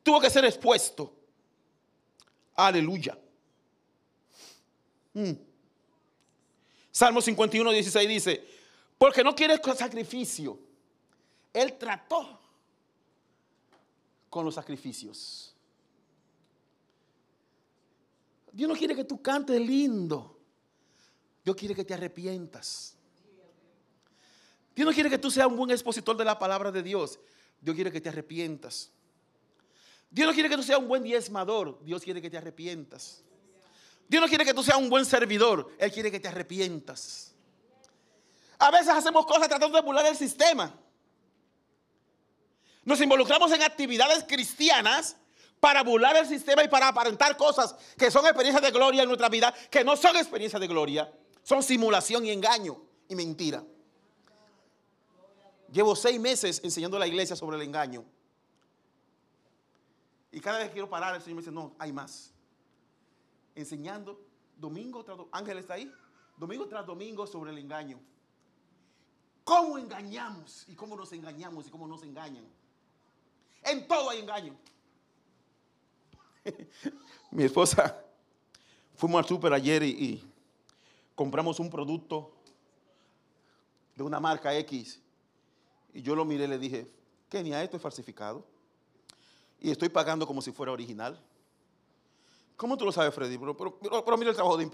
tuvo 0.02 0.20
que 0.20 0.32
ser 0.32 0.44
expuesto. 0.44 1.16
Aleluya. 2.56 3.16
Mm. 5.14 5.34
Salmo 6.90 7.22
51, 7.22 7.72
16 7.72 8.10
dice, 8.10 8.53
porque 9.04 9.22
no 9.22 9.36
quiere 9.36 9.60
sacrificio. 9.76 10.58
Él 11.52 11.78
trató 11.78 12.40
con 14.30 14.46
los 14.46 14.56
sacrificios. 14.56 15.54
Dios 18.50 18.70
no 18.70 18.78
quiere 18.78 18.96
que 18.96 19.04
tú 19.04 19.22
cantes 19.22 19.60
lindo. 19.60 20.40
Dios 21.44 21.54
quiere 21.54 21.76
que 21.76 21.84
te 21.84 21.94
arrepientas. 21.94 22.96
Dios 24.74 24.86
no 24.86 24.94
quiere 24.94 25.10
que 25.10 25.18
tú 25.18 25.30
seas 25.30 25.48
un 25.48 25.58
buen 25.58 25.72
expositor 25.72 26.16
de 26.16 26.24
la 26.24 26.40
palabra 26.40 26.72
de 26.72 26.82
Dios. 26.82 27.20
Dios 27.60 27.76
quiere 27.76 27.92
que 27.92 28.00
te 28.00 28.08
arrepientas. 28.08 28.90
Dios 30.10 30.26
no 30.30 30.34
quiere 30.34 30.48
que 30.48 30.56
tú 30.56 30.64
seas 30.64 30.80
un 30.80 30.88
buen 30.88 31.04
diezmador. 31.04 31.84
Dios 31.84 32.02
quiere 32.02 32.22
que 32.22 32.30
te 32.30 32.38
arrepientas. 32.38 33.22
Dios 34.08 34.22
no 34.22 34.30
quiere 34.30 34.46
que 34.46 34.54
tú 34.54 34.64
seas 34.64 34.78
un 34.78 34.90
buen 34.90 35.04
servidor. 35.04 35.76
Él 35.78 35.92
quiere 35.92 36.10
que 36.10 36.22
te 36.22 36.30
arrepientas. 36.30 37.33
A 38.60 38.72
veces 38.72 38.90
hacemos 38.90 39.26
cosas 39.26 39.48
tratando 39.48 39.76
de 39.76 39.82
burlar 39.82 40.06
el 40.06 40.16
sistema. 40.16 40.74
Nos 42.84 43.00
involucramos 43.02 43.52
en 43.52 43.62
actividades 43.62 44.26
cristianas 44.26 45.16
para 45.60 45.82
burlar 45.84 46.18
el 46.18 46.28
sistema 46.28 46.64
y 46.64 46.68
para 46.68 46.90
aparentar 46.90 47.38
cosas 47.38 47.76
que 47.98 48.12
son 48.12 48.26
experiencias 48.26 48.62
de 48.62 48.72
gloria 48.72 49.04
en 49.04 49.08
nuestra 49.08 49.30
vida, 49.30 49.54
que 49.72 49.84
no 49.84 49.96
son 49.96 50.16
experiencias 50.18 50.60
de 50.60 50.68
gloria, 50.68 51.12
son 51.42 51.64
simulación 51.64 52.26
y 52.26 52.32
engaño 52.32 52.82
y 53.08 53.16
mentira. 53.16 53.64
Llevo 55.72 55.96
seis 55.96 56.20
meses 56.20 56.62
enseñando 56.64 56.98
a 56.98 57.00
la 57.00 57.08
iglesia 57.08 57.36
sobre 57.36 57.56
el 57.56 57.64
engaño. 57.64 58.04
Y 60.32 60.40
cada 60.40 60.58
vez 60.58 60.68
que 60.68 60.74
quiero 60.74 60.90
parar, 60.90 61.16
el 61.16 61.22
Señor 61.22 61.38
me 61.38 61.42
dice, 61.42 61.52
no, 61.52 61.76
hay 61.80 61.94
más. 61.94 62.34
Enseñando 63.56 64.20
domingo 64.58 65.04
tras 65.04 65.18
domingo, 65.18 65.36
Ángel 65.38 65.58
está 65.60 65.76
ahí, 65.76 65.92
domingo 66.38 66.68
tras 66.68 66.86
domingo 66.86 67.26
sobre 67.26 67.52
el 67.52 67.58
engaño. 67.58 68.00
¿Cómo 69.44 69.78
engañamos? 69.78 70.66
Y 70.68 70.76
cómo 70.76 70.96
nos 70.96 71.12
engañamos 71.12 71.68
y 71.68 71.70
cómo 71.70 71.88
nos 71.88 72.04
engañan. 72.04 72.46
En 73.64 73.88
todo 73.88 74.10
hay 74.10 74.20
engaño. 74.20 74.56
Mi 77.32 77.44
esposa, 77.44 78.04
fuimos 78.96 79.20
al 79.20 79.28
súper 79.28 79.54
ayer 79.54 79.84
y, 79.84 80.24
compramos 81.16 81.60
un 81.60 81.70
producto 81.70 82.34
de 83.96 84.04
una 84.04 84.20
marca 84.20 84.56
X. 84.58 85.00
Y 85.94 86.02
yo 86.02 86.16
lo 86.16 86.26
miré 86.26 86.46
y 86.46 86.48
le 86.48 86.58
dije, 86.58 86.88
Kenia, 87.30 87.64
esto 87.64 87.78
es 87.78 87.84
falsificado 87.84 88.46
y 89.64 89.72
estoy 89.72 89.90
pagando 89.90 90.28
como 90.28 90.42
si 90.42 90.52
fuera 90.52 90.72
original. 90.72 91.20
¿Cómo 92.58 92.78
tú 92.78 92.86
lo 92.86 92.92
sabes, 92.92 93.14
Freddy? 93.14 93.38
Pero, 93.38 94.18
mira 94.18 94.30
el 94.30 94.36
trabajo 94.36 94.58
de 94.58 94.66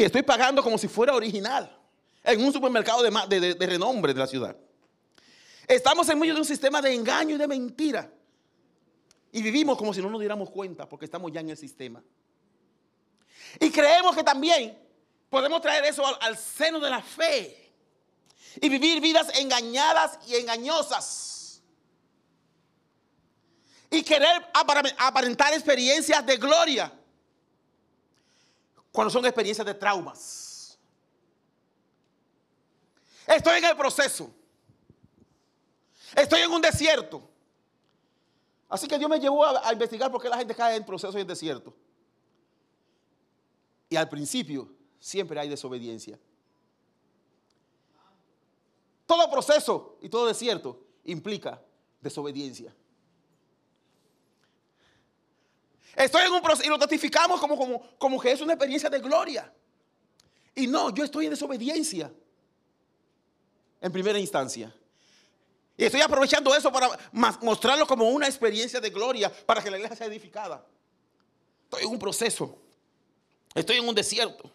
Y 0.00 0.04
estoy 0.04 0.22
pagando 0.22 0.62
como 0.62 0.78
si 0.78 0.88
fuera 0.88 1.14
original 1.14 1.78
en 2.24 2.42
un 2.42 2.50
supermercado 2.54 3.02
de, 3.02 3.54
de, 3.54 3.66
renombre 3.66 4.14
de 4.14 4.18
la 4.18 4.26
ciudad. 4.26 4.56
Estamos 5.68 6.08
en 6.08 6.18
medio 6.18 6.32
de 6.32 6.40
un 6.40 6.46
sistema 6.46 6.80
de 6.80 6.94
engaño 6.94 7.34
y 7.34 7.38
de 7.38 7.46
mentira. 7.46 8.10
Y 9.30 9.42
vivimos 9.42 9.76
como 9.76 9.92
si 9.92 10.00
no 10.00 10.08
nos 10.08 10.18
diéramos 10.18 10.48
cuenta 10.48 10.88
porque 10.88 11.04
estamos 11.04 11.30
ya 11.30 11.40
en 11.40 11.50
el 11.50 11.56
sistema. 11.58 12.02
Y 13.60 13.70
creemos 13.70 14.16
que 14.16 14.24
también 14.24 14.78
podemos 15.28 15.60
traer 15.60 15.84
eso 15.84 16.02
al, 16.22 16.38
seno 16.38 16.80
de 16.80 16.88
la 16.88 17.02
fe 17.02 17.70
y 18.58 18.70
vivir 18.70 19.02
vidas 19.02 19.30
engañadas 19.38 20.18
y 20.26 20.36
engañosas. 20.36 21.62
Y 23.90 24.02
querer 24.02 24.48
aparentar 24.54 25.52
experiencias 25.52 26.24
de 26.24 26.38
gloria 26.38 26.90
cuando 28.92 29.10
son 29.10 29.24
experiencias 29.24 29.66
de 29.66 29.74
traumas. 29.74 30.78
Estoy 33.26 33.58
en 33.58 33.64
el 33.64 33.76
proceso. 33.76 34.30
Estoy 36.16 36.40
en 36.40 36.50
un 36.50 36.60
desierto. 36.60 37.28
Así 38.68 38.86
que 38.86 38.98
Dios 38.98 39.10
me 39.10 39.18
llevó 39.18 39.44
a, 39.44 39.72
investigar 39.72 40.10
por 40.10 40.22
qué 40.22 40.28
la 40.28 40.38
gente 40.38 40.54
cae 40.54 40.76
en 40.76 40.84
proceso 40.84 41.16
y 41.18 41.20
en 41.20 41.26
desierto. 41.26 41.74
Y 43.88 43.96
al 43.96 44.08
principio 44.08 44.68
siempre 44.98 45.38
hay 45.40 45.48
desobediencia. 45.48 46.18
Todo 49.06 49.28
proceso 49.28 49.98
y 50.00 50.08
todo 50.08 50.26
desierto 50.26 50.80
implica 51.04 51.60
desobediencia. 52.00 52.74
Estoy 55.96 56.26
en 56.26 56.32
un 56.32 56.42
proceso 56.42 56.66
y 56.66 56.70
lo 56.70 56.78
testificamos 56.78 57.40
como, 57.40 57.56
como, 57.56 57.82
como 57.98 58.20
que 58.20 58.32
es 58.32 58.40
una 58.40 58.54
experiencia 58.54 58.88
de 58.88 58.98
gloria. 59.00 59.52
Y 60.54 60.66
no, 60.66 60.90
yo 60.90 61.04
estoy 61.04 61.26
en 61.26 61.30
desobediencia 61.30 62.10
en 63.80 63.92
primera 63.92 64.18
instancia. 64.18 64.74
Y 65.76 65.84
estoy 65.84 66.02
aprovechando 66.02 66.54
eso 66.54 66.70
para 66.70 66.90
mostrarlo 67.40 67.86
como 67.86 68.10
una 68.10 68.26
experiencia 68.26 68.80
de 68.80 68.90
gloria 68.90 69.32
para 69.46 69.62
que 69.62 69.70
la 69.70 69.78
iglesia 69.78 69.96
sea 69.96 70.06
edificada. 70.06 70.64
Estoy 71.64 71.84
en 71.84 71.88
un 71.88 71.98
proceso. 71.98 72.58
Estoy 73.54 73.78
en 73.78 73.88
un 73.88 73.94
desierto. 73.94 74.50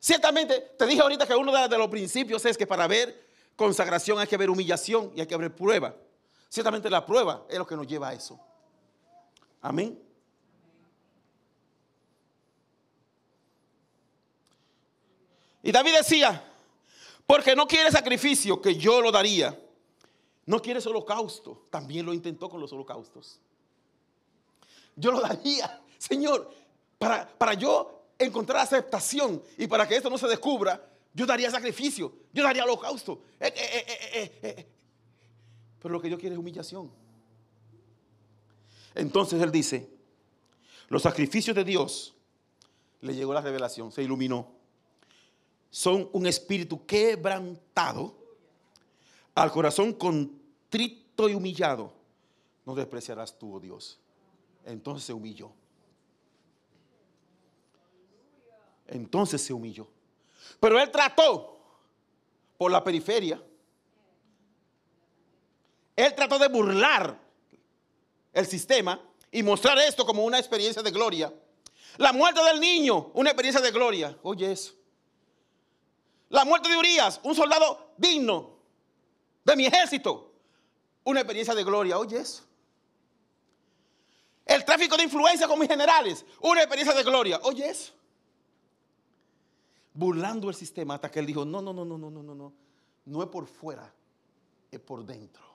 Ciertamente, 0.00 0.72
te 0.78 0.86
dije 0.86 1.00
ahorita 1.00 1.26
que 1.26 1.36
uno 1.36 1.52
de, 1.52 1.78
los 1.78 1.88
principios 1.88 2.44
es 2.44 2.56
que 2.56 2.66
para 2.66 2.88
ver 2.88 3.28
consagración 3.54 4.18
hay 4.18 4.26
que 4.26 4.36
ver 4.36 4.50
humillación 4.50 5.12
y 5.14 5.20
hay 5.20 5.26
que 5.26 5.36
ver 5.36 5.54
prueba. 5.54 5.94
Ciertamente 6.48 6.90
la 6.90 7.06
prueba 7.06 7.44
es 7.48 7.58
lo 7.58 7.66
que 7.66 7.76
nos 7.76 7.86
lleva 7.86 8.08
a 8.08 8.14
eso. 8.14 8.40
Amén. 9.62 9.98
Y 15.62 15.70
David 15.70 15.94
decía, 15.98 16.44
porque 17.26 17.54
no 17.54 17.66
quiere 17.66 17.90
sacrificio 17.90 18.60
que 18.60 18.74
yo 18.74 19.00
lo 19.00 19.12
daría. 19.12 19.58
No 20.44 20.60
quiere 20.60 20.80
holocausto. 20.80 21.64
También 21.70 22.04
lo 22.04 22.12
intentó 22.12 22.50
con 22.50 22.60
los 22.60 22.72
holocaustos. 22.72 23.38
Yo 24.96 25.12
lo 25.12 25.20
daría, 25.20 25.80
Señor, 25.98 26.52
para, 26.98 27.28
para 27.28 27.54
yo 27.54 28.02
encontrar 28.18 28.58
aceptación 28.62 29.42
y 29.56 29.66
para 29.66 29.86
que 29.86 29.96
esto 29.96 30.10
no 30.10 30.18
se 30.18 30.26
descubra, 30.26 30.84
yo 31.14 31.26
daría 31.26 31.50
sacrificio, 31.50 32.12
yo 32.32 32.42
daría 32.42 32.64
holocausto. 32.64 33.22
Eh, 33.38 33.52
eh, 33.54 34.40
eh, 34.42 34.66
Pero 35.80 35.92
lo 35.92 36.00
que 36.00 36.10
yo 36.10 36.18
quiero 36.18 36.34
es 36.34 36.38
humillación. 36.38 37.01
Entonces 38.94 39.40
él 39.40 39.50
dice, 39.50 39.90
los 40.88 41.02
sacrificios 41.02 41.56
de 41.56 41.64
Dios, 41.64 42.14
le 43.00 43.14
llegó 43.14 43.32
la 43.32 43.40
revelación, 43.40 43.90
se 43.90 44.02
iluminó 44.02 44.62
son 45.72 46.10
un 46.12 46.26
espíritu 46.26 46.84
quebrantado, 46.84 48.14
al 49.34 49.50
corazón 49.50 49.94
contrito 49.94 51.30
y 51.30 51.34
humillado, 51.34 51.94
no 52.66 52.74
despreciarás 52.74 53.38
tú, 53.38 53.56
oh 53.56 53.58
Dios. 53.58 53.98
Entonces 54.66 55.06
se 55.06 55.14
humilló. 55.14 55.50
Entonces 58.86 59.40
se 59.40 59.54
humilló. 59.54 59.88
Pero 60.60 60.78
él 60.78 60.90
trató 60.90 61.58
por 62.58 62.70
la 62.70 62.84
periferia. 62.84 63.42
Él 65.96 66.14
trató 66.14 66.38
de 66.38 66.48
burlar 66.48 67.18
el 68.32 68.46
sistema 68.46 69.00
y 69.30 69.42
mostrar 69.42 69.78
esto 69.78 70.04
como 70.04 70.24
una 70.24 70.38
experiencia 70.38 70.82
de 70.82 70.90
gloria. 70.90 71.32
La 71.98 72.12
muerte 72.12 72.42
del 72.42 72.60
niño, 72.60 73.10
una 73.14 73.30
experiencia 73.30 73.60
de 73.60 73.70
gloria. 73.70 74.16
Oye 74.22 74.52
eso. 74.52 74.74
La 76.28 76.44
muerte 76.44 76.68
de 76.68 76.76
Urias, 76.76 77.20
un 77.22 77.34
soldado 77.34 77.92
digno 77.98 78.56
de 79.44 79.56
mi 79.56 79.66
ejército. 79.66 80.32
Una 81.04 81.20
experiencia 81.20 81.54
de 81.54 81.64
gloria. 81.64 81.98
Oye 81.98 82.18
eso. 82.18 82.44
El 84.46 84.64
tráfico 84.64 84.96
de 84.96 85.04
influencia 85.04 85.46
con 85.46 85.58
mis 85.58 85.68
generales. 85.68 86.24
Una 86.40 86.60
experiencia 86.60 86.94
de 86.94 87.02
gloria. 87.02 87.40
Oye 87.42 87.68
eso. 87.68 87.92
Burlando 89.94 90.48
el 90.48 90.54
sistema 90.54 90.94
hasta 90.94 91.10
que 91.10 91.20
él 91.20 91.26
dijo, 91.26 91.44
no, 91.44 91.60
no, 91.60 91.72
no, 91.72 91.84
no, 91.84 91.98
no, 91.98 92.10
no, 92.10 92.22
no, 92.22 92.34
no. 92.34 92.52
No 93.04 93.22
es 93.22 93.28
por 93.28 93.46
fuera, 93.46 93.92
es 94.70 94.80
por 94.80 95.04
dentro. 95.04 95.51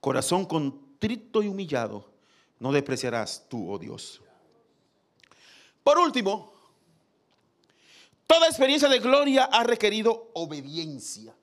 Corazón 0.00 0.46
contrito 0.46 1.42
y 1.42 1.48
humillado, 1.48 2.10
no 2.58 2.72
despreciarás 2.72 3.46
tú, 3.48 3.70
oh 3.70 3.78
Dios. 3.78 4.20
Por 5.82 5.98
último, 5.98 6.60
Toda 8.30 8.46
experiencia 8.46 8.88
de 8.88 9.00
gloria 9.00 9.46
ha 9.46 9.64
requerido 9.64 10.30
obediencia. 10.34 11.34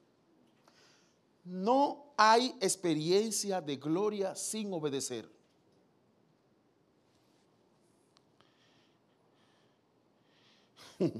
No 1.44 2.14
hay 2.16 2.56
experiencia 2.62 3.60
de 3.60 3.76
gloria 3.76 4.34
sin 4.38 4.72
obedecer. 4.72 5.30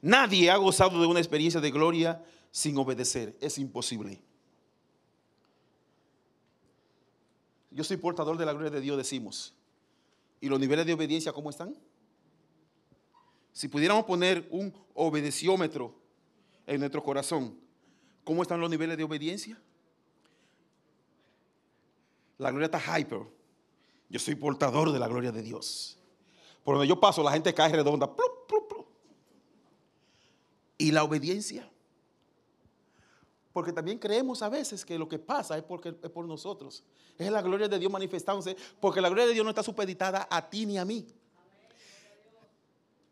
Nadie 0.00 0.52
ha 0.52 0.56
gozado 0.56 1.00
de 1.00 1.06
una 1.08 1.18
experiencia 1.18 1.60
de 1.60 1.72
gloria 1.72 2.24
sin 2.52 2.78
obedecer. 2.78 3.36
Es 3.40 3.58
imposible. 3.58 4.22
Yo 7.74 7.84
soy 7.84 7.96
portador 7.96 8.36
de 8.36 8.44
la 8.44 8.52
gloria 8.52 8.70
de 8.70 8.80
Dios, 8.80 8.96
decimos. 8.96 9.54
¿Y 10.40 10.48
los 10.48 10.60
niveles 10.60 10.86
de 10.86 10.92
obediencia 10.92 11.32
cómo 11.32 11.50
están? 11.50 11.76
Si 13.52 13.68
pudiéramos 13.68 14.04
poner 14.04 14.46
un 14.50 14.72
obedeciómetro 14.94 15.94
en 16.66 16.80
nuestro 16.80 17.02
corazón, 17.02 17.58
¿cómo 18.24 18.42
están 18.42 18.60
los 18.60 18.70
niveles 18.70 18.96
de 18.96 19.04
obediencia? 19.04 19.60
La 22.38 22.50
gloria 22.50 22.66
está 22.66 22.98
hyper. 22.98 23.20
Yo 24.08 24.18
soy 24.18 24.34
portador 24.34 24.92
de 24.92 24.98
la 24.98 25.08
gloria 25.08 25.32
de 25.32 25.42
Dios. 25.42 25.98
Por 26.64 26.74
donde 26.74 26.88
yo 26.88 27.00
paso, 27.00 27.22
la 27.22 27.32
gente 27.32 27.54
cae 27.54 27.72
redonda. 27.72 28.14
¿Y 30.76 30.90
la 30.90 31.04
obediencia? 31.04 31.71
Porque 33.52 33.72
también 33.72 33.98
creemos 33.98 34.42
a 34.42 34.48
veces 34.48 34.84
que 34.84 34.98
lo 34.98 35.08
que 35.08 35.18
pasa 35.18 35.58
es, 35.58 35.62
porque, 35.62 35.94
es 36.02 36.10
por 36.10 36.26
nosotros. 36.26 36.82
Es 37.18 37.30
la 37.30 37.42
gloria 37.42 37.68
de 37.68 37.78
Dios 37.78 37.92
manifestándose. 37.92 38.56
Porque 38.80 39.00
la 39.00 39.08
gloria 39.08 39.26
de 39.26 39.34
Dios 39.34 39.44
no 39.44 39.50
está 39.50 39.62
supeditada 39.62 40.26
a 40.30 40.48
ti 40.48 40.64
ni 40.64 40.78
a 40.78 40.84
mí. 40.84 41.06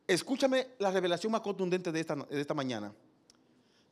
Escúchame 0.06 0.68
la 0.78 0.90
revelación 0.90 1.30
más 1.30 1.42
contundente 1.42 1.92
de 1.92 2.00
esta, 2.00 2.16
de 2.16 2.40
esta 2.40 2.54
mañana. 2.54 2.92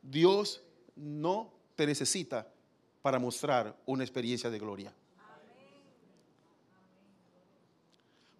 Dios 0.01 0.61
no 0.95 1.53
te 1.75 1.85
necesita 1.85 2.47
para 3.01 3.19
mostrar 3.19 3.77
una 3.85 4.03
experiencia 4.03 4.49
de 4.49 4.59
gloria. 4.59 4.93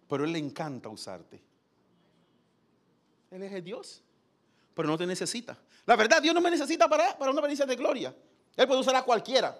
Pero 0.08 0.24
Él 0.24 0.32
le 0.32 0.38
encanta 0.38 0.88
usarte. 0.88 1.40
Él 3.30 3.44
es 3.44 3.52
el 3.52 3.62
Dios, 3.62 4.02
pero 4.74 4.88
no 4.88 4.98
te 4.98 5.06
necesita. 5.06 5.56
La 5.86 5.96
verdad, 5.96 6.22
Dios 6.22 6.34
no 6.34 6.40
me 6.40 6.50
necesita 6.50 6.88
para, 6.88 7.16
para 7.16 7.30
una 7.30 7.40
experiencia 7.40 7.66
de 7.66 7.76
gloria. 7.76 8.14
Él 8.56 8.66
puede 8.66 8.80
usar 8.80 8.94
a 8.96 9.02
cualquiera. 9.02 9.58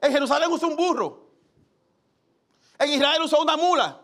En 0.00 0.12
Jerusalén 0.12 0.50
usó 0.50 0.68
un 0.68 0.76
burro. 0.76 1.30
En 2.78 2.90
Israel 2.90 3.22
usó 3.22 3.40
una 3.40 3.56
mula. 3.56 4.00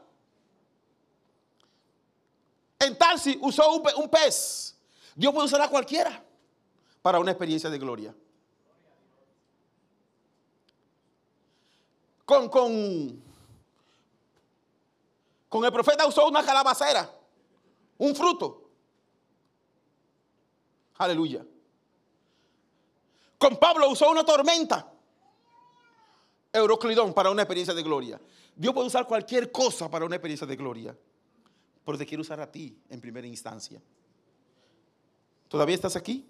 En 2.78 2.96
Tarsi 2.96 3.36
usó 3.42 3.72
un, 3.72 4.08
pez. 4.08 4.76
Dios 5.16 5.34
puede 5.34 5.46
usar 5.46 5.60
a 5.60 5.68
cualquiera 5.68 6.22
para 7.02 7.18
una 7.18 7.32
experiencia 7.32 7.68
de 7.68 7.78
gloria. 7.78 8.14
Con, 12.24 12.48
con, 12.48 13.22
con 15.48 15.64
el 15.64 15.72
profeta 15.72 16.06
usó 16.06 16.28
una 16.28 16.44
calabacera, 16.44 17.10
un 17.96 18.14
fruto. 18.14 18.67
Aleluya. 20.98 21.44
Con 23.38 23.56
Pablo 23.56 23.88
usó 23.90 24.10
una 24.10 24.24
tormenta. 24.24 24.92
Euroclidón 26.52 27.14
para 27.14 27.30
una 27.30 27.42
experiencia 27.42 27.74
de 27.74 27.82
gloria. 27.82 28.20
Dios 28.54 28.74
puede 28.74 28.88
usar 28.88 29.06
cualquier 29.06 29.52
cosa 29.52 29.90
para 29.90 30.04
una 30.04 30.16
experiencia 30.16 30.46
de 30.46 30.56
gloria 30.56 30.96
pero 31.88 31.96
te 31.96 32.04
quiero 32.04 32.20
usar 32.20 32.38
a 32.38 32.52
ti 32.52 32.76
en 32.90 33.00
primera 33.00 33.26
instancia. 33.26 33.80
¿Todavía 35.48 35.74
estás 35.74 35.96
aquí? 35.96 36.22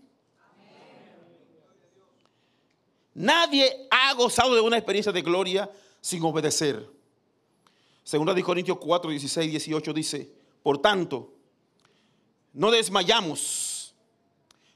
Nadie 3.14 3.88
ha 3.90 4.14
gozado 4.14 4.54
de 4.54 4.60
una 4.60 4.76
experiencia 4.78 5.10
de 5.10 5.20
gloria 5.20 5.68
sin 6.00 6.22
obedecer. 6.22 6.88
Segunda 8.04 8.34
de 8.34 8.44
Corintios 8.44 8.78
4, 8.78 9.10
16, 9.10 9.50
18 9.50 9.92
dice, 9.92 10.32
por 10.62 10.78
tanto, 10.78 11.34
no 12.52 12.70
desmayamos, 12.70 13.40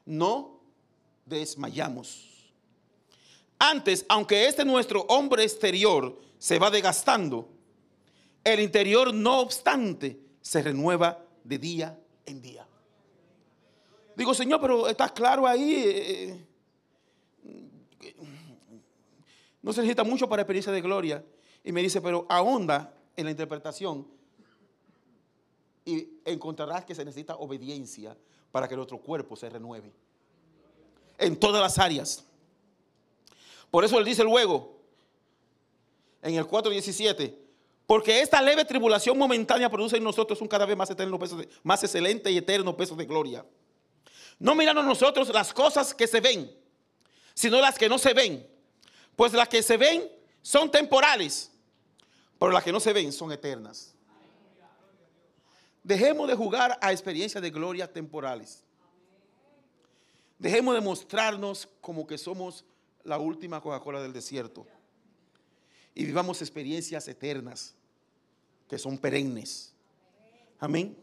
no 0.05 0.61
desmayamos. 1.25 2.29
Antes, 3.59 4.05
aunque 4.09 4.47
este 4.47 4.65
nuestro 4.65 5.03
hombre 5.03 5.45
exterior 5.45 6.19
se 6.39 6.59
va 6.59 6.71
desgastando, 6.71 7.49
el 8.43 8.61
interior 8.61 9.15
no 9.15 9.41
obstante 9.41 10.19
se 10.41 10.63
renueva 10.63 11.25
de 11.45 11.59
día 11.59 12.01
en 12.27 12.43
día. 12.43 12.67
Digo, 14.17 14.35
Señor, 14.35 14.61
pero 14.61 14.89
está 14.89 15.09
claro 15.09 15.47
ahí. 15.47 15.75
Eh, 15.75 16.47
eh, 17.45 18.15
no 19.63 19.73
se 19.73 19.81
necesita 19.81 20.05
mucho 20.05 20.29
para 20.29 20.43
experiencia 20.43 20.73
de 20.73 20.81
gloria. 20.81 21.25
Y 21.65 21.71
me 21.71 21.83
dice, 21.83 22.01
pero 22.01 22.27
ahonda 22.29 22.93
en 23.17 23.27
la 23.27 23.31
interpretación 23.31 24.07
y 25.85 26.09
encontrarás 26.25 26.85
que 26.85 26.95
se 26.95 27.05
necesita 27.05 27.37
obediencia 27.37 28.17
para 28.53 28.69
que 28.69 28.77
nuestro 28.77 28.99
cuerpo 28.99 29.35
se 29.35 29.49
renueve. 29.49 29.91
En 31.19 31.37
todas 31.37 31.61
las 31.61 31.79
áreas. 31.79 32.25
Por 33.71 33.85
eso 33.85 33.99
él 33.99 34.05
dice 34.05 34.23
luego, 34.23 34.79
en 36.21 36.35
el 36.35 36.47
4.17, 36.47 37.35
porque 37.87 38.21
esta 38.21 38.41
leve 38.41 38.65
tribulación 38.65 39.19
momentánea 39.19 39.71
produce 39.71 39.97
en 39.97 40.05
nosotros 40.05 40.41
un 40.41 40.49
cada 40.49 40.67
vez 40.67 40.77
más 40.77 40.91
eterno 40.91 41.19
peso 41.19 41.41
más 41.63 41.83
excelente 41.83 42.31
y 42.31 42.37
eterno 42.37 42.77
peso 42.77 42.95
de 42.95 43.07
gloria. 43.07 43.45
No 44.39 44.55
mirando 44.55 44.83
nosotros 44.83 45.29
las 45.31 45.53
cosas 45.53 45.95
que 45.95 46.07
se 46.07 46.21
ven, 46.21 46.55
sino 47.35 47.61
las 47.61 47.79
que 47.79 47.89
no 47.89 47.99
se 47.99 48.13
ven. 48.13 48.47
Pues 49.17 49.33
las 49.33 49.49
que 49.49 49.63
se 49.63 49.77
ven 49.77 50.11
son 50.43 50.71
temporales, 50.71 51.51
pero 52.39 52.53
las 52.53 52.65
que 52.65 52.73
no 52.73 52.81
se 52.81 52.93
ven 52.93 53.13
son 53.13 53.33
eternas. 53.33 53.92
Dejemos 55.83 56.29
de 56.29 56.35
jugar 56.35 56.79
a 56.81 56.93
experiencias 56.93 57.43
de 57.43 57.51
gloria 57.51 57.93
temporales. 57.93 58.65
Dejemos 60.39 60.75
de 60.75 60.81
mostrarnos 60.81 61.69
como 61.81 62.07
que 62.07 62.19
somos 62.19 62.65
la 63.05 63.19
última 63.19 63.61
Coca-Cola 63.61 64.01
del 64.01 64.13
desierto. 64.13 64.67
Y 65.95 66.05
vivamos 66.05 66.41
experiencias 66.41 67.07
eternas 67.09 67.75
que 68.69 68.79
son 68.79 68.97
perennes. 68.97 69.75
Amén. 70.59 70.97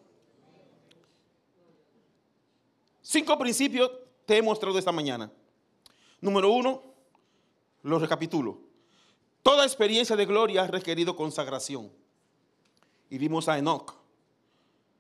Cinco 3.02 3.38
principios 3.38 3.92
te 4.26 4.38
he 4.38 4.42
mostrado 4.42 4.78
esta 4.80 4.92
mañana. 4.92 5.32
Número 6.22 6.52
uno, 6.52 6.84
lo 7.84 8.00
recapitulo. 8.00 8.60
Toda 9.44 9.66
experiencia 9.66 10.16
de 10.16 10.26
gloria 10.26 10.64
ha 10.64 10.68
requerido 10.68 11.16
consagración. 11.16 11.92
Y 13.10 13.18
vimos 13.18 13.48
a 13.48 13.58
Enoch. 13.58 13.99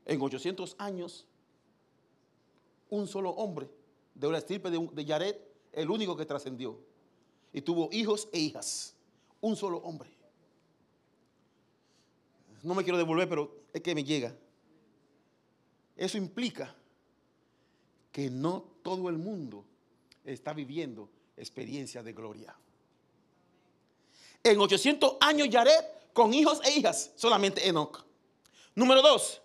En 0.09 0.19
800 0.19 0.75
años, 0.79 1.27
un 2.89 3.07
solo 3.07 3.29
hombre 3.29 3.69
de 4.15 4.31
la 4.31 4.39
estirpe 4.39 4.71
de, 4.71 4.79
de 4.79 5.39
el 5.71 5.87
único 5.87 6.17
que 6.17 6.25
trascendió. 6.25 6.79
Y 7.53 7.61
tuvo 7.61 7.89
hijos 7.91 8.27
e 8.33 8.39
hijas. 8.39 8.95
Un 9.39 9.55
solo 9.55 9.77
hombre. 9.77 10.09
No 12.63 12.73
me 12.73 12.83
quiero 12.83 12.97
devolver, 12.97 13.29
pero 13.29 13.55
es 13.71 13.81
que 13.83 13.93
me 13.93 14.03
llega. 14.03 14.35
Eso 15.95 16.17
implica 16.17 16.75
que 18.11 18.31
no 18.31 18.65
todo 18.81 19.09
el 19.09 19.17
mundo 19.19 19.63
está 20.25 20.53
viviendo 20.53 21.07
experiencia 21.37 22.01
de 22.01 22.13
gloria. 22.13 22.57
En 24.43 24.59
800 24.59 25.17
años 25.21 25.49
Yared 25.49 25.85
con 26.13 26.33
hijos 26.33 26.61
e 26.65 26.79
hijas, 26.79 27.11
solamente 27.15 27.67
Enoch. 27.67 28.03
Número 28.73 29.03
dos, 29.03 29.43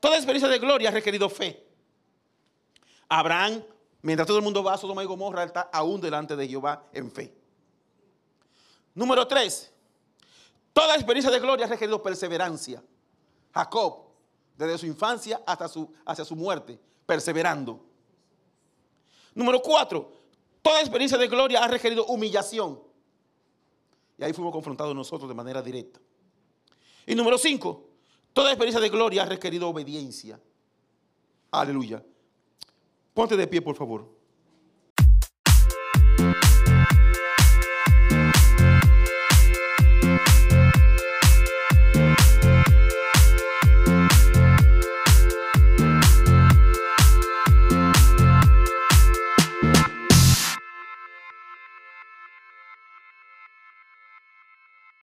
toda 0.00 0.16
experiencia 0.16 0.48
de 0.48 0.58
gloria 0.58 0.88
ha 0.88 0.92
requerido 0.92 1.28
fe. 1.28 1.66
Abraham, 3.08 3.62
mientras 4.02 4.26
todo 4.26 4.38
el 4.38 4.44
mundo 4.44 4.62
va 4.64 4.74
a 4.74 4.78
Sodoma 4.78 5.02
y 5.02 5.06
Gomorra, 5.06 5.44
está 5.44 5.62
aún 5.72 6.00
delante 6.00 6.34
de 6.34 6.48
Jehová 6.48 6.88
en 6.92 7.10
fe. 7.10 7.34
Número 8.94 9.26
tres, 9.26 9.72
toda 10.72 10.94
experiencia 10.94 11.30
de 11.30 11.38
gloria 11.38 11.66
ha 11.66 11.68
requerido 11.68 12.02
perseverancia. 12.02 12.82
Jacob, 13.52 14.10
desde 14.56 14.78
su 14.78 14.86
infancia 14.86 15.42
hasta 15.46 15.68
su, 15.68 15.92
hacia 16.04 16.24
su 16.24 16.36
muerte, 16.36 16.78
perseverando. 17.06 17.84
Número 19.34 19.60
cuatro, 19.60 20.12
toda 20.62 20.80
experiencia 20.80 21.18
de 21.18 21.28
gloria 21.28 21.62
ha 21.62 21.68
requerido 21.68 22.06
humillación. 22.06 22.80
Y 24.18 24.24
ahí 24.24 24.32
fuimos 24.32 24.52
confrontados 24.52 24.94
nosotros 24.94 25.28
de 25.28 25.34
manera 25.34 25.62
directa. 25.62 25.98
Y 27.06 27.14
número 27.14 27.38
cinco, 27.38 27.89
toda 28.32 28.50
experiencia 28.50 28.80
de 28.80 28.88
gloria 28.88 29.22
ha 29.22 29.26
requerido 29.26 29.68
obediencia. 29.68 30.40
Aleluya. 31.50 32.04
Ponte 33.14 33.36
de 33.36 33.46
pie, 33.46 33.60
por 33.60 33.76
favor. 33.76 34.19